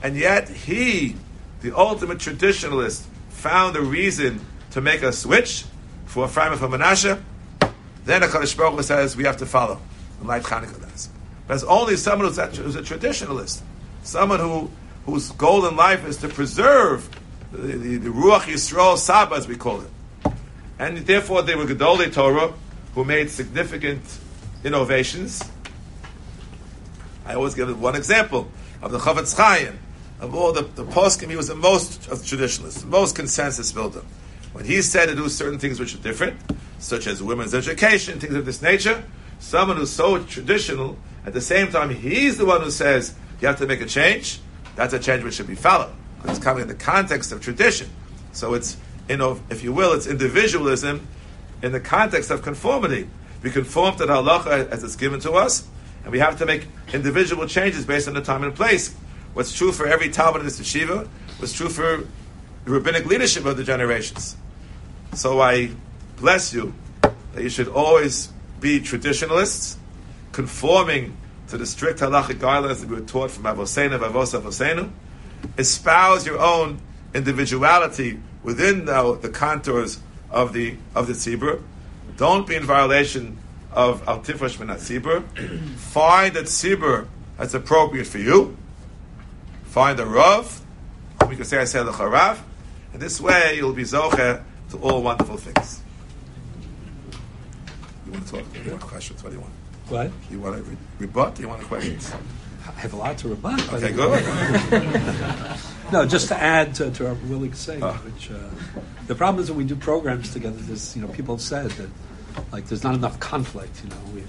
And 0.02 0.16
yet 0.16 0.48
he, 0.48 1.16
the 1.60 1.76
ultimate 1.76 2.18
traditionalist, 2.18 3.04
found 3.28 3.76
a 3.76 3.82
reason 3.82 4.40
to 4.70 4.80
make 4.80 5.02
a 5.02 5.12
switch 5.12 5.64
for 6.06 6.24
Ephraim 6.24 6.52
and 6.52 6.60
for 6.60 6.68
Menashe. 6.68 7.20
Then 8.04 8.22
HaKadosh 8.22 8.56
Baruch 8.56 8.76
Hu 8.76 8.82
says 8.82 9.16
we 9.16 9.24
have 9.24 9.36
to 9.38 9.46
follow 9.46 9.80
and 10.20 10.28
light 10.28 10.42
Chanukah 10.42 10.80
does. 10.80 11.10
But 11.46 11.54
it's 11.54 11.64
only 11.64 11.96
someone 11.96 12.28
who's 12.28 12.38
a, 12.38 12.46
who's 12.46 12.76
a 12.76 12.82
traditionalist, 12.82 13.60
someone 14.02 14.40
who 14.40 14.70
whose 15.08 15.30
goal 15.32 15.66
in 15.66 15.74
life 15.74 16.06
is 16.06 16.18
to 16.18 16.28
preserve 16.28 17.08
the, 17.50 17.58
the, 17.58 17.96
the 17.96 18.10
Ruach 18.10 18.42
Yisrael 18.42 18.98
Saba, 18.98 19.36
as 19.36 19.48
we 19.48 19.56
call 19.56 19.80
it. 19.80 19.90
And 20.78 20.98
therefore 20.98 21.42
they 21.42 21.54
were 21.54 21.64
Gedolei 21.64 22.12
Torah, 22.12 22.52
who 22.94 23.04
made 23.04 23.30
significant 23.30 24.02
innovations. 24.64 25.42
I 27.24 27.34
always 27.34 27.54
give 27.54 27.80
one 27.80 27.96
example 27.96 28.50
of 28.82 28.92
the 28.92 28.98
Chofetz 28.98 29.34
Chaim. 29.34 29.78
Of 30.20 30.34
all 30.34 30.52
the, 30.52 30.62
the 30.62 30.84
poskim, 30.84 31.30
he 31.30 31.36
was 31.36 31.48
the 31.48 31.54
most 31.54 32.08
of 32.08 32.28
the 32.28 32.84
most 32.86 33.16
consensus 33.16 33.72
builder. 33.72 34.02
When 34.52 34.64
he 34.64 34.82
said 34.82 35.06
to 35.06 35.14
do 35.14 35.28
certain 35.28 35.58
things 35.58 35.78
which 35.78 35.94
are 35.94 35.98
different, 35.98 36.38
such 36.80 37.06
as 37.06 37.22
women's 37.22 37.54
education, 37.54 38.18
things 38.18 38.34
of 38.34 38.44
this 38.44 38.60
nature, 38.60 39.04
someone 39.38 39.76
who's 39.76 39.90
so 39.90 40.22
traditional, 40.24 40.98
at 41.24 41.32
the 41.34 41.40
same 41.40 41.70
time, 41.70 41.90
he's 41.90 42.36
the 42.36 42.44
one 42.44 42.62
who 42.62 42.70
says 42.70 43.14
you 43.40 43.46
have 43.46 43.58
to 43.58 43.66
make 43.66 43.80
a 43.80 43.86
change, 43.86 44.40
that's 44.78 44.94
a 44.94 44.98
change 45.00 45.24
which 45.24 45.34
should 45.34 45.48
be 45.48 45.56
followed. 45.56 45.92
It's 46.24 46.38
coming 46.38 46.62
in 46.62 46.68
the 46.68 46.74
context 46.74 47.32
of 47.32 47.40
tradition. 47.40 47.90
So 48.30 48.54
it's, 48.54 48.76
you 49.08 49.16
know, 49.16 49.40
if 49.50 49.64
you 49.64 49.72
will, 49.72 49.92
it's 49.92 50.06
individualism 50.06 51.04
in 51.62 51.72
the 51.72 51.80
context 51.80 52.30
of 52.30 52.42
conformity. 52.42 53.08
We 53.42 53.50
conform 53.50 53.96
to 53.96 54.06
the 54.06 54.12
halacha 54.12 54.70
as 54.70 54.84
it's 54.84 54.94
given 54.94 55.18
to 55.20 55.32
us, 55.32 55.66
and 56.04 56.12
we 56.12 56.20
have 56.20 56.38
to 56.38 56.46
make 56.46 56.68
individual 56.92 57.48
changes 57.48 57.84
based 57.84 58.06
on 58.06 58.14
the 58.14 58.20
time 58.20 58.44
and 58.44 58.54
place. 58.54 58.94
What's 59.34 59.52
true 59.52 59.72
for 59.72 59.88
every 59.88 60.10
Talmud 60.10 60.42
in 60.42 60.46
this 60.46 60.60
yeshiva 60.60 61.08
was 61.40 61.52
true 61.52 61.68
for 61.68 62.06
the 62.64 62.70
rabbinic 62.70 63.06
leadership 63.06 63.46
of 63.46 63.56
the 63.56 63.64
generations. 63.64 64.36
So 65.14 65.40
I 65.40 65.70
bless 66.18 66.54
you 66.54 66.72
that 67.02 67.42
you 67.42 67.48
should 67.48 67.68
always 67.68 68.28
be 68.60 68.78
traditionalists, 68.78 69.76
conforming 70.30 71.16
to 71.48 71.56
the 71.56 71.66
strict 71.66 72.00
halachic 72.00 72.38
guidelines 72.38 72.80
that 72.80 72.88
we 72.88 72.96
were 72.96 73.06
taught 73.06 73.30
from 73.30 73.44
Avosenu, 73.44 73.98
Avos 73.98 74.38
Avosenu. 74.38 74.90
Espouse 75.56 76.26
your 76.26 76.38
own 76.38 76.80
individuality 77.14 78.20
within 78.42 78.84
the, 78.84 79.18
the 79.20 79.28
contours 79.28 80.00
of 80.30 80.52
the 80.52 80.76
of 80.94 81.06
the 81.06 81.12
tzibur. 81.14 81.62
Don't 82.16 82.46
be 82.46 82.54
in 82.54 82.64
violation 82.64 83.38
of 83.72 84.06
al 84.08 84.20
tifresh 84.20 84.56
tzibur. 84.58 85.24
Find 85.76 86.36
a 86.36 86.42
tzibur 86.42 87.06
that's 87.36 87.54
appropriate 87.54 88.06
for 88.06 88.18
you. 88.18 88.56
Find 89.64 89.98
a 90.00 90.06
rav. 90.06 90.60
We 91.28 91.36
can 91.36 91.44
say 91.44 91.58
I 91.58 91.64
said 91.64 91.84
the 91.84 91.92
charav. 91.92 92.38
And 92.92 93.00
this 93.00 93.20
way 93.20 93.54
you'll 93.56 93.72
be 93.72 93.82
zocher 93.82 94.42
to 94.70 94.78
all 94.78 95.02
wonderful 95.02 95.36
things. 95.36 95.80
You 98.06 98.12
want 98.12 98.26
to 98.26 98.32
talk? 98.32 98.44
Want 98.66 98.80
questions? 98.80 99.22
What? 99.88 100.10
You 100.30 100.40
want 100.40 100.56
to 100.56 100.62
re- 100.62 100.76
rebut? 100.98 101.40
you 101.40 101.48
want 101.48 101.62
questions? 101.62 102.12
I 102.66 102.80
have 102.80 102.92
a 102.92 102.96
lot 102.96 103.16
to 103.18 103.28
rebut. 103.28 103.72
Okay, 103.72 103.92
good. 103.92 104.22
no, 105.92 106.04
just 106.06 106.28
to 106.28 106.36
add 106.36 106.74
to, 106.76 106.90
to 106.90 107.04
what 107.04 107.16
Willig 107.24 107.54
saying, 107.54 107.82
oh. 107.82 107.92
which 108.04 108.30
uh, 108.30 108.36
the 109.06 109.14
problem 109.14 109.42
is 109.42 109.50
when 109.50 109.58
we 109.58 109.64
do 109.64 109.74
programs 109.74 110.32
together, 110.32 110.58
there's, 110.58 110.94
you 110.94 111.02
know, 111.02 111.08
people 111.08 111.36
have 111.36 111.42
said 111.42 111.70
that 111.70 111.88
like 112.52 112.66
there's 112.66 112.84
not 112.84 112.94
enough 112.94 113.18
conflict, 113.18 113.82
you 113.82 113.90
know. 113.90 113.96
We, 114.14 114.22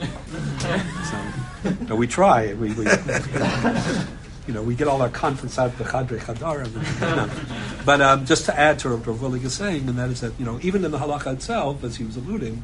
so, 1.06 1.86
no, 1.88 1.96
we 1.96 2.08
try. 2.08 2.54
We, 2.54 2.74
we 2.74 2.86
you 4.48 4.54
know, 4.54 4.64
we 4.64 4.76
get 4.76 4.88
all 4.88 5.02
our 5.02 5.10
conference 5.10 5.60
out 5.60 5.68
of 5.68 5.78
the 5.78 5.84
Chadre 5.84 6.20
Chadarim. 6.20 6.74
You 6.74 7.16
know. 7.16 7.30
But 7.86 8.02
um, 8.02 8.26
just 8.26 8.46
to 8.46 8.58
add 8.58 8.80
to 8.80 8.96
what 8.96 9.20
Willig 9.20 9.44
is 9.44 9.54
saying, 9.54 9.88
and 9.88 9.98
that 9.98 10.10
is 10.10 10.22
that, 10.22 10.34
you 10.40 10.46
know, 10.46 10.60
even 10.62 10.86
in 10.86 10.92
the 10.92 10.98
halacha 10.98 11.34
itself, 11.34 11.84
as 11.84 11.98
he 11.98 12.04
was 12.04 12.18
alluding, 12.18 12.64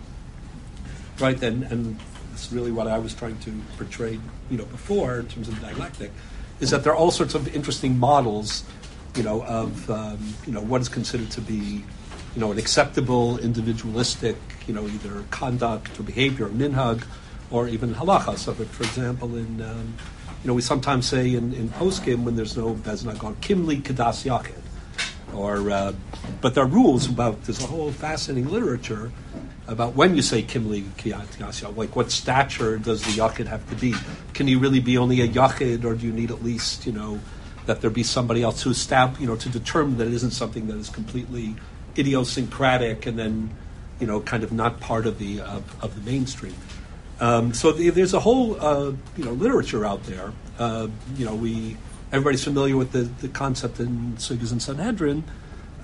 right, 1.19 1.41
and, 1.43 1.63
and 1.63 1.99
it's 2.35 2.51
really 2.51 2.71
what 2.71 2.87
I 2.87 2.99
was 2.99 3.13
trying 3.13 3.39
to 3.39 3.51
portray, 3.77 4.19
you 4.49 4.57
know, 4.57 4.65
before 4.65 5.19
in 5.19 5.27
terms 5.27 5.47
of 5.47 5.59
dialectic, 5.61 6.11
is 6.59 6.69
that 6.71 6.83
there 6.83 6.91
are 6.91 6.95
all 6.95 7.11
sorts 7.11 7.33
of 7.33 7.47
interesting 7.55 7.97
models, 7.97 8.63
you 9.15 9.23
know, 9.23 9.43
of, 9.45 9.89
um, 9.89 10.19
you 10.45 10.51
know, 10.51 10.61
what 10.61 10.81
is 10.81 10.89
considered 10.89 11.31
to 11.31 11.41
be, 11.41 11.83
you 12.35 12.41
know, 12.41 12.51
an 12.51 12.57
acceptable 12.57 13.39
individualistic, 13.39 14.35
you 14.67 14.73
know, 14.73 14.85
either 14.85 15.23
conduct 15.31 15.97
or 15.97 16.03
behavior, 16.03 16.47
or 16.47 16.49
minhag, 16.49 17.05
or 17.51 17.69
even 17.69 17.95
halacha. 17.95 18.37
So, 18.37 18.53
for 18.53 18.83
example, 18.83 19.35
in 19.37 19.61
um, 19.61 19.95
you 20.43 20.49
know, 20.49 20.53
we 20.53 20.61
sometimes 20.61 21.07
say 21.07 21.33
in, 21.33 21.53
in 21.53 21.69
poskim 21.69 22.23
when 22.23 22.35
there's 22.35 22.55
no 22.55 22.75
beznagon, 22.75 23.35
kimli 23.37 23.81
kadas 23.81 24.25
yakid. 24.29 24.61
Or, 25.33 25.71
uh, 25.71 25.93
but 26.39 26.53
there 26.53 26.63
are 26.65 26.67
rules 26.67 27.09
about, 27.09 27.43
there's 27.45 27.63
a 27.63 27.67
whole 27.67 27.91
fascinating 27.91 28.51
literature 28.51 29.11
about 29.67 29.95
when 29.95 30.15
you 30.15 30.21
say 30.21 30.43
kimli 30.43 30.83
kadas 30.97 31.75
like 31.75 31.95
what 31.95 32.11
stature 32.11 32.77
does 32.77 33.01
the 33.03 33.21
yakid 33.21 33.47
have 33.47 33.67
to 33.69 33.75
be? 33.75 33.93
Can 34.33 34.47
he 34.47 34.55
really 34.55 34.79
be 34.79 34.97
only 34.97 35.21
a 35.21 35.27
yakid, 35.27 35.83
or 35.85 35.95
do 35.95 36.05
you 36.05 36.13
need 36.13 36.31
at 36.31 36.43
least, 36.43 36.85
you 36.85 36.91
know, 36.91 37.19
that 37.65 37.81
there 37.81 37.89
be 37.89 38.03
somebody 38.03 38.43
else 38.43 38.61
who 38.61 38.73
stab, 38.73 39.19
you 39.19 39.25
know, 39.25 39.35
to 39.35 39.49
determine 39.49 39.97
that 39.97 40.07
it 40.07 40.13
isn't 40.13 40.31
something 40.31 40.67
that 40.67 40.77
is 40.77 40.89
completely 40.89 41.55
idiosyncratic 41.97 43.05
and 43.05 43.17
then, 43.17 43.49
you 43.99 44.05
know, 44.05 44.19
kind 44.21 44.43
of 44.43 44.51
not 44.51 44.79
part 44.79 45.07
of 45.07 45.17
the 45.17 45.41
of, 45.41 45.83
of 45.83 45.95
the 45.95 46.09
mainstream. 46.09 46.55
Um, 47.19 47.53
so 47.53 47.71
the, 47.71 47.89
there's 47.89 48.13
a 48.13 48.19
whole 48.19 48.59
uh, 48.61 48.91
you 49.17 49.23
know 49.23 49.31
literature 49.31 49.85
out 49.85 50.03
there. 50.03 50.31
Uh, 50.59 50.87
you 51.15 51.25
know, 51.25 51.33
we 51.33 51.77
everybody's 52.11 52.43
familiar 52.43 52.77
with 52.77 52.91
the, 52.91 53.03
the 53.03 53.29
concept 53.29 53.79
in 53.79 54.13
Sugas 54.17 54.51
and 54.51 54.61
Sanhedrin. 54.61 55.23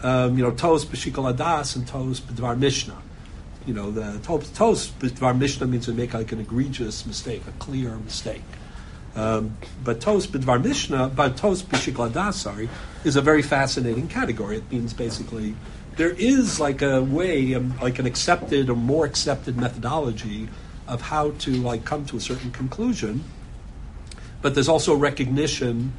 Um, 0.03 0.37
you 0.37 0.43
know, 0.43 0.51
Tos 0.51 0.85
b'shikol 0.85 1.33
adas 1.33 1.75
and 1.75 1.87
Tos 1.87 2.19
b'dvar 2.19 2.57
mishnah. 2.57 2.97
You 3.65 3.73
know, 3.73 3.91
the 3.91 4.19
tos 4.23 4.89
b'dvar 4.91 5.37
mishnah 5.37 5.67
means 5.67 5.85
to 5.85 5.93
make 5.93 6.13
like 6.13 6.31
an 6.31 6.39
egregious 6.39 7.05
mistake, 7.05 7.43
a 7.47 7.51
clear 7.53 7.95
mistake. 7.97 8.43
Um, 9.15 9.57
but 9.83 9.99
Tos 9.99 10.25
b'dvar 10.27 10.63
mishnah, 10.63 11.09
but 11.09 11.37
Tos 11.37 11.61
b'shikol 11.63 12.33
sorry, 12.33 12.69
is 13.03 13.15
a 13.15 13.21
very 13.21 13.41
fascinating 13.41 14.07
category. 14.07 14.57
It 14.57 14.71
means 14.71 14.93
basically 14.93 15.55
there 15.97 16.11
is 16.11 16.59
like 16.59 16.81
a 16.81 17.01
way, 17.01 17.53
um, 17.53 17.77
like 17.81 17.99
an 17.99 18.05
accepted 18.05 18.69
or 18.69 18.75
more 18.75 19.05
accepted 19.05 19.57
methodology 19.57 20.47
of 20.87 21.01
how 21.01 21.31
to 21.31 21.51
like 21.51 21.83
come 21.83 22.05
to 22.05 22.17
a 22.17 22.21
certain 22.21 22.51
conclusion. 22.51 23.23
But 24.41 24.55
there's 24.55 24.69
also 24.69 24.95
recognition, 24.95 25.93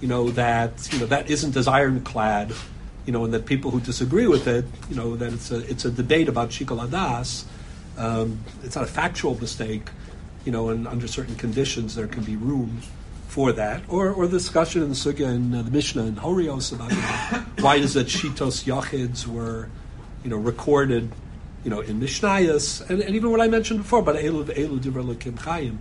you 0.00 0.08
know, 0.08 0.30
that 0.30 0.88
you 0.92 1.00
know 1.00 1.06
that 1.06 1.30
isn't 1.30 1.56
as 1.56 1.68
ironclad, 1.68 2.54
you 3.06 3.12
know, 3.12 3.24
and 3.24 3.34
that 3.34 3.46
people 3.46 3.70
who 3.70 3.80
disagree 3.80 4.26
with 4.26 4.46
it, 4.46 4.64
you 4.88 4.96
know, 4.96 5.16
that 5.16 5.32
it's 5.32 5.50
a 5.50 5.58
it's 5.70 5.84
a 5.84 5.90
debate 5.90 6.28
about 6.28 6.50
shikol 6.50 6.86
adas, 6.86 7.44
um, 7.98 8.40
it's 8.62 8.76
not 8.76 8.84
a 8.84 8.88
factual 8.88 9.38
mistake, 9.40 9.90
you 10.44 10.52
know, 10.52 10.68
and 10.70 10.86
under 10.88 11.06
certain 11.06 11.34
conditions 11.36 11.94
there 11.94 12.06
can 12.06 12.24
be 12.24 12.36
room 12.36 12.80
for 13.28 13.52
that, 13.52 13.82
or, 13.88 14.12
or 14.12 14.28
the 14.28 14.38
discussion 14.38 14.82
in 14.82 14.88
the 14.88 14.94
Sugya 14.94 15.26
and 15.26 15.54
uh, 15.54 15.62
the 15.62 15.70
Mishnah 15.70 16.04
and 16.04 16.16
Horios 16.16 16.72
about 16.72 16.90
you 16.90 16.96
know, 16.96 17.44
why 17.64 17.76
is 17.76 17.96
it 17.96 18.06
Shitos 18.06 18.64
Yachids 18.64 19.26
were, 19.26 19.68
you 20.22 20.30
know, 20.30 20.36
recorded, 20.36 21.10
you 21.64 21.70
know, 21.70 21.80
in 21.80 22.00
Mishnayos, 22.00 22.88
and, 22.88 23.00
and 23.00 23.14
even 23.14 23.30
what 23.30 23.40
I 23.40 23.48
mentioned 23.48 23.80
before 23.80 24.00
about 24.00 24.16
Elu 24.16 24.44
Elu 24.44 24.78
Divra 24.78 25.18
Kim 25.18 25.36
Chaim, 25.36 25.80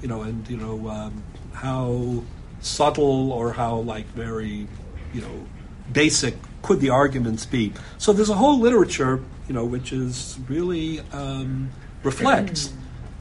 you 0.00 0.08
know, 0.08 0.22
and 0.22 0.48
you 0.48 0.56
know 0.56 0.88
um, 0.88 1.22
how 1.52 2.22
subtle 2.60 3.32
or 3.32 3.52
how 3.52 3.76
like 3.76 4.06
very, 4.06 4.66
you 5.12 5.20
know, 5.20 5.46
basic 5.92 6.36
could 6.64 6.80
the 6.80 6.90
arguments 6.90 7.44
be. 7.46 7.72
So 7.98 8.12
there's 8.12 8.30
a 8.30 8.40
whole 8.44 8.58
literature, 8.58 9.20
you 9.48 9.54
know, 9.54 9.64
which 9.64 9.92
is 9.92 10.38
really 10.48 11.00
um, 11.12 11.70
reflects, 12.02 12.72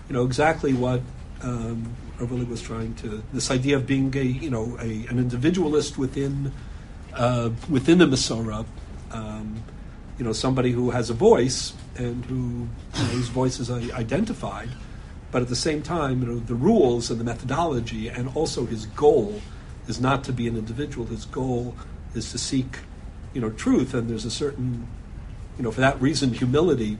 you 0.08 0.14
know, 0.16 0.24
exactly 0.26 0.74
what 0.74 1.02
um, 1.42 1.94
Rav 2.20 2.32
was 2.50 2.62
trying 2.62 2.96
to. 2.96 3.22
This 3.34 3.52
idea 3.52 3.76
of 3.76 3.86
being 3.86 4.16
a, 4.16 4.24
you 4.24 4.50
know, 4.50 4.78
a, 4.80 5.06
an 5.12 5.20
individualist 5.20 5.98
within 5.98 6.52
uh, 7.14 7.50
within 7.70 7.98
the 8.00 8.06
Masorah, 8.06 8.66
um, 9.12 9.64
you 10.18 10.26
know, 10.26 10.34
somebody 10.34 10.72
who 10.72 10.90
has 10.92 11.10
a 11.10 11.14
voice 11.14 11.74
and 11.98 12.26
who 12.26 12.68
you 12.96 13.04
know, 13.04 13.10
whose 13.16 13.28
voice 13.28 13.60
is 13.60 13.70
identified, 13.70 14.70
but 15.32 15.42
at 15.42 15.50
the 15.50 15.56
same 15.56 15.82
time, 15.82 16.22
you 16.22 16.28
know, 16.28 16.40
the 16.40 16.56
rules 16.56 17.12
and 17.12 17.20
the 17.20 17.24
methodology, 17.24 18.08
and 18.08 18.32
also 18.36 18.66
his 18.66 18.86
goal 18.88 19.42
is 19.88 20.00
not 20.00 20.24
to 20.24 20.32
be 20.32 20.48
an 20.48 20.56
individual. 20.56 21.06
His 21.08 21.26
goal 21.26 21.76
is 22.16 22.32
to 22.32 22.38
seek, 22.38 22.80
you 23.34 23.42
know, 23.42 23.50
truth, 23.50 23.94
and 23.94 24.10
there's 24.10 24.26
a 24.26 24.32
certain, 24.32 24.88
you 25.58 25.64
know, 25.64 25.72
for 25.72 25.82
that 25.82 26.02
reason, 26.02 26.34
humility. 26.34 26.98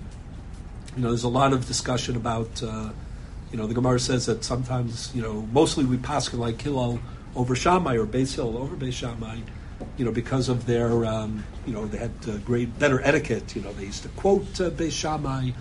You 0.96 1.02
know, 1.02 1.10
there's 1.10 1.24
a 1.24 1.30
lot 1.30 1.54
of 1.54 1.66
discussion 1.66 2.16
about, 2.16 2.62
uh, 2.62 2.90
you 3.52 3.58
know, 3.58 3.68
the 3.68 3.74
Gemara 3.74 4.00
says 4.00 4.26
that 4.26 4.44
sometimes, 4.44 5.12
you 5.16 5.22
know, 5.22 5.48
mostly 5.52 5.86
we 5.86 5.98
pass 5.98 6.34
like 6.34 6.62
Hillel 6.62 7.00
over 7.36 7.56
Shammai 7.56 7.96
or 7.96 8.06
Beis 8.06 8.36
Hill 8.36 8.58
over 8.58 8.76
Beis 8.76 8.94
Shammai, 8.94 9.40
you 9.98 10.06
know, 10.06 10.12
because 10.12 10.50
of 10.50 10.66
their, 10.66 11.06
um, 11.06 11.44
you 11.66 11.74
know, 11.74 11.86
they 11.86 11.98
had 11.98 12.12
uh, 12.28 12.38
great, 12.38 12.78
better 12.80 13.02
etiquette. 13.02 13.56
You 13.56 13.62
know, 13.64 13.74
they 13.74 13.86
used 13.86 14.04
to 14.04 14.10
quote 14.10 14.60
uh, 14.62 14.70
Beis 14.70 14.92
Shammai. 14.92 15.52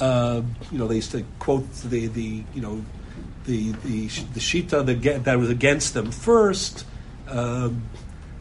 Uh, 0.00 0.42
you 0.70 0.78
know, 0.78 0.86
they 0.86 0.96
used 0.96 1.10
to 1.10 1.24
quote 1.40 1.72
the, 1.82 2.06
the 2.06 2.44
you 2.54 2.60
know, 2.60 2.84
the 3.46 3.72
the 3.72 4.06
the 4.06 4.40
shita 4.40 4.84
that, 4.86 5.24
that 5.24 5.38
was 5.38 5.50
against 5.50 5.94
them 5.94 6.12
first. 6.12 6.84
Um, 7.28 7.82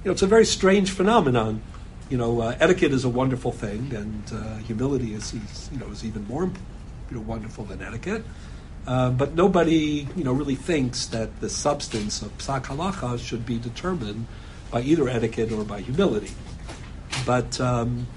know, 0.07 0.13
it's 0.13 0.21
a 0.21 0.27
very 0.27 0.45
strange 0.45 0.91
phenomenon. 0.91 1.61
You 2.09 2.17
know, 2.17 2.41
uh, 2.41 2.57
etiquette 2.59 2.93
is 2.93 3.03
a 3.03 3.09
wonderful 3.09 3.51
thing, 3.51 3.93
and 3.93 4.23
uh, 4.33 4.57
humility 4.57 5.13
is, 5.13 5.33
is, 5.33 5.69
you 5.71 5.79
know 5.79 5.87
is 5.87 6.05
even 6.05 6.25
more 6.27 6.45
you 6.45 7.17
know, 7.17 7.21
wonderful 7.21 7.65
than 7.65 7.81
etiquette. 7.81 8.23
Uh, 8.87 9.11
but 9.11 9.35
nobody, 9.35 10.07
you 10.15 10.23
know, 10.23 10.31
really 10.31 10.55
thinks 10.55 11.07
that 11.07 11.41
the 11.41 11.49
substance 11.49 12.21
of 12.21 12.35
psak 12.37 12.63
halacha 12.65 13.19
should 13.19 13.45
be 13.45 13.59
determined 13.59 14.25
by 14.71 14.81
either 14.81 15.09
etiquette 15.09 15.51
or 15.51 15.65
by 15.65 15.81
humility. 15.81 16.31
But 17.25 17.59
um, 17.59 18.07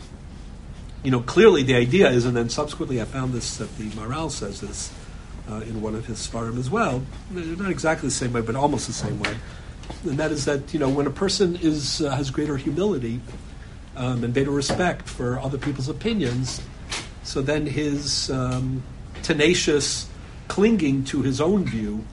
you 1.03 1.11
know, 1.11 1.21
clearly 1.21 1.65
the 1.65 1.75
idea 1.75 2.09
is, 2.11 2.25
and 2.25 2.37
then 2.37 2.49
subsequently 2.49 3.01
I 3.01 3.05
found 3.05 3.33
this 3.33 3.57
that 3.57 3.77
the 3.79 3.89
Maharal 3.91 4.31
says 4.31 4.61
this 4.61 4.93
uh, 5.51 5.57
in 5.57 5.83
one 5.83 5.97
of 5.97 6.07
his 6.07 6.25
svarim 6.25 6.57
as 6.57 6.71
well, 6.71 7.03
not 7.33 7.71
exactly 7.71 8.09
the 8.09 8.15
same 8.15 8.33
way, 8.33 8.43
but 8.43 8.55
almost 8.55 8.87
the 8.87 8.93
same 8.93 9.19
way 9.19 9.35
and 10.05 10.19
that 10.19 10.33
is 10.33 10.45
that 10.45 10.73
you 10.73 10.81
know 10.81 10.89
when 10.89 11.07
a 11.07 11.11
person 11.11 11.57
is 11.57 12.01
uh, 12.01 12.11
has 12.11 12.31
greater 12.31 12.57
humility 12.57 13.21
um, 13.97 14.25
and 14.25 14.33
greater 14.33 14.51
respect 14.51 15.09
for 15.09 15.39
other 15.41 15.59
people's 15.59 15.89
opinions, 15.89 16.61
so 17.23 17.43
then 17.43 17.67
his 17.67 18.31
um, 18.31 18.83
tenacious 19.23 20.09
clinging 20.49 21.05
to 21.05 21.23
his 21.23 21.41
own 21.41 21.65
view 21.65 22.05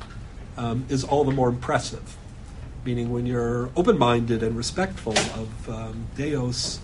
um, 0.57 0.85
is 0.89 1.03
all 1.03 1.23
the 1.23 1.31
more 1.31 1.49
impressive. 1.49 2.17
Meaning, 2.83 3.11
when 3.11 3.25
you're 3.25 3.69
open-minded 3.75 4.43
and 4.43 4.55
respectful 4.55 5.17
of 5.17 5.69
um, 5.69 6.07
Deus, 6.15 6.79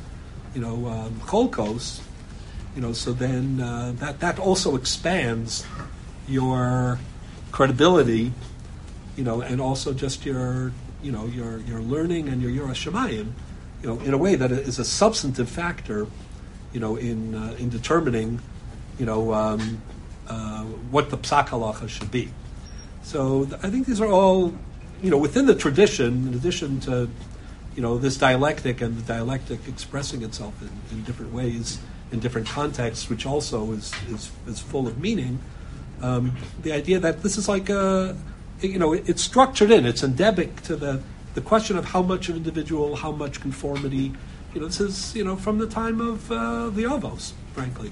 you 0.54 0.62
know, 0.62 0.88
um, 0.88 1.22
you 2.76 2.82
know, 2.82 2.92
so 2.92 3.14
then 3.14 3.62
uh, 3.62 3.94
that 3.98 4.20
that 4.20 4.40
also 4.40 4.76
expands 4.76 5.66
your 6.28 7.00
credibility 7.52 8.34
you 9.16 9.24
know, 9.24 9.42
and 9.42 9.62
also 9.62 9.94
just 9.94 10.26
your, 10.26 10.72
you 11.04 11.12
know, 11.12 11.26
your, 11.26 11.60
your 11.60 11.80
learning 11.80 12.30
and 12.30 12.42
your 12.42 12.52
Yiras 12.52 12.90
Shamayim, 12.90 13.32
you 13.82 13.90
know, 13.90 14.00
in 14.02 14.14
a 14.14 14.18
way 14.18 14.36
that 14.36 14.52
is 14.52 14.80
a 14.80 14.86
substantive 14.86 15.50
factor, 15.50 16.08
you 16.72 16.80
know, 16.80 16.96
in, 16.96 17.36
uh, 17.36 17.56
in 17.60 17.70
determining, 17.70 18.40
you 18.98 19.06
know, 19.06 19.34
um, 19.34 19.82
uh, 20.28 20.64
what 20.64 21.10
the 21.10 21.18
psak 21.18 21.48
halacha 21.48 21.90
should 21.90 22.10
be. 22.10 22.32
So 23.04 23.46
th- 23.46 23.60
I 23.62 23.70
think 23.70 23.86
these 23.86 24.00
are 24.00 24.08
all, 24.08 24.54
you 25.02 25.12
know, 25.12 25.18
within 25.18 25.46
the 25.46 25.56
tradition, 25.56 26.30
in 26.30 26.34
addition 26.34 26.80
to, 26.82 27.10
you 27.76 27.82
know, 27.82 27.98
this 27.98 28.18
dialectic 28.18 28.82
and 28.82 28.98
the 28.98 29.02
dialectic 29.02 29.68
expressing 29.68 30.22
itself 30.22 30.54
in, 30.62 30.70
in 30.98 31.04
different 31.04 31.34
ways, 31.34 31.80
in 32.12 32.20
different 32.20 32.48
contexts, 32.48 33.10
which 33.10 33.26
also 33.26 33.74
is, 33.74 33.92
is, 34.10 34.32
is 34.48 34.60
full 34.60 34.88
of 34.88 35.00
meaning. 35.00 35.40
Um, 36.02 36.36
the 36.62 36.72
idea 36.72 37.00
that 37.00 37.24
this 37.24 37.38
is 37.38 37.50
like 37.50 37.70
a, 37.70 38.16
you 38.64 38.80
know, 38.80 38.94
it's 38.94 39.22
structured 39.22 39.72
in, 39.72 39.86
it's 39.86 40.04
endemic 40.04 40.62
to 40.64 40.76
the, 40.76 41.02
the 41.34 41.42
question 41.42 41.78
of 41.78 41.86
how 41.86 42.02
much 42.02 42.30
of 42.30 42.38
individual, 42.38 42.96
how 42.96 43.12
much 43.12 43.42
conformity. 43.42 44.14
You 44.54 44.62
know, 44.62 44.68
this 44.68 44.80
is, 44.80 45.16
you 45.16 45.24
know, 45.24 45.36
from 45.36 45.58
the 45.58 45.68
time 45.68 46.00
of 46.00 46.32
uh, 46.32 46.70
the 46.70 46.84
Avos, 46.84 47.34
frankly. 47.54 47.92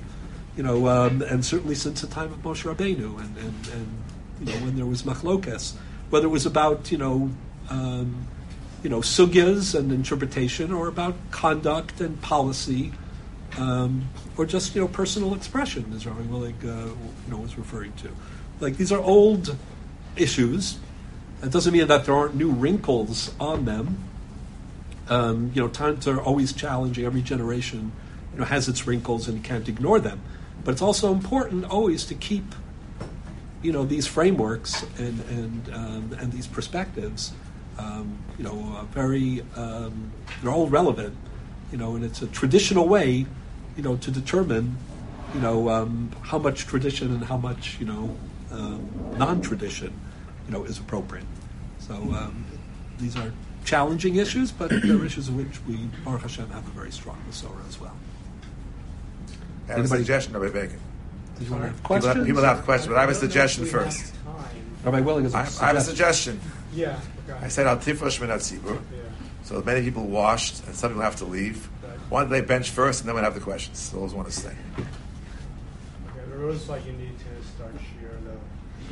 You 0.56 0.64
know, 0.64 0.88
um, 0.88 1.22
and 1.22 1.44
certainly 1.46 1.76
since 1.76 2.02
the 2.02 2.08
time 2.08 2.32
of 2.32 2.40
Moshe 2.44 2.64
Rabbeinu 2.64 3.20
and, 3.20 3.38
and, 3.38 3.68
and 3.74 4.04
you 4.40 4.46
know, 4.46 4.66
when 4.66 4.76
there 4.76 4.86
was 4.86 5.04
machlokes, 5.04 5.76
whether 6.10 6.28
it 6.28 6.30
was 6.30 6.46
about, 6.46 6.92
you 6.92 6.98
know, 6.98 7.32
um, 7.70 8.28
you 8.84 8.90
know, 8.90 9.00
sugyas 9.00 9.78
and 9.78 9.92
interpretation 9.92 10.72
or 10.72 10.88
about 10.88 11.16
conduct 11.32 12.02
and 12.02 12.22
policy, 12.22 12.92
um, 13.58 14.10
or 14.38 14.46
just, 14.46 14.76
you 14.76 14.82
know, 14.82 14.88
personal 14.88 15.34
expression, 15.34 15.92
as 15.96 16.06
Rabbi 16.06 16.22
Willig, 16.24 16.64
uh, 16.64 16.88
you 16.88 17.32
know, 17.32 17.38
was 17.38 17.58
referring 17.58 17.94
to. 17.94 18.10
Like, 18.60 18.78
these 18.78 18.92
are 18.92 19.00
old 19.00 19.56
issues. 20.16 20.78
It 21.44 21.52
doesn't 21.52 21.74
mean 21.74 21.88
that 21.88 22.06
there 22.06 22.16
aren't 22.16 22.36
new 22.36 22.52
wrinkles 22.52 23.34
on 23.40 23.66
them. 23.66 24.04
Um, 25.10 25.52
you 25.54 25.62
know, 25.62 25.68
times 25.68 26.08
are 26.08 26.22
always 26.22 26.54
challenging. 26.54 27.06
Every 27.06 27.22
generation, 27.22 27.92
you 28.34 28.40
know, 28.40 28.46
has 28.46 28.70
its 28.70 28.88
wrinkles, 28.88 29.28
and 29.28 29.38
you 29.38 29.44
can't 29.44 29.68
ignore 29.68 30.00
them. 30.00 30.22
But 30.64 30.74
it's 30.74 30.82
also 30.82 31.12
important 31.12 31.66
always 31.66 32.06
to 32.06 32.16
keep, 32.16 32.54
you 33.64 33.72
know, 33.72 33.84
these 33.84 34.08
frameworks 34.08 34.84
and 34.98 35.20
and 35.30 35.74
um, 35.74 36.18
and 36.20 36.32
these 36.32 36.48
perspectives, 36.48 37.34
um, 37.80 38.18
you 38.38 38.44
know, 38.44 38.78
uh, 38.78 38.84
very. 38.86 39.44
Um, 39.56 40.12
they're 40.42 40.52
all 40.52 40.68
relevant, 40.68 41.16
you 41.72 41.78
know, 41.78 41.96
and 41.96 42.06
it's 42.06 42.22
a 42.22 42.28
traditional 42.28 42.88
way, 42.88 43.26
you 43.76 43.84
know, 43.84 43.96
to 43.98 44.12
determine, 44.12 44.78
you 45.34 45.42
know, 45.42 45.70
um, 45.70 46.12
how 46.22 46.38
much 46.38 46.68
tradition 46.68 47.14
and 47.14 47.24
how 47.26 47.38
much, 47.38 47.78
you 47.80 47.86
know, 47.86 48.16
non-tradition, 49.18 49.94
you 50.48 50.54
know, 50.54 50.64
is 50.64 50.80
appropriate. 50.80 51.26
So 51.80 51.94
um, 51.94 52.46
these 53.00 53.18
are 53.18 53.32
challenging 53.66 54.16
issues, 54.16 54.52
but 54.52 54.70
they're 54.70 55.06
issues 55.06 55.30
in 55.30 55.38
which 55.38 55.60
we, 55.68 55.90
Baruch 56.04 56.22
Hashem, 56.22 56.50
have 56.50 56.68
a 56.68 56.72
very 56.72 56.92
strong 56.92 57.18
Masorah 57.30 57.68
as 57.68 57.80
well. 57.80 57.96
I 59.68 59.72
have 59.72 59.80
Anybody? 59.80 60.02
a 60.02 60.06
suggestion, 60.06 60.34
Rabbi 60.34 60.54
Bacon. 60.54 60.80
Did 61.38 61.46
you 61.46 61.52
want 61.52 61.64
to 61.64 61.70
have 61.70 61.84
questions? 61.84 62.14
People, 62.14 62.26
people 62.26 62.44
have 62.44 62.64
questions, 62.64 62.88
but 62.90 62.98
I 62.98 63.02
have 63.02 63.10
a 63.10 63.16
suggestion 63.16 63.66
first. 63.66 64.14
Rabbi 64.84 65.02
Willig 65.02 65.26
is 65.26 65.36
I, 65.36 65.42
I 65.64 65.68
have 65.68 65.78
a 65.78 65.82
suggestion. 65.82 66.40
Yeah. 66.74 67.00
I 67.42 67.48
said 67.48 67.68
al 67.68 67.78
tifrosh 67.78 68.20
min 68.20 68.80
So 69.44 69.62
many 69.62 69.82
people 69.82 70.08
washed, 70.08 70.66
and 70.66 70.76
some 70.76 70.92
people 70.92 71.04
have 71.04 71.18
to 71.18 71.26
leave. 71.26 71.70
Why 72.10 72.22
don't 72.22 72.30
they 72.30 72.42
bench 72.42 72.70
first, 72.70 73.02
and 73.02 73.08
then 73.08 73.16
we'll 73.16 73.24
have 73.24 73.36
the 73.36 73.40
questions? 73.40 73.80
So 73.80 73.98
those 73.98 74.14
want 74.14 74.28
to 74.28 74.34
stay. 74.34 74.56
Okay, 74.78 76.30
the 76.30 76.38
rules 76.38 76.68
like 76.68 76.86
you 76.86 76.94
need 76.94 77.18
to 77.20 77.31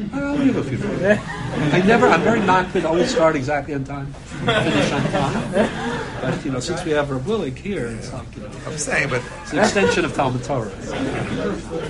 start 0.07 0.23
I'll 0.23 0.37
give 0.37 0.57
a 0.57 0.63
few 0.63 0.77
minutes. 0.77 1.21
I 1.73 1.81
never, 1.85 2.07
I'm 2.07 2.21
very 2.21 2.39
not 2.41 2.71
good. 2.71 2.85
Always 2.85 3.11
start 3.11 3.35
exactly 3.35 3.73
on 3.73 3.83
time, 3.83 4.13
finish 4.13 4.91
on 4.91 5.01
time. 5.11 5.51
But 6.21 6.45
you 6.45 6.51
know, 6.51 6.59
since 6.59 6.83
we 6.85 6.91
have 6.91 7.11
our 7.11 7.19
Willig 7.19 7.57
here, 7.57 7.87
it's 7.87 8.11
like 8.13 8.35
you 8.35 8.43
know. 8.43 8.51
I'm 8.65 8.77
saying, 8.77 9.09
but 9.09 9.21
it's 9.41 9.53
an 9.53 9.59
extension 9.59 10.05
of 10.05 10.13
Talmud 10.13 10.43
Torah. 10.43 10.69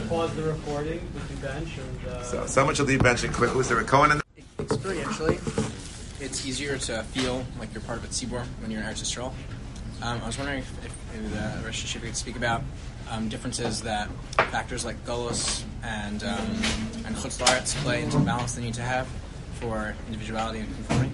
Pause 0.07 0.35
the 0.35 0.43
recording 0.43 1.01
with 1.13 1.29
the 1.29 1.47
bench 1.47 1.77
and. 1.77 2.07
Uh, 2.07 2.23
so, 2.23 2.45
someone 2.45 2.75
should 2.75 2.87
leave 2.87 3.03
bench 3.03 3.23
and 3.23 3.33
quit. 3.33 3.53
Was 3.55 3.69
there 3.69 3.79
a 3.79 3.83
Cohen 3.83 4.11
in 4.11 4.21
Experientially, 4.57 5.39
it's 6.21 6.45
easier 6.45 6.77
to 6.77 7.01
feel 7.03 7.45
like 7.59 7.73
you're 7.73 7.81
part 7.81 7.97
of 7.97 8.03
a 8.03 8.07
tzibur 8.07 8.43
when 8.61 8.69
you're 8.69 8.81
in 8.81 8.87
Eretz 8.87 9.01
Yisrael. 9.01 9.33
Um, 10.01 10.21
I 10.21 10.27
was 10.27 10.37
wondering 10.37 10.59
if, 10.59 10.85
if 10.85 10.93
maybe 11.13 11.27
the 11.27 11.61
Rosh 11.65 11.83
HaYeshiva 11.83 12.01
could 12.01 12.15
speak 12.15 12.35
about 12.35 12.61
um, 13.09 13.29
differences 13.29 13.81
that 13.81 14.09
factors 14.51 14.85
like 14.85 15.03
Golos 15.05 15.63
and 15.83 16.23
um, 16.23 16.39
and 17.05 17.15
Chutz 17.15 17.75
play 17.83 18.03
into 18.03 18.17
the 18.17 18.25
balance 18.25 18.55
they 18.55 18.61
need 18.61 18.73
to 18.75 18.81
have 18.81 19.07
for 19.55 19.95
individuality 20.07 20.59
and 20.59 20.73
conformity? 20.75 21.11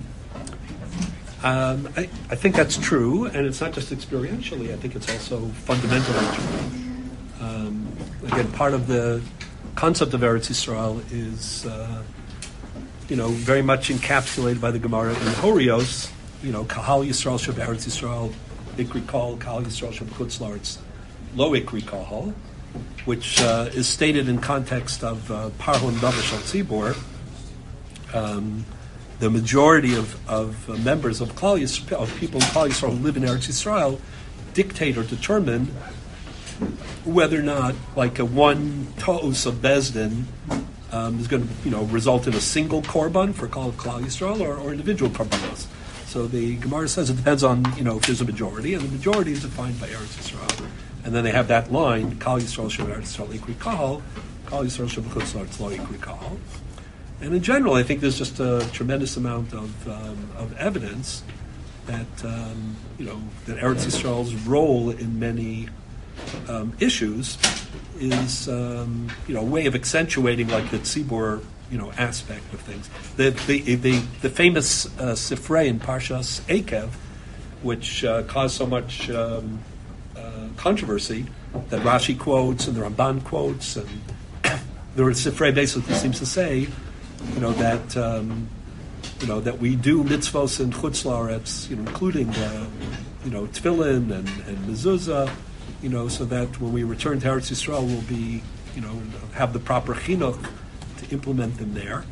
Um, 1.44 1.90
I, 1.96 2.10
I, 2.32 2.36
think 2.36 2.56
that's 2.56 2.78
true, 2.78 3.26
and 3.26 3.46
it's 3.46 3.62
not 3.62 3.72
just 3.74 3.94
experientially. 3.94 4.74
I 4.74 4.78
think 4.78 4.96
it's 4.96 5.12
also 5.12 5.46
fundamentally 5.48 6.36
true. 6.36 7.46
Um, 7.46 7.88
again, 8.26 8.52
part 8.54 8.74
of 8.74 8.88
the 8.88 9.22
concept 9.76 10.14
of 10.14 10.22
Eretz 10.22 10.50
Yisrael 10.50 11.04
is, 11.12 11.66
uh, 11.66 12.02
you 13.10 13.16
know, 13.16 13.28
very 13.28 13.62
much 13.62 13.90
encapsulated 13.90 14.60
by 14.60 14.72
the 14.72 14.80
Gemara 14.80 15.12
in 15.12 15.34
Horios. 15.44 16.12
You 16.42 16.52
know, 16.52 16.64
Kahal 16.64 17.06
Yisrael 17.06 17.38
Sheb 17.38 17.64
Eretz 17.64 17.86
Yisrael, 17.86 18.34
Ikri 18.78 19.06
Kol, 19.06 19.38
Kahal 19.38 19.62
Yisrael 19.62 19.94
Sheb 19.94 20.08
Chutz 20.08 20.40
La'aretz, 21.36 21.92
Lo 21.92 22.34
which 23.06 23.42
uh, 23.42 23.70
is 23.74 23.88
stated 23.88 24.28
in 24.28 24.40
context 24.40 25.04
of 25.04 25.30
uh, 25.32 25.50
Parhon 25.60 25.94
Davish 25.94 26.34
Tzibor. 26.42 26.98
Um, 28.14 28.66
the 29.20 29.30
majority 29.30 29.96
of, 29.96 30.30
of 30.30 30.84
members 30.84 31.22
of, 31.22 31.36
Klal 31.36 31.60
Yisrael, 31.60 31.94
of 31.94 32.16
people 32.18 32.42
in 32.42 32.48
Klal 32.48 32.70
Yisrael 32.70 32.98
who 32.98 33.04
live 33.04 33.18
in 33.18 33.24
Eretz 33.24 33.48
Yisrael 33.48 34.00
dictate 34.54 34.98
or 34.98 35.04
determine 35.04 35.68
whether 37.06 37.40
or 37.40 37.44
not 37.44 37.76
like 37.96 38.20
a 38.20 38.26
one 38.26 38.88
toes 38.98 39.46
of 39.46 39.56
Besdin 39.56 40.24
um, 40.92 41.20
is 41.20 41.28
going 41.28 41.48
to 41.48 41.54
you 41.64 41.72
know 41.72 41.84
result 41.84 42.28
in 42.28 42.34
a 42.34 42.42
single 42.42 42.82
korban 42.82 43.34
for 43.34 43.48
Klal 43.48 43.72
Klal 43.74 44.02
Yisrael 44.02 44.42
or, 44.42 44.58
or 44.58 44.72
individual 44.72 45.12
korbanos. 45.12 45.68
So 46.08 46.28
the 46.28 46.56
Gemara 46.58 46.88
says 46.88 47.10
it 47.10 47.18
depends 47.18 47.44
on 47.44 47.66
you 47.78 47.84
know 47.84 47.98
if 47.98 48.06
there's 48.06 48.22
a 48.22 48.26
majority, 48.26 48.74
and 48.74 48.84
the 48.84 48.92
majority 48.92 49.32
is 49.32 49.42
defined 49.42 49.80
by 49.80 49.88
Eretz 49.88 50.18
Yisrael. 50.18 50.70
And 51.06 51.14
then 51.14 51.24
they 51.24 51.32
have 51.32 51.48
that 51.48 51.72
line: 51.72 52.20
Kal 52.20 52.40
Yisrael 52.40 52.70
Shem 52.70 52.88
Eretz 52.88 53.16
Yisrael 53.16 53.38
Ikri 53.38 53.60
Kal, 53.60 54.02
Kal 54.48 54.64
Yisrael 54.64 54.90
Shem 54.90 55.04
Chutz 55.06 55.60
Lo 55.60 55.70
Ikri 55.70 56.02
Kal. 56.02 56.38
And 57.22 57.34
in 57.34 57.42
general, 57.42 57.76
I 57.76 57.84
think 57.84 58.02
there's 58.02 58.18
just 58.18 58.40
a 58.40 58.68
tremendous 58.74 59.16
amount 59.16 59.54
of, 59.54 59.88
um, 59.88 60.30
of 60.38 60.58
evidence 60.58 61.24
that 61.86 62.26
um, 62.26 62.76
you 62.98 63.06
know 63.06 63.22
that 63.46 63.58
Eretz 63.58 63.86
Yisrael's 63.86 64.34
role 64.48 64.90
in 64.90 65.20
many 65.20 65.70
um, 66.50 66.74
issues 66.80 67.38
is 68.00 68.50
um, 68.50 69.08
you 69.28 69.36
know 69.36 69.42
a 69.42 69.46
way 69.46 69.68
of 69.68 69.76
accentuating 69.76 70.48
like 70.48 70.70
the 70.72 70.80
tzibur 70.80 71.44
you 71.70 71.78
know 71.78 71.92
aspect 71.94 72.54
of 72.54 72.60
things. 72.62 72.90
The 73.18 73.30
the 73.48 73.76
the, 73.76 74.00
the 74.22 74.30
famous 74.30 74.86
uh, 75.00 75.14
Sifrei 75.14 75.68
in 75.68 75.80
Parshas 75.80 76.42
Ekev, 76.42 76.90
which 77.62 78.04
uh, 78.04 78.24
caused 78.24 78.56
so 78.56 78.66
much 78.66 79.10
um, 79.10 79.60
controversy, 80.58 81.26
that 81.70 81.82
Rashi 81.82 82.18
quotes 82.18 82.68
and 82.68 82.76
the 82.76 82.82
Ramban 82.82 83.24
quotes, 83.24 83.76
and 83.76 83.88
the 84.96 85.04
Sifrei 85.04 85.54
basically 85.54 85.94
seems 85.96 86.20
to 86.20 86.26
say, 86.26 86.68
you 87.34 87.40
know 87.40 87.52
that. 87.54 87.98
Um, 87.98 88.50
you 89.22 89.28
know 89.28 89.40
that 89.40 89.60
we 89.60 89.76
do 89.76 90.04
mitzvos 90.04 90.60
in 90.60 90.72
chutz 90.72 91.06
laaretz, 91.06 91.70
you 91.70 91.76
know, 91.76 91.84
including 91.84 92.30
uh, 92.30 92.68
you 93.24 93.32
know 93.32 93.46
tefillin 93.46 94.12
and, 94.12 94.28
and 94.28 94.58
mezuzah, 94.68 95.32
you 95.82 95.90
know, 95.90 96.08
so 96.08 96.26
that 96.26 96.60
when 96.60 96.74
we 96.74 96.84
return 96.84 97.20
to 97.20 97.28
Eretz 97.28 97.52
Yisrael, 97.52 97.86
we'll 97.86 98.02
be, 98.02 98.42
you 98.76 98.82
know, 98.82 99.00
have 99.34 99.54
the 99.54 99.60
proper 99.60 99.94
chinuch 99.94 100.44
to 100.98 101.10
implement 101.10 101.58
them 101.58 101.74
there. 101.74 102.04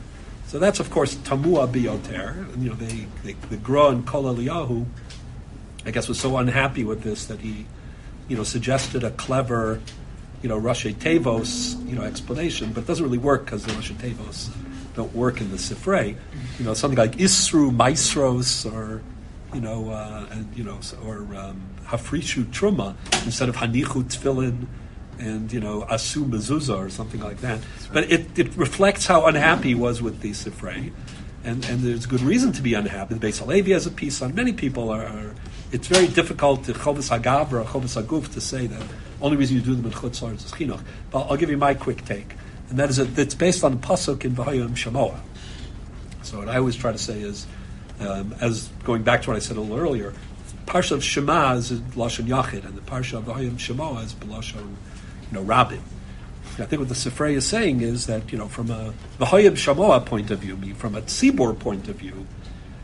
So 0.48 0.60
that's 0.60 0.80
of 0.80 0.89
course 0.89 1.16
tamua 1.16 1.68
bioter. 1.68 2.62
You 2.62 2.70
know, 2.70 2.76
they, 2.76 3.08
they, 3.24 3.34
the 3.50 3.58
Gra 3.58 3.88
and 3.88 4.06
Kol 4.06 4.24
Eliyahu, 4.24 4.86
I 5.86 5.91
guess, 5.91 6.08
was 6.08 6.20
so 6.20 6.38
unhappy 6.38 6.84
with 6.84 7.02
this 7.02 7.26
that 7.26 7.39
he, 7.39 7.66
you 8.34 8.38
know, 8.38 8.43
suggested 8.43 9.03
a 9.03 9.11
clever, 9.11 9.79
you 10.41 10.49
know, 10.49 10.59
Rashi 10.59 10.91
Tevos, 10.91 11.77
you 11.88 11.93
know, 11.93 12.01
explanation, 12.01 12.73
but 12.73 12.84
it 12.84 12.88
doesn't 12.88 13.05
really 13.05 13.19
work 13.19 13.45
because 13.45 13.63
the 13.63 13.71
Rashi 13.73 13.93
Tevos 13.93 14.49
don't 14.95 15.13
work 15.15 15.39
in 15.39 15.51
the 15.51 15.57
Sifrei. 15.57 16.17
You 16.57 16.65
know, 16.65 16.73
something 16.73 16.97
like 16.97 17.11
Isru 17.17 17.71
Maestros 17.71 18.65
or, 18.65 19.03
you 19.53 19.61
know, 19.61 19.91
uh, 19.91 20.25
and, 20.31 20.51
you 20.57 20.63
know, 20.63 20.79
or 21.05 21.19
um, 21.36 21.61
Hafrishu 21.86 22.45
Truma 22.45 22.95
instead 23.23 23.49
of 23.49 23.57
Hanichu 23.57 24.03
Tfilin 24.05 24.65
and, 25.19 25.53
you 25.53 25.59
know, 25.59 25.84
Asu 25.84 26.27
Mezuzah 26.27 26.75
or 26.75 26.89
something 26.89 27.21
like 27.21 27.41
that. 27.41 27.59
But 27.91 28.11
it, 28.11 28.39
it 28.39 28.57
reflects 28.57 29.05
how 29.05 29.27
unhappy 29.27 29.67
he 29.69 29.75
was 29.75 30.01
with 30.01 30.21
the 30.21 30.31
Sifrei. 30.31 30.91
And, 31.43 31.63
and 31.65 31.81
there's 31.81 32.07
good 32.07 32.21
reason 32.21 32.51
to 32.53 32.63
be 32.63 32.73
unhappy. 32.73 33.13
The 33.13 33.27
Beis 33.27 33.38
Halevi 33.38 33.73
has 33.73 33.86
a 33.86 33.91
piece 33.91 34.23
on. 34.23 34.34
Many 34.34 34.53
people 34.53 34.89
are, 34.89 35.05
are 35.05 35.36
it's 35.74 35.88
very 35.88 36.07
difficult 36.07 36.63
to 36.65 36.74
Hagavra 36.74 37.61
or 37.61 37.65
Haguf 37.65 38.34
to 38.34 38.41
say 38.41 38.67
that 38.67 38.82
only 39.21 39.38
reason 39.38 39.57
you 39.57 39.61
do 39.61 39.76
them 39.76 39.86
in 39.86 39.91
Chutz 39.91 40.24
is 40.34 40.51
Chinuch. 40.51 40.82
But 41.11 41.28
I'll 41.28 41.38
give 41.38 41.49
you 41.49 41.57
my 41.57 41.74
quick 41.74 42.05
take 42.05 42.36
and 42.74 42.80
that 42.80 42.89
is 42.89 42.97
a, 42.97 43.07
it's 43.21 43.36
based 43.36 43.63
on 43.63 43.74
the 43.74 43.78
pasuk 43.78 44.26
in 44.26 44.36
Vahayim 44.36 44.69
Shemoah. 44.69 45.19
So 46.24 46.39
what 46.39 46.49
I 46.49 46.57
always 46.57 46.76
try 46.76 46.91
to 46.91 46.97
say 46.97 47.21
is, 47.21 47.45
um, 47.99 48.34
as 48.41 48.67
going 48.84 49.03
back 49.03 49.21
to 49.24 49.30
what 49.30 49.36
I 49.36 49.39
said 49.39 49.57
a 49.57 49.61
little 49.61 49.78
earlier, 49.78 50.13
Parsha 50.65 50.93
of 50.93 51.03
Shema 51.03 51.53
is 51.53 51.71
lashon 51.71 52.26
Yachid, 52.26 52.65
and 52.65 52.76
the 52.76 52.82
Parsha 52.82 53.19
of 53.19 53.26
Vahayim 53.26 53.57
Shemoah 53.57 54.05
is 54.05 54.15
lashon, 54.15 54.76
you 55.30 55.34
know, 55.34 55.43
Rabin. 55.43 55.84
I 56.57 56.65
think 56.65 56.80
what 56.80 56.89
the 56.89 56.95
Sifrei 56.95 57.34
is 57.34 57.45
saying 57.45 57.82
is 57.82 58.07
that 58.07 58.32
you 58.32 58.39
know, 58.39 58.47
from 58.47 58.71
a 58.71 58.93
Vahayim 59.19 59.51
Shemoah 59.51 60.03
point 60.03 60.32
of 60.32 60.39
view, 60.39 60.55
from 60.74 60.95
a 60.95 61.01
tzibor 61.03 61.57
point 61.57 61.88
of 61.89 61.97
view, 61.97 62.26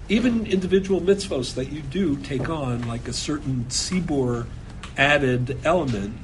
even 0.10 0.45
individual 0.47 0.99
mitzvos 0.99 1.53
that 1.53 1.72
you 1.72 1.82
do 1.82 2.18
take 2.18 2.49
on 2.49 2.88
like 2.88 3.07
a 3.07 3.14
certain 3.14 3.66
tzibor 3.70 4.47
added 4.97 5.57
element 5.64 6.18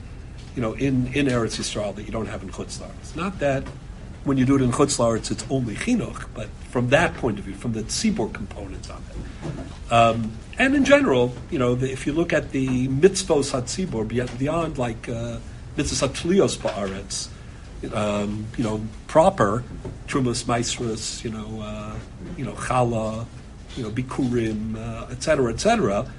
you 0.56 0.62
know, 0.62 0.74
in, 0.74 1.08
in 1.14 1.28
Eretz 1.28 1.60
Yisrael 1.60 1.94
that 1.96 2.04
you 2.04 2.12
don't 2.12 2.28
have 2.28 2.42
in 2.42 2.50
Chutz 2.50 2.82
It's 3.02 3.16
not 3.16 3.40
that 3.40 3.64
when 4.24 4.38
you 4.38 4.46
do 4.46 4.56
it 4.56 4.62
in 4.62 4.72
Chutz 4.72 5.32
it's 5.32 5.46
only 5.50 5.76
chinuch, 5.76 6.26
but 6.34 6.48
from 6.70 6.90
that 6.90 7.14
point 7.16 7.38
of 7.38 7.46
view, 7.46 7.54
from 7.54 7.74
the 7.74 7.84
tzibur 7.84 8.34
component 8.34 8.90
of 8.90 9.02
it. 9.10 9.92
Um, 9.92 10.32
and 10.58 10.76
in 10.76 10.86
general, 10.86 11.34
you 11.52 11.60
know, 11.60 11.76
the, 11.76 11.92
if 11.92 12.08
you 12.08 12.14
look 12.14 12.34
at 12.34 12.52
the 12.52 12.88
mitzvos 12.88 13.52
hatzibur 13.52 14.08
beyond, 14.08 14.38
beyond 14.40 14.78
like 14.78 15.10
uh, 15.10 15.40
mitzvos 15.76 16.08
hatlios 16.08 16.58
ba'aretz, 16.58 17.30
um, 17.94 18.48
you 18.58 18.64
know, 18.64 18.82
proper 19.08 19.64
trumas 20.08 20.48
maestras, 20.48 21.24
you 21.24 21.30
know, 21.30 21.62
uh, 21.62 21.96
you 22.38 22.46
know, 22.46 22.54
chala, 22.54 23.26
you 23.76 23.84
know, 23.84 23.89
bikurim, 23.89 24.76
uh, 24.78 25.11
et 25.11 25.21
cetera, 25.21 25.51
et 25.51 25.59
cetera. 25.59 26.11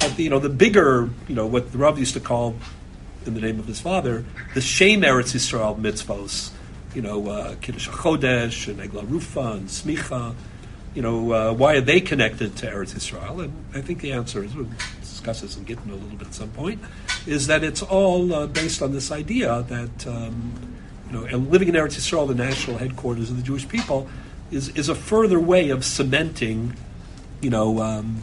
But, 0.00 0.18
you 0.18 0.30
know, 0.30 0.38
the 0.38 0.48
bigger, 0.48 1.08
you 1.28 1.34
know, 1.34 1.46
what 1.46 1.72
the 1.72 1.78
Rav 1.78 1.98
used 1.98 2.14
to 2.14 2.20
call 2.20 2.56
in 3.24 3.34
the 3.34 3.40
name 3.40 3.58
of 3.58 3.66
his 3.66 3.80
father, 3.80 4.24
the 4.52 4.60
Shem 4.60 5.02
Eretz 5.02 5.34
Yisrael 5.34 5.80
mitzvos, 5.80 6.50
you 6.94 7.02
know, 7.02 7.28
uh, 7.28 7.54
Kiddush 7.60 7.88
Chodesh 7.88 8.68
and 8.68 8.78
Egla 8.78 9.08
Rufa 9.08 9.52
and 9.52 9.68
Smicha, 9.68 10.34
you 10.94 11.02
know, 11.02 11.32
uh, 11.32 11.52
why 11.52 11.74
are 11.74 11.80
they 11.80 12.00
connected 12.00 12.54
to 12.56 12.66
Eretz 12.66 12.94
Yisrael? 12.94 13.44
And 13.44 13.52
I 13.74 13.80
think 13.80 14.00
the 14.00 14.12
answer 14.12 14.44
is, 14.44 14.54
we'll 14.54 14.68
discuss 15.00 15.40
this 15.40 15.56
and 15.56 15.66
get 15.66 15.78
into 15.78 15.92
a 15.92 15.96
little 15.96 16.18
bit 16.18 16.28
at 16.28 16.34
some 16.34 16.50
point, 16.50 16.80
is 17.26 17.46
that 17.46 17.64
it's 17.64 17.82
all 17.82 18.32
uh, 18.34 18.46
based 18.46 18.82
on 18.82 18.92
this 18.92 19.10
idea 19.10 19.62
that, 19.68 20.06
um, 20.06 20.52
you 21.06 21.12
know, 21.18 21.24
and 21.24 21.50
living 21.50 21.68
in 21.68 21.74
Eretz 21.74 21.96
Yisrael, 21.96 22.28
the 22.28 22.34
national 22.34 22.78
headquarters 22.78 23.30
of 23.30 23.36
the 23.36 23.42
Jewish 23.42 23.66
people, 23.66 24.08
is, 24.50 24.68
is 24.76 24.88
a 24.88 24.94
further 24.94 25.40
way 25.40 25.70
of 25.70 25.84
cementing, 25.84 26.76
you 27.44 27.50
know, 27.50 27.80
um, 27.80 28.22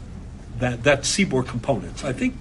that, 0.58 0.84
that 0.84 1.02
tzibur 1.02 1.48
component. 1.48 2.04
I 2.04 2.12
think 2.12 2.36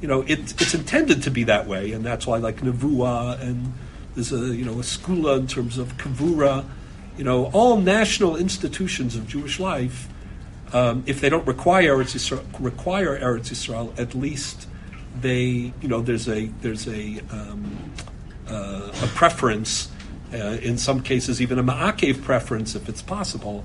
you 0.00 0.08
know, 0.08 0.20
it, 0.22 0.60
it's 0.60 0.74
intended 0.74 1.22
to 1.22 1.30
be 1.30 1.44
that 1.44 1.66
way, 1.66 1.92
and 1.92 2.04
that's 2.04 2.26
why 2.26 2.36
like 2.36 2.56
Nevuah 2.56 3.40
and 3.40 3.72
there's 4.14 4.32
a 4.32 4.54
you 4.54 4.64
know 4.64 4.74
a 4.74 4.82
skula 4.82 5.38
in 5.38 5.46
terms 5.46 5.78
of 5.78 5.96
kavura, 5.96 6.64
you 7.16 7.24
know, 7.24 7.46
all 7.52 7.78
national 7.78 8.36
institutions 8.36 9.16
of 9.16 9.26
Jewish 9.26 9.58
life, 9.58 10.08
um, 10.72 11.04
if 11.06 11.20
they 11.20 11.30
don't 11.30 11.46
require 11.46 11.96
Eretz 11.96 12.14
Yisrael, 12.14 12.44
require 12.60 13.18
Eretz 13.18 13.50
Yisrael, 13.50 13.98
at 13.98 14.14
least 14.14 14.68
they 15.20 15.72
you 15.80 15.88
know 15.88 16.02
there's 16.02 16.28
a 16.28 16.46
there's 16.60 16.86
a 16.86 17.20
um, 17.30 17.92
uh, 18.48 18.90
a 19.02 19.06
preference, 19.14 19.90
uh, 20.34 20.58
in 20.60 20.76
some 20.76 21.00
cases 21.00 21.40
even 21.40 21.58
a 21.58 21.64
ma'akev 21.64 22.22
preference 22.22 22.74
if 22.74 22.88
it's 22.88 23.00
possible, 23.02 23.64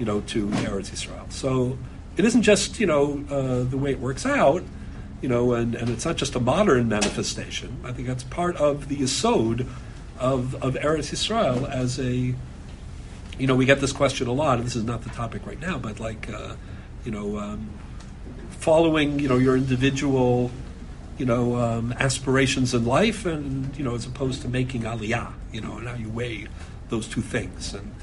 you 0.00 0.04
know, 0.04 0.20
to 0.22 0.48
Eretz 0.48 0.90
Yisrael. 0.90 1.30
So 1.30 1.78
it 2.16 2.24
isn't 2.24 2.42
just 2.42 2.80
you 2.80 2.86
know 2.86 3.24
uh, 3.30 3.62
the 3.62 3.78
way 3.78 3.92
it 3.92 4.00
works 4.00 4.26
out 4.26 4.64
you 5.20 5.28
know, 5.28 5.52
and, 5.52 5.74
and 5.74 5.90
it's 5.90 6.04
not 6.04 6.16
just 6.16 6.34
a 6.34 6.40
modern 6.40 6.88
manifestation. 6.88 7.80
I 7.84 7.92
think 7.92 8.08
that's 8.08 8.24
part 8.24 8.56
of 8.56 8.88
the 8.88 8.96
Yisod 8.96 9.66
of, 10.18 10.54
of 10.62 10.74
Eretz 10.74 11.10
Yisrael 11.12 11.68
as 11.68 11.98
a, 11.98 12.34
you 13.38 13.46
know, 13.46 13.54
we 13.54 13.66
get 13.66 13.80
this 13.80 13.92
question 13.92 14.28
a 14.28 14.32
lot, 14.32 14.58
and 14.58 14.66
this 14.66 14.76
is 14.76 14.84
not 14.84 15.02
the 15.02 15.10
topic 15.10 15.46
right 15.46 15.60
now, 15.60 15.78
but 15.78 16.00
like, 16.00 16.30
uh, 16.30 16.54
you 17.04 17.10
know, 17.10 17.38
um, 17.38 17.70
following, 18.50 19.18
you 19.18 19.28
know, 19.28 19.36
your 19.36 19.56
individual, 19.56 20.50
you 21.18 21.26
know, 21.26 21.56
um, 21.56 21.92
aspirations 21.98 22.72
in 22.72 22.84
life, 22.84 23.26
and 23.26 23.76
you 23.76 23.84
know, 23.84 23.94
as 23.94 24.06
opposed 24.06 24.42
to 24.42 24.48
making 24.48 24.82
aliyah, 24.82 25.32
you 25.52 25.60
know, 25.60 25.78
and 25.78 25.88
how 25.88 25.94
you 25.94 26.08
weigh 26.08 26.46
those 26.88 27.06
two 27.06 27.22
things. 27.22 27.74
And 27.74 27.94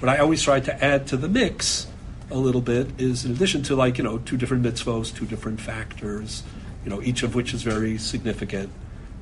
what 0.00 0.08
I 0.08 0.18
always 0.18 0.42
try 0.42 0.60
to 0.60 0.84
add 0.84 1.06
to 1.08 1.16
the 1.16 1.28
mix 1.28 1.86
a 2.30 2.36
little 2.36 2.60
bit 2.60 2.88
is 2.98 3.24
in 3.24 3.32
addition 3.32 3.62
to 3.64 3.76
like 3.76 3.98
you 3.98 4.04
know 4.04 4.18
two 4.18 4.36
different 4.36 4.62
mitzvos, 4.62 5.14
two 5.14 5.26
different 5.26 5.60
factors, 5.60 6.42
you 6.84 6.90
know 6.90 7.02
each 7.02 7.22
of 7.22 7.34
which 7.34 7.54
is 7.54 7.62
very 7.62 7.98
significant. 7.98 8.70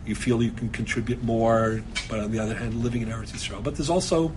You 0.05 0.15
feel 0.15 0.43
you 0.43 0.53
can 0.53 0.69
contribute 0.69 1.23
more, 1.23 1.83
but 2.09 2.21
on 2.21 2.31
the 2.31 2.39
other 2.39 2.55
hand, 2.55 2.75
living 2.75 3.03
in 3.03 3.09
Eretz 3.09 3.33
Yisrael. 3.33 3.63
But 3.63 3.75
there's 3.75 3.91
also, 3.91 4.33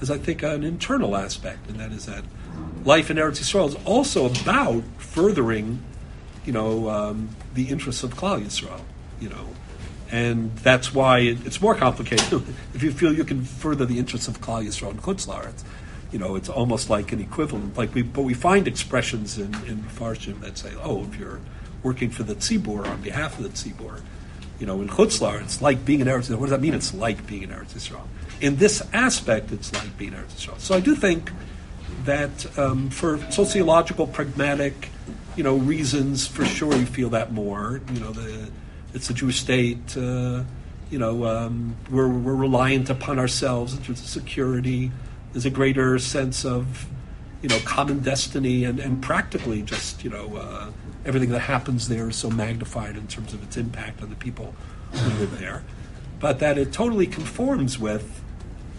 as 0.00 0.10
I 0.10 0.18
think, 0.18 0.42
an 0.42 0.64
internal 0.64 1.16
aspect, 1.16 1.68
and 1.68 1.78
that 1.78 1.92
is 1.92 2.06
that 2.06 2.24
life 2.84 3.10
in 3.10 3.16
Eretz 3.16 3.38
Yisrael 3.38 3.68
is 3.68 3.76
also 3.84 4.26
about 4.26 4.82
furthering, 4.98 5.82
you 6.44 6.52
know, 6.52 6.88
um, 6.88 7.28
the 7.54 7.68
interests 7.68 8.02
of 8.02 8.14
Klal 8.14 8.42
Yisrael, 8.42 8.80
you 9.20 9.28
know, 9.28 9.46
and 10.14 10.56
that's 10.58 10.94
why 10.94 11.18
it, 11.18 11.44
it's 11.44 11.60
more 11.60 11.74
complicated. 11.74 12.42
if 12.74 12.82
you 12.82 12.92
feel 12.92 13.12
you 13.12 13.24
can 13.24 13.42
further 13.42 13.84
the 13.84 13.98
interests 13.98 14.28
of 14.28 14.40
Klal 14.40 14.64
Yisrael 14.64 14.90
and 14.90 15.02
Chutz 15.02 15.64
you 16.12 16.20
know, 16.20 16.36
it's 16.36 16.48
almost 16.48 16.88
like 16.88 17.10
an 17.10 17.20
equivalent. 17.20 17.76
Like 17.76 17.92
we, 17.92 18.02
but 18.02 18.22
we 18.22 18.34
find 18.34 18.68
expressions 18.68 19.36
in 19.36 19.52
in 19.66 19.82
Farshim 19.82 20.40
that 20.42 20.56
say, 20.56 20.70
"Oh, 20.80 21.02
if 21.02 21.18
you're 21.18 21.40
working 21.82 22.10
for 22.10 22.22
the 22.22 22.36
tzibur 22.36 22.86
on 22.86 23.02
behalf 23.02 23.36
of 23.38 23.42
the 23.42 23.50
tzibur, 23.50 24.00
you 24.60 24.66
know, 24.66 24.80
in 24.80 24.88
Chutzlar, 24.88 25.42
it's 25.42 25.60
like 25.60 25.84
being 25.84 26.00
in 26.00 26.06
Eretz. 26.06 26.30
What 26.30 26.46
does 26.46 26.50
that 26.50 26.60
mean? 26.60 26.74
It's 26.74 26.94
like 26.94 27.26
being 27.26 27.42
in 27.42 27.50
Eretz 27.50 27.74
Yisrael. 27.74 28.06
In 28.40 28.56
this 28.56 28.80
aspect, 28.92 29.50
it's 29.50 29.72
like 29.72 29.98
being 29.98 30.12
in 30.12 30.20
Eretz 30.20 30.34
Yisrael. 30.36 30.60
So 30.60 30.76
I 30.76 30.80
do 30.80 30.94
think 30.94 31.32
that 32.04 32.58
um, 32.58 32.90
for 32.90 33.18
sociological, 33.32 34.06
pragmatic, 34.06 34.90
you 35.34 35.42
know, 35.42 35.56
reasons, 35.56 36.28
for 36.28 36.44
sure 36.44 36.76
you 36.76 36.86
feel 36.86 37.10
that 37.10 37.32
more. 37.32 37.80
You 37.92 38.00
know, 38.00 38.12
the 38.12 38.50
it's 38.94 39.10
a 39.10 39.14
Jewish 39.14 39.40
state. 39.40 39.96
Uh, 39.96 40.44
you 40.90 40.98
know, 40.98 41.24
um, 41.26 41.76
we're, 41.90 42.08
we're 42.08 42.34
reliant 42.34 42.88
upon 42.88 43.18
ourselves 43.18 43.74
in 43.74 43.82
terms 43.82 44.00
of 44.00 44.06
security. 44.06 44.92
There's 45.32 45.46
a 45.46 45.50
greater 45.50 45.98
sense 45.98 46.44
of, 46.44 46.86
you 47.42 47.48
know, 47.48 47.58
common 47.64 47.98
destiny 48.00 48.64
and, 48.64 48.78
and 48.78 49.02
practically 49.02 49.62
just, 49.62 50.04
you 50.04 50.10
know, 50.10 50.36
uh, 50.36 50.70
everything 51.04 51.30
that 51.30 51.40
happens 51.40 51.88
there 51.88 52.08
is 52.08 52.16
so 52.16 52.30
magnified 52.30 52.96
in 52.96 53.06
terms 53.08 53.34
of 53.34 53.42
its 53.42 53.56
impact 53.56 54.02
on 54.02 54.10
the 54.10 54.16
people 54.16 54.54
who 54.92 55.18
live 55.18 55.38
there. 55.40 55.64
But 56.20 56.38
that 56.38 56.56
it 56.56 56.72
totally 56.72 57.06
conforms 57.06 57.78
with 57.78 58.22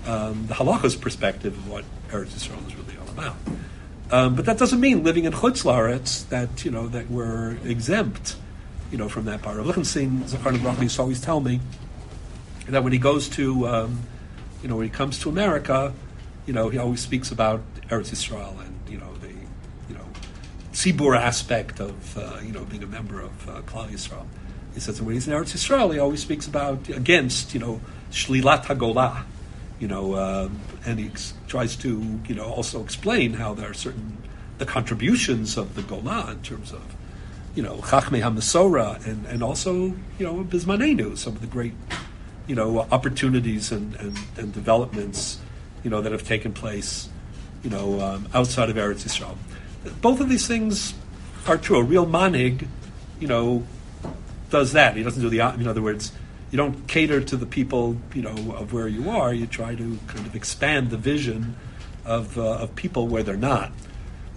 um, 0.07 0.47
the 0.47 0.53
halakha's 0.53 0.95
perspective 0.95 1.53
of 1.57 1.69
what 1.69 1.83
Eretz 2.09 2.27
Yisrael 2.27 2.65
is 2.67 2.75
really 2.75 2.97
all 2.97 3.09
about. 3.09 3.35
Um, 4.11 4.35
but 4.35 4.45
that 4.45 4.57
doesn't 4.57 4.79
mean 4.79 5.03
living 5.03 5.25
in 5.25 5.33
Chutz 5.33 6.29
that, 6.29 6.63
you 6.63 6.71
know, 6.71 6.87
that 6.87 7.09
we're 7.09 7.57
exempt 7.65 8.37
you 8.91 8.97
know, 8.97 9.09
from 9.09 9.25
that 9.25 9.41
part. 9.41 9.57
Rav 9.57 9.65
Lichtenstein, 9.65 10.21
Zacharna 10.23 10.61
Baruch 10.61 10.81
used 10.81 10.95
to 10.95 11.01
always 11.01 11.21
tell 11.21 11.39
me 11.39 11.59
that 12.67 12.83
when 12.83 12.93
he 12.93 12.99
goes 12.99 13.29
to, 13.29 13.67
um, 13.67 14.01
you 14.61 14.67
know, 14.69 14.75
when 14.77 14.85
he 14.85 14.91
comes 14.91 15.19
to 15.19 15.29
America, 15.29 15.93
you 16.45 16.53
know, 16.53 16.69
he 16.69 16.77
always 16.77 16.99
speaks 16.99 17.31
about 17.31 17.61
Eretz 17.89 18.11
Yisrael 18.11 18.59
and, 18.65 18.75
you 18.89 18.97
know, 18.97 19.13
the, 19.15 19.29
you 19.29 19.95
know, 19.95 20.05
Tzibur 20.71 21.17
aspect 21.17 21.79
of, 21.79 22.17
uh, 22.17 22.39
you 22.43 22.51
know, 22.51 22.63
being 22.65 22.83
a 22.83 22.87
member 22.87 23.21
of 23.21 23.49
uh, 23.49 23.61
Klal 23.61 23.89
Yisrael. 23.89 24.25
He 24.73 24.79
says 24.79 25.01
when 25.01 25.13
he's 25.15 25.27
in 25.27 25.33
Eretz 25.33 25.53
Yisrael, 25.53 25.93
he 25.93 25.99
always 25.99 26.21
speaks 26.21 26.47
about, 26.47 26.89
against, 26.89 27.53
you 27.53 27.59
know, 27.59 27.81
Shlilat 28.11 28.65
HaGolah, 28.65 29.23
you 29.79 29.87
know, 29.87 30.15
um, 30.15 30.59
and 30.85 30.99
he 30.99 31.07
ex- 31.07 31.33
tries 31.47 31.75
to, 31.77 32.19
you 32.27 32.35
know, 32.35 32.45
also 32.45 32.83
explain 32.83 33.33
how 33.33 33.53
there 33.53 33.69
are 33.69 33.73
certain, 33.73 34.17
the 34.57 34.65
contributions 34.65 35.57
of 35.57 35.75
the 35.75 35.81
Golah 35.81 36.31
in 36.31 36.41
terms 36.41 36.71
of, 36.71 36.94
you 37.55 37.63
know, 37.63 37.77
Chachmei 37.77 38.21
HaMasora, 38.21 39.05
and, 39.07 39.25
and 39.27 39.41
also, 39.41 39.73
you 39.73 40.25
know, 40.25 40.43
Bismanenu, 40.43 41.17
some 41.17 41.33
of 41.33 41.41
the 41.41 41.47
great, 41.47 41.73
you 42.47 42.55
know, 42.55 42.79
opportunities 42.91 43.71
and, 43.71 43.95
and, 43.95 44.17
and 44.37 44.53
developments, 44.53 45.39
you 45.83 45.89
know, 45.89 46.01
that 46.01 46.11
have 46.11 46.23
taken 46.23 46.51
place, 46.51 47.09
you 47.63 47.69
know, 47.69 48.01
um, 48.01 48.27
outside 48.33 48.69
of 48.69 48.75
Eretz 48.75 49.05
Yisrael. 49.05 49.37
Both 50.01 50.19
of 50.19 50.29
these 50.29 50.47
things 50.47 50.93
are 51.47 51.57
true. 51.57 51.77
A 51.77 51.83
real 51.83 52.05
manig, 52.05 52.67
you 53.19 53.27
know, 53.27 53.65
does 54.49 54.73
that. 54.73 54.97
He 54.97 55.03
doesn't 55.03 55.21
do 55.21 55.29
the, 55.29 55.39
in 55.39 55.67
other 55.67 55.81
words, 55.81 56.11
you 56.51 56.57
don't 56.57 56.87
cater 56.87 57.21
to 57.21 57.37
the 57.37 57.45
people, 57.45 57.97
you 58.13 58.21
know, 58.21 58.53
of 58.55 58.73
where 58.73 58.87
you 58.87 59.09
are. 59.09 59.33
You 59.33 59.47
try 59.47 59.75
to 59.75 59.99
kind 60.07 60.25
of 60.25 60.35
expand 60.35 60.89
the 60.89 60.97
vision 60.97 61.55
of, 62.03 62.37
uh, 62.37 62.57
of 62.57 62.75
people 62.75 63.07
where 63.07 63.23
they're 63.23 63.37
not. 63.37 63.71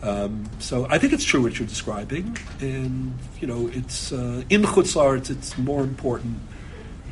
Um, 0.03 0.49
so 0.61 0.87
I 0.89 0.99
think 0.99 1.13
it's 1.13 1.25
true 1.25 1.43
what 1.43 1.59
you're 1.59 1.67
describing, 1.67 2.37
and 2.61 3.19
you 3.41 3.49
know, 3.49 3.69
it's 3.73 4.13
uh, 4.13 4.45
in 4.49 4.63
chutzlar. 4.63 5.19
It's, 5.29 5.59
more 5.59 5.83
important. 5.83 6.39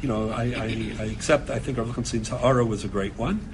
You 0.03 0.09
know, 0.09 0.31
I, 0.31 0.45
I, 0.45 0.93
I 1.01 1.05
accept. 1.07 1.51
I 1.51 1.59
think 1.59 1.79
Rav 1.79 1.89
Lichtenstein's 1.89 2.29
Ha'ara 2.29 2.65
was 2.65 2.85
a 2.85 2.89
great 2.89 3.17
one. 3.19 3.53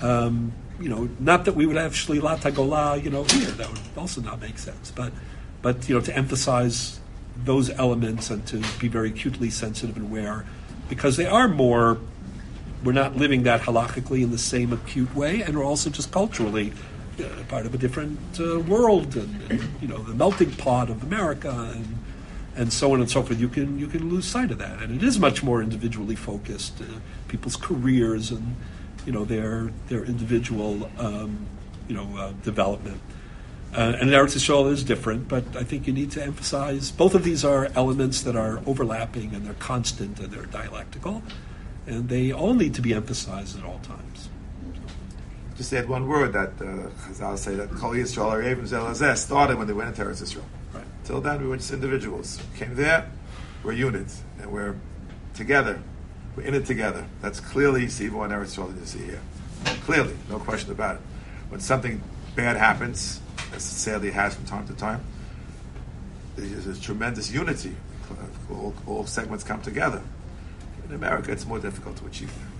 Um, 0.00 0.52
you 0.80 0.88
know, 0.88 1.08
not 1.20 1.44
that 1.44 1.54
we 1.54 1.64
would 1.64 1.76
have 1.76 1.92
Shlilat 1.92 2.40
HaGolah, 2.40 3.02
you 3.02 3.10
know, 3.10 3.22
here. 3.24 3.50
That 3.52 3.70
would 3.70 3.80
also 3.96 4.20
not 4.20 4.40
make 4.40 4.58
sense. 4.58 4.90
But, 4.90 5.12
but 5.60 5.88
you 5.88 5.94
know, 5.94 6.00
to 6.00 6.16
emphasize 6.16 6.98
those 7.36 7.70
elements 7.70 8.30
and 8.30 8.44
to 8.48 8.62
be 8.80 8.88
very 8.88 9.10
acutely 9.10 9.48
sensitive 9.50 9.96
and 9.96 10.06
aware, 10.06 10.44
because 10.88 11.16
they 11.16 11.26
are 11.26 11.46
more. 11.46 11.98
We're 12.82 12.90
not 12.90 13.14
living 13.14 13.44
that 13.44 13.60
halachically 13.60 14.24
in 14.24 14.32
the 14.32 14.38
same 14.38 14.72
acute 14.72 15.14
way, 15.14 15.40
and 15.40 15.56
we're 15.56 15.64
also 15.64 15.88
just 15.88 16.10
culturally 16.10 16.72
part 17.48 17.66
of 17.66 17.74
a 17.74 17.78
different 17.78 18.18
uh, 18.40 18.60
world, 18.60 19.16
and, 19.16 19.50
and, 19.50 19.68
you 19.80 19.88
know 19.88 19.98
the 19.98 20.14
melting 20.14 20.52
pot 20.52 20.90
of 20.90 21.02
America, 21.02 21.72
and 21.74 21.98
and 22.56 22.72
so 22.72 22.92
on 22.92 23.00
and 23.00 23.10
so 23.10 23.22
forth. 23.22 23.40
You 23.40 23.48
can 23.48 23.78
you 23.78 23.86
can 23.86 24.08
lose 24.10 24.24
sight 24.26 24.50
of 24.50 24.58
that, 24.58 24.82
and 24.82 24.94
it 24.94 25.02
is 25.02 25.18
much 25.18 25.42
more 25.42 25.62
individually 25.62 26.16
focused. 26.16 26.80
Uh, 26.80 26.84
people's 27.28 27.56
careers 27.56 28.30
and 28.30 28.56
you 29.06 29.12
know 29.12 29.24
their 29.24 29.70
their 29.88 30.04
individual 30.04 30.90
um, 30.98 31.46
you 31.88 31.94
know 31.94 32.16
uh, 32.16 32.32
development. 32.42 33.00
Uh, 33.74 33.96
and 33.98 34.10
Eretz 34.10 34.36
Yisrael 34.36 34.70
is 34.70 34.84
different, 34.84 35.28
but 35.28 35.44
I 35.56 35.64
think 35.64 35.86
you 35.86 35.94
need 35.94 36.10
to 36.10 36.22
emphasize 36.22 36.90
both 36.90 37.14
of 37.14 37.24
these 37.24 37.42
are 37.42 37.70
elements 37.74 38.20
that 38.20 38.36
are 38.36 38.60
overlapping 38.66 39.34
and 39.34 39.46
they're 39.46 39.54
constant 39.54 40.20
and 40.20 40.30
they're 40.30 40.44
dialectical, 40.44 41.22
and 41.86 42.10
they 42.10 42.32
all 42.32 42.52
need 42.52 42.74
to 42.74 42.82
be 42.82 42.92
emphasized 42.92 43.58
at 43.58 43.64
all 43.64 43.78
times 43.78 44.28
just 45.62 45.72
add 45.74 45.88
one 45.88 46.08
word 46.08 46.32
that 46.32 46.50
uh, 46.60 46.90
Chazal 47.06 47.38
say 47.38 47.54
that 47.54 47.70
Kol 47.70 47.92
Yisrael 47.92 48.32
Arevim 48.32 48.68
Zelazeh 48.68 49.16
started 49.16 49.56
when 49.56 49.68
they 49.68 49.72
went 49.72 49.90
into 49.90 50.02
Eretz 50.02 50.20
Yisrael. 50.20 50.42
Right. 50.74 50.84
Till 51.04 51.20
then, 51.20 51.40
we 51.40 51.46
were 51.46 51.56
just 51.56 51.72
individuals. 51.72 52.42
Came 52.56 52.74
there, 52.74 53.08
we're 53.62 53.72
units, 53.72 54.22
and 54.40 54.50
we're 54.50 54.74
together. 55.34 55.80
We're 56.34 56.42
in 56.42 56.54
it 56.54 56.66
together. 56.66 57.06
That's 57.20 57.38
clearly 57.38 57.82
Sivo 57.86 58.24
and 58.24 58.32
Eretz 58.32 58.56
Yisrael 58.56 58.74
that 58.74 58.80
you 58.80 58.86
see 58.86 59.04
here. 59.04 59.20
Clearly, 59.84 60.16
no 60.28 60.40
question 60.40 60.72
about 60.72 60.96
it. 60.96 61.02
When 61.48 61.60
something 61.60 62.02
bad 62.34 62.56
happens, 62.56 63.20
as 63.54 63.62
sadly 63.62 64.08
it 64.08 64.14
has 64.14 64.34
from 64.34 64.46
time 64.46 64.66
to 64.66 64.74
time, 64.74 65.04
there's 66.34 66.66
a 66.66 66.80
tremendous 66.80 67.30
unity. 67.30 67.76
All, 68.50 68.74
all 68.88 69.06
segments 69.06 69.44
come 69.44 69.62
together. 69.62 70.02
In 70.88 70.94
America, 70.96 71.30
it's 71.30 71.46
more 71.46 71.60
difficult 71.60 71.98
to 71.98 72.06
achieve. 72.06 72.32
Yeah 72.36 72.51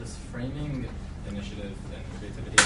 this 0.00 0.16
framing 0.32 0.88
initiative 1.28 1.76
and 1.94 2.18
creativity 2.18 2.56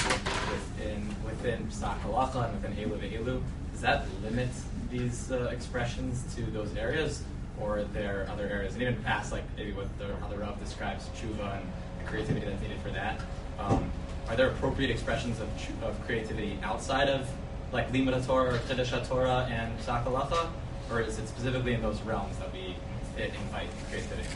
within 0.49 1.15
within 1.25 1.67
Psak 1.67 1.99
Halacha 1.99 2.45
and 2.45 2.61
within 2.61 2.73
Elu 2.77 2.97
Ve'elu, 2.97 3.41
does 3.73 3.81
that 3.81 4.05
limit 4.23 4.49
these 4.89 5.31
uh, 5.31 5.49
expressions 5.51 6.23
to 6.35 6.41
those 6.43 6.73
areas, 6.77 7.23
or 7.59 7.79
are 7.79 7.83
there 7.83 8.25
other 8.31 8.47
areas? 8.47 8.73
And 8.73 8.81
even 8.81 8.95
past, 9.03 9.33
like 9.33 9.43
maybe 9.57 9.73
what 9.73 9.87
the, 9.99 10.15
how 10.21 10.29
the 10.29 10.37
Rav 10.37 10.57
describes 10.59 11.09
tshuva 11.09 11.57
and 11.57 11.65
the 11.99 12.09
creativity 12.09 12.45
that's 12.45 12.61
needed 12.61 12.79
for 12.81 12.91
that, 12.91 13.19
um, 13.59 13.91
are 14.29 14.35
there 14.35 14.47
appropriate 14.47 14.89
expressions 14.89 15.39
of, 15.41 15.49
of 15.83 16.01
creativity 16.05 16.57
outside 16.63 17.09
of 17.09 17.29
like 17.73 17.91
Limud 17.91 18.25
Torah 18.25 18.55
or 18.55 18.57
Chiddush 18.59 19.07
Torah 19.07 19.47
and 19.51 19.77
Psak 19.79 20.05
Halacha, 20.05 20.49
or 20.89 21.01
is 21.01 21.19
it 21.19 21.27
specifically 21.27 21.73
in 21.73 21.81
those 21.81 22.01
realms 22.03 22.37
that 22.37 22.51
we 22.53 22.75
invite 23.17 23.67
creativity? 23.89 24.29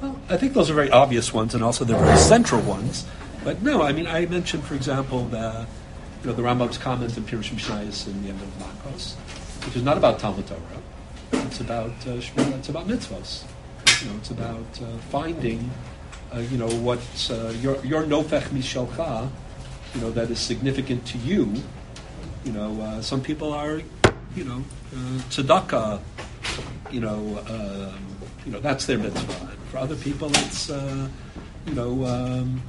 Well, 0.00 0.16
I 0.28 0.36
think 0.36 0.52
those 0.52 0.70
are 0.70 0.74
very 0.74 0.90
obvious 0.90 1.34
ones, 1.34 1.54
and 1.54 1.64
also 1.64 1.84
they're 1.84 1.98
very 1.98 2.18
central 2.18 2.60
ones. 2.62 3.04
But 3.42 3.62
no, 3.62 3.82
I 3.82 3.92
mean, 3.92 4.06
I 4.06 4.26
mentioned, 4.26 4.64
for 4.64 4.74
example, 4.74 5.24
the 5.24 5.66
you 6.22 6.30
know 6.30 6.36
the 6.36 6.42
Rambam's 6.42 6.78
comment 6.78 7.16
in 7.16 7.24
Pirush 7.24 7.50
Mishnayos 7.50 8.06
in 8.06 8.22
the 8.22 8.28
end 8.28 8.40
of 8.40 8.48
Makos, 8.58 9.14
which 9.66 9.74
is 9.74 9.82
not 9.82 9.96
about 9.96 10.18
Talmud 10.20 10.46
Torah. 10.46 10.60
It's 11.32 11.60
about 11.60 11.90
uh, 12.06 12.12
It's 12.12 12.68
about 12.68 12.86
mitzvos. 12.86 13.44
You 14.02 14.10
know, 14.10 14.16
it's 14.18 14.30
about 14.30 14.80
uh, 14.82 14.98
finding, 15.10 15.70
uh, 16.32 16.38
you 16.38 16.58
know, 16.58 16.68
what 16.68 17.00
uh, 17.30 17.48
your 17.60 17.84
your 17.84 18.04
nofech 18.04 18.48
mishalcha, 18.54 19.28
you 19.94 20.00
know, 20.00 20.10
that 20.12 20.30
is 20.30 20.38
significant 20.38 21.04
to 21.06 21.18
you. 21.18 21.52
You 22.44 22.52
know, 22.52 22.80
uh, 22.80 23.02
some 23.02 23.20
people 23.20 23.52
are, 23.52 23.82
you 24.36 24.44
know, 24.44 24.62
uh, 24.94 25.18
tzedakah, 25.30 26.00
you 26.92 27.00
know. 27.00 27.42
Um, 27.48 28.17
you 28.44 28.52
know, 28.52 28.60
that's 28.60 28.86
their 28.86 28.98
mitzvah. 28.98 29.48
And 29.50 29.58
for 29.70 29.78
other 29.78 29.96
people, 29.96 30.28
it's, 30.28 30.70
uh, 30.70 31.08
you 31.66 31.74
know, 31.74 32.04
um, 32.04 32.62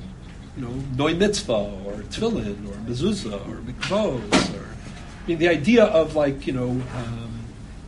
you 0.58 0.64
know, 0.64 1.14
mitzvah 1.14 1.54
or 1.54 1.94
tefillin 2.10 2.68
or 2.68 2.76
mezuzah 2.90 3.48
or 3.48 3.58
mikvos 3.62 4.56
or, 4.56 4.66
I 4.66 5.28
mean, 5.28 5.38
the 5.38 5.48
idea 5.48 5.86
of 5.86 6.16
like, 6.16 6.48
you 6.48 6.54
know, 6.54 6.70
um, 6.70 7.40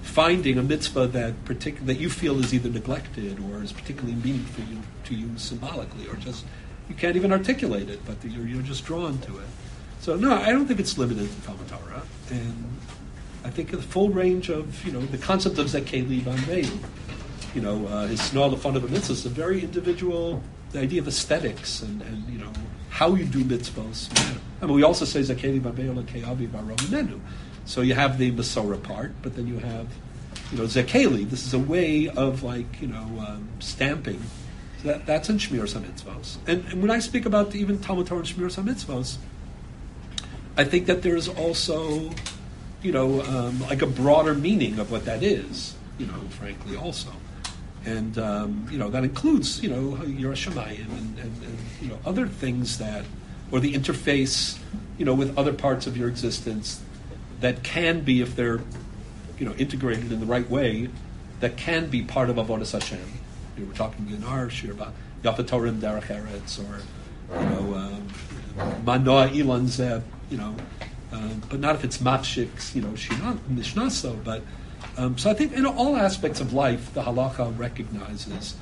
finding 0.01 0.57
a 0.57 0.63
mitzvah 0.63 1.07
that 1.07 1.45
partic- 1.45 1.85
that 1.85 1.99
you 1.99 2.09
feel 2.09 2.39
is 2.39 2.53
either 2.53 2.69
neglected 2.69 3.39
or 3.39 3.63
is 3.63 3.71
particularly 3.71 4.15
meaningful 4.15 4.63
you, 4.65 4.81
to 5.05 5.15
you 5.15 5.37
symbolically 5.37 6.07
or 6.07 6.15
just 6.15 6.45
you 6.89 6.95
can't 6.95 7.15
even 7.15 7.31
articulate 7.31 7.89
it, 7.89 8.05
but 8.05 8.17
you're, 8.23 8.45
you're 8.45 8.61
just 8.61 8.85
drawn 8.85 9.17
to 9.19 9.37
it. 9.37 9.47
So 10.01 10.15
no, 10.15 10.33
I 10.33 10.51
don't 10.51 10.65
think 10.65 10.79
it's 10.79 10.97
limited 10.97 11.29
to 11.29 11.41
Talmud 11.47 11.67
Torah, 11.69 12.01
and 12.29 12.77
I 13.45 13.49
think 13.49 13.71
the 13.71 13.81
full 13.81 14.09
range 14.09 14.49
of 14.49 14.83
you 14.85 14.91
know 14.91 14.99
the 14.99 15.17
concept 15.17 15.57
of 15.59 15.67
zekei 15.67 16.07
liban 16.07 16.37
you 17.53 17.61
know, 17.61 17.85
uh, 17.87 18.07
his 18.07 18.31
the 18.31 18.57
fun 18.57 18.75
of 18.75 18.83
a 18.83 18.87
mitzvah 18.87 19.13
is 19.13 19.25
a 19.25 19.29
very 19.29 19.63
individual, 19.63 20.41
the 20.71 20.79
idea 20.79 21.01
of 21.01 21.07
aesthetics 21.07 21.81
and, 21.81 22.01
and 22.03 22.27
you 22.29 22.39
know, 22.39 22.51
how 22.89 23.15
you 23.15 23.25
do 23.25 23.43
mitzvahs. 23.43 24.09
I 24.61 24.65
mean, 24.65 24.75
we 24.75 24.83
also 24.83 25.05
say 25.05 25.21
Zakeli 25.21 25.59
Babeo 25.59 26.03
Keavi 26.03 26.91
Menu. 26.91 27.19
So 27.65 27.81
you 27.81 27.93
have 27.93 28.17
the 28.17 28.31
Masorah 28.31 28.81
part, 28.81 29.13
but 29.21 29.35
then 29.35 29.47
you 29.47 29.57
have, 29.59 29.87
you 30.51 30.57
know, 30.57 30.65
zekeli. 30.65 31.29
This 31.29 31.45
is 31.45 31.53
a 31.53 31.59
way 31.59 32.09
of 32.09 32.43
like 32.43 32.81
you 32.81 32.87
know 32.87 33.25
um, 33.27 33.47
stamping. 33.59 34.21
So 34.81 34.89
that, 34.89 35.05
that's 35.05 35.29
in 35.29 35.37
Shmiras 35.37 35.79
HaMitzvos. 35.79 36.37
And, 36.47 36.65
and 36.65 36.81
when 36.81 36.89
I 36.89 36.99
speak 36.99 37.25
about 37.25 37.53
even 37.55 37.79
Talmud 37.79 38.07
Torah 38.07 38.21
and 38.21 38.27
Shmiras 38.27 38.61
HaMitzvos, 38.61 39.17
I 40.57 40.63
think 40.63 40.87
that 40.87 41.01
there 41.01 41.15
is 41.15 41.29
also, 41.29 42.09
you 42.81 42.91
know, 42.91 43.21
um, 43.21 43.61
like 43.61 43.81
a 43.81 43.87
broader 43.87 44.33
meaning 44.33 44.79
of 44.79 44.91
what 44.91 45.05
that 45.05 45.23
is, 45.23 45.75
you 45.97 46.07
know, 46.07 46.19
frankly, 46.31 46.75
also. 46.75 47.11
And, 47.85 48.17
um, 48.19 48.67
you 48.71 48.77
know, 48.77 48.89
that 48.89 49.03
includes, 49.03 49.63
you 49.63 49.69
know, 49.69 50.03
your 50.05 50.33
Shemayim 50.33 50.85
and, 50.85 51.19
and, 51.19 51.43
and, 51.43 51.57
you 51.81 51.87
know, 51.87 51.97
other 52.05 52.27
things 52.27 52.77
that, 52.77 53.05
or 53.51 53.59
the 53.59 53.73
interface, 53.73 54.59
you 54.97 55.05
know, 55.05 55.15
with 55.15 55.35
other 55.37 55.51
parts 55.51 55.87
of 55.87 55.97
your 55.97 56.07
existence 56.07 56.81
that 57.39 57.63
can 57.63 58.01
be, 58.01 58.21
if 58.21 58.35
they're, 58.35 58.61
you 59.39 59.45
know, 59.45 59.53
integrated 59.53 60.11
in 60.11 60.19
the 60.19 60.27
right 60.27 60.47
way, 60.47 60.89
that 61.39 61.57
can 61.57 61.89
be 61.89 62.03
part 62.03 62.29
of 62.29 62.35
Avodas 62.35 62.73
Hashem. 62.73 62.99
You 63.57 63.63
know, 63.63 63.69
we're 63.69 63.75
talking 63.75 64.07
in 64.11 64.23
our 64.23 64.49
shir 64.49 64.71
about 64.71 64.93
Yafatorim 65.23 65.79
Derech 65.79 66.03
Eretz, 66.03 66.59
or, 66.59 66.83
you 67.39 67.49
know, 67.49 67.75
um, 67.75 68.83
Manoa 68.85 69.27
Elon 69.29 69.67
Zeb, 69.67 70.03
you 70.29 70.37
know, 70.37 70.55
um, 71.11 71.41
but 71.49 71.59
not 71.59 71.75
if 71.75 71.83
it's 71.83 71.97
Mafshik, 71.97 72.75
you 72.75 72.81
know, 72.81 72.89
Shina- 72.89 73.39
Mishnaso. 73.51 74.23
But 74.23 74.43
um, 74.97 75.17
so 75.17 75.29
I 75.29 75.33
think 75.33 75.53
in 75.53 75.65
all 75.65 75.95
aspects 75.95 76.41
of 76.41 76.53
life, 76.53 76.93
the 76.93 77.03
halacha 77.03 77.57
recognizes, 77.57 78.55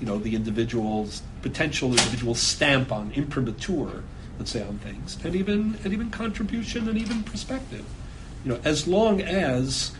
you 0.00 0.06
know, 0.06 0.18
the 0.18 0.34
individual's 0.34 1.22
potential 1.42 1.90
individual 1.90 2.34
stamp 2.34 2.90
on 2.90 3.12
imprimatur, 3.12 4.02
let's 4.38 4.50
say, 4.50 4.62
on 4.62 4.78
things, 4.78 5.18
and 5.24 5.36
even 5.36 5.78
and 5.84 5.92
even 5.92 6.10
contribution 6.10 6.88
and 6.88 6.98
even 6.98 7.22
perspective. 7.22 7.84
You 8.44 8.52
know, 8.52 8.60
as 8.64 8.88
long 8.88 9.20
as 9.20 9.92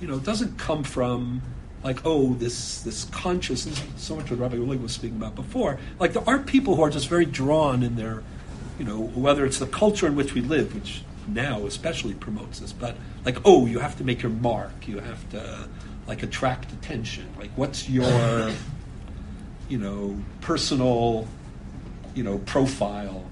you 0.00 0.08
know, 0.08 0.14
it 0.16 0.24
doesn't 0.24 0.58
come 0.58 0.84
from 0.84 1.42
like, 1.82 2.00
oh, 2.04 2.34
this 2.34 2.80
this 2.82 3.04
conscious. 3.06 3.68
So 3.96 4.16
much 4.16 4.30
what 4.30 4.40
Rabbi 4.40 4.56
Willig 4.56 4.80
was 4.80 4.92
speaking 4.92 5.16
about 5.16 5.34
before. 5.34 5.78
Like 5.98 6.12
there 6.12 6.28
are 6.28 6.38
people 6.38 6.76
who 6.76 6.82
are 6.82 6.90
just 6.90 7.08
very 7.08 7.26
drawn 7.26 7.82
in 7.82 7.96
their, 7.96 8.22
you 8.78 8.84
know, 8.84 8.98
whether 8.98 9.44
it's 9.44 9.58
the 9.58 9.66
culture 9.66 10.06
in 10.06 10.16
which 10.16 10.34
we 10.34 10.40
live, 10.40 10.74
which 10.74 11.02
now 11.28 11.66
especially 11.66 12.14
promotes 12.14 12.60
this, 12.60 12.72
but 12.72 12.96
like, 13.24 13.38
oh, 13.44 13.66
you 13.66 13.78
have 13.78 13.96
to 13.98 14.04
make 14.04 14.22
your 14.22 14.32
mark. 14.32 14.86
You 14.86 14.98
have 14.98 15.28
to 15.30 15.68
like 16.06 16.22
attract 16.22 16.72
attention. 16.72 17.26
Like, 17.38 17.50
what's 17.56 17.88
your, 17.88 18.50
you 19.68 19.78
know, 19.78 20.18
personal, 20.40 21.26
you 22.14 22.22
know, 22.22 22.38
profile? 22.38 23.24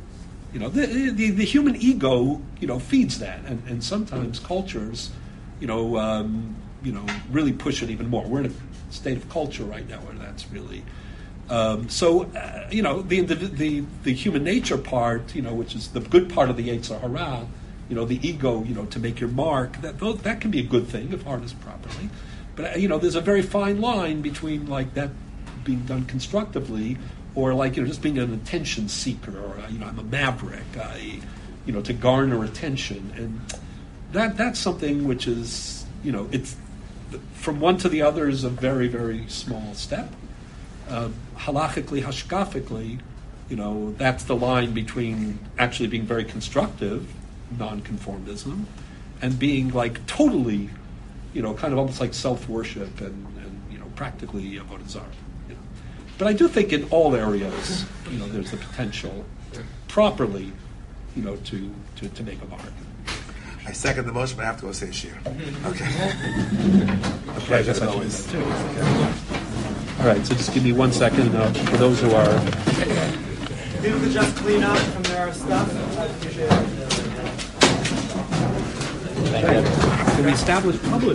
You 0.53 0.61
know, 0.61 0.69
the, 0.69 0.87
the, 0.87 1.31
the 1.31 1.45
human 1.45 1.77
ego, 1.77 2.41
you 2.61 2.67
know, 2.67 2.79
feeds 2.79 3.19
that, 3.21 3.41
and, 3.47 3.63
and 3.67 3.83
sometimes 3.83 4.39
cultures, 4.39 5.11
you 5.61 5.67
know, 5.67 5.97
um, 5.97 6.55
you 6.83 6.93
know, 6.93 7.07
really 7.31 7.53
push 7.53 7.83
it 7.83 7.91
even 7.91 8.09
more. 8.09 8.25
We're 8.27 8.41
in 8.41 8.47
a 8.47 8.93
state 8.93 9.17
of 9.17 9.29
culture 9.31 9.65
right 9.65 9.89
now 9.89 9.99
where 10.01 10.15
that's 10.15 10.51
really. 10.51 10.85
Um, 11.49 11.89
so, 11.89 12.25
uh, 12.25 12.69
you 12.71 12.83
know, 12.83 13.03
the, 13.03 13.21
the 13.21 13.35
the 13.35 13.85
the 14.05 14.13
human 14.13 14.45
nature 14.45 14.79
part, 14.79 15.35
you 15.35 15.43
know, 15.43 15.55
which 15.55 15.75
is 15.75 15.89
the 15.89 16.01
good 16.01 16.31
part 16.31 16.51
of 16.51 16.57
the 16.57 16.69
Yetzer 16.69 17.01
Hara, 17.01 17.47
you 17.93 17.97
know, 17.97 18.07
the 18.07 18.27
ego, 18.27 18.65
you 18.65 18.75
know, 18.75 18.87
to 18.87 18.99
make 18.99 19.21
your 19.21 19.29
mark. 19.29 19.79
That 19.83 19.99
that 20.23 20.41
can 20.41 20.51
be 20.51 20.61
a 20.61 20.63
good 20.63 20.89
thing 20.89 21.13
if 21.13 21.25
harnessed 21.25 21.61
properly. 21.61 22.09
But 22.57 22.65
uh, 22.65 22.79
you 22.79 22.89
know, 22.89 22.97
there's 22.97 23.17
a 23.17 23.21
very 23.21 23.43
fine 23.43 23.83
line 23.83 24.23
between 24.23 24.67
like 24.67 24.95
that 24.95 25.11
being 25.63 25.81
done 25.81 26.07
constructively, 26.07 26.97
or 27.35 27.53
like 27.53 27.77
you 27.77 27.83
know, 27.83 27.89
just 27.89 28.01
being 28.01 28.19
an 28.19 28.33
attention 28.33 28.89
seeker, 28.89 29.39
or 29.39 29.59
uh, 29.59 29.69
you 29.69 29.79
know, 29.79 29.85
I'm 29.85 29.99
a 29.99 30.05
maverick, 30.05 30.75
I, 30.75 31.21
you 31.67 31.75
know, 31.75 31.83
to 31.83 31.93
garner 31.93 32.43
attention, 32.45 33.13
and 33.15 33.39
that 34.13 34.39
that's 34.39 34.59
something 34.59 35.07
which 35.07 35.29
is 35.29 35.85
you 36.03 36.13
know, 36.13 36.31
it's 36.33 36.57
from 37.35 37.61
one 37.61 37.77
to 37.77 37.91
the 37.91 38.01
other 38.01 38.27
is 38.27 38.43
a 38.43 38.49
very 38.49 38.89
very 38.89 39.29
small 39.29 39.75
step. 39.75 40.11
Uh, 40.89 41.11
halachically, 41.37 42.03
hashkafically, 42.03 43.01
you 43.51 43.57
know, 43.57 43.95
that's 43.99 44.25
the 44.25 44.35
line 44.35 44.73
between 44.73 45.39
actually 45.59 45.89
being 45.89 46.07
very 46.07 46.25
constructive, 46.25 47.07
nonconformism, 47.59 48.65
and 49.21 49.39
being 49.39 49.71
like 49.71 50.05
totally, 50.07 50.71
you 51.35 51.43
know, 51.43 51.55
kind 51.55 51.73
of 51.73 51.79
almost 51.79 52.01
like 52.01 52.15
self 52.15 52.49
worship 52.49 53.01
and, 53.01 53.27
and 53.39 53.63
you 53.71 53.79
know 53.79 53.87
practically 53.97 54.57
avodah 54.57 54.89
zarah. 54.89 55.07
You 55.49 55.55
know. 55.55 55.61
But 56.19 56.29
I 56.29 56.33
do 56.33 56.49
think 56.49 56.73
in 56.73 56.85
all 56.91 57.15
areas, 57.15 57.85
you 58.11 58.19
know, 58.19 58.27
there's 58.27 58.51
the 58.51 58.57
potential 58.57 59.25
properly, 59.93 60.51
you 61.15 61.23
know, 61.23 61.37
to, 61.37 61.71
to, 61.97 62.09
to 62.09 62.23
make 62.23 62.41
a 62.41 62.47
mark. 62.47 62.63
I 63.67 63.73
second 63.73 64.07
the 64.07 64.13
motion, 64.13 64.39
but 64.39 64.45
I 64.45 64.47
have 64.47 64.57
to 64.61 64.67
go 64.67 64.73
say 64.73 64.91
shir. 64.91 65.17
Okay. 65.67 65.85
A 67.37 67.41
pleasure 67.41 67.73
guess 67.73 67.81
as 67.81 67.83
always. 67.83 68.27
do 68.27 68.41
it. 68.41 68.47
All 70.01 70.07
right, 70.07 70.27
so 70.27 70.35
just 70.35 70.55
give 70.55 70.65
me 70.65 70.73
one 70.73 70.93
second 70.93 71.37
uh, 71.37 71.53
for 71.53 71.77
those 71.77 72.01
who 72.01 72.11
are. 72.11 72.35
If 73.77 73.85
you 73.85 73.99
could 73.99 74.13
just 74.13 74.35
clean 74.37 74.63
up 74.63 74.79
from 74.79 75.03
their 75.03 75.33
stuff, 75.35 75.99
I 75.99 76.07
appreciate 76.07 76.51
it. 76.51 76.82
Can 79.31 80.25
we 80.25 80.33
establish 80.33 80.81
public? 80.83 81.11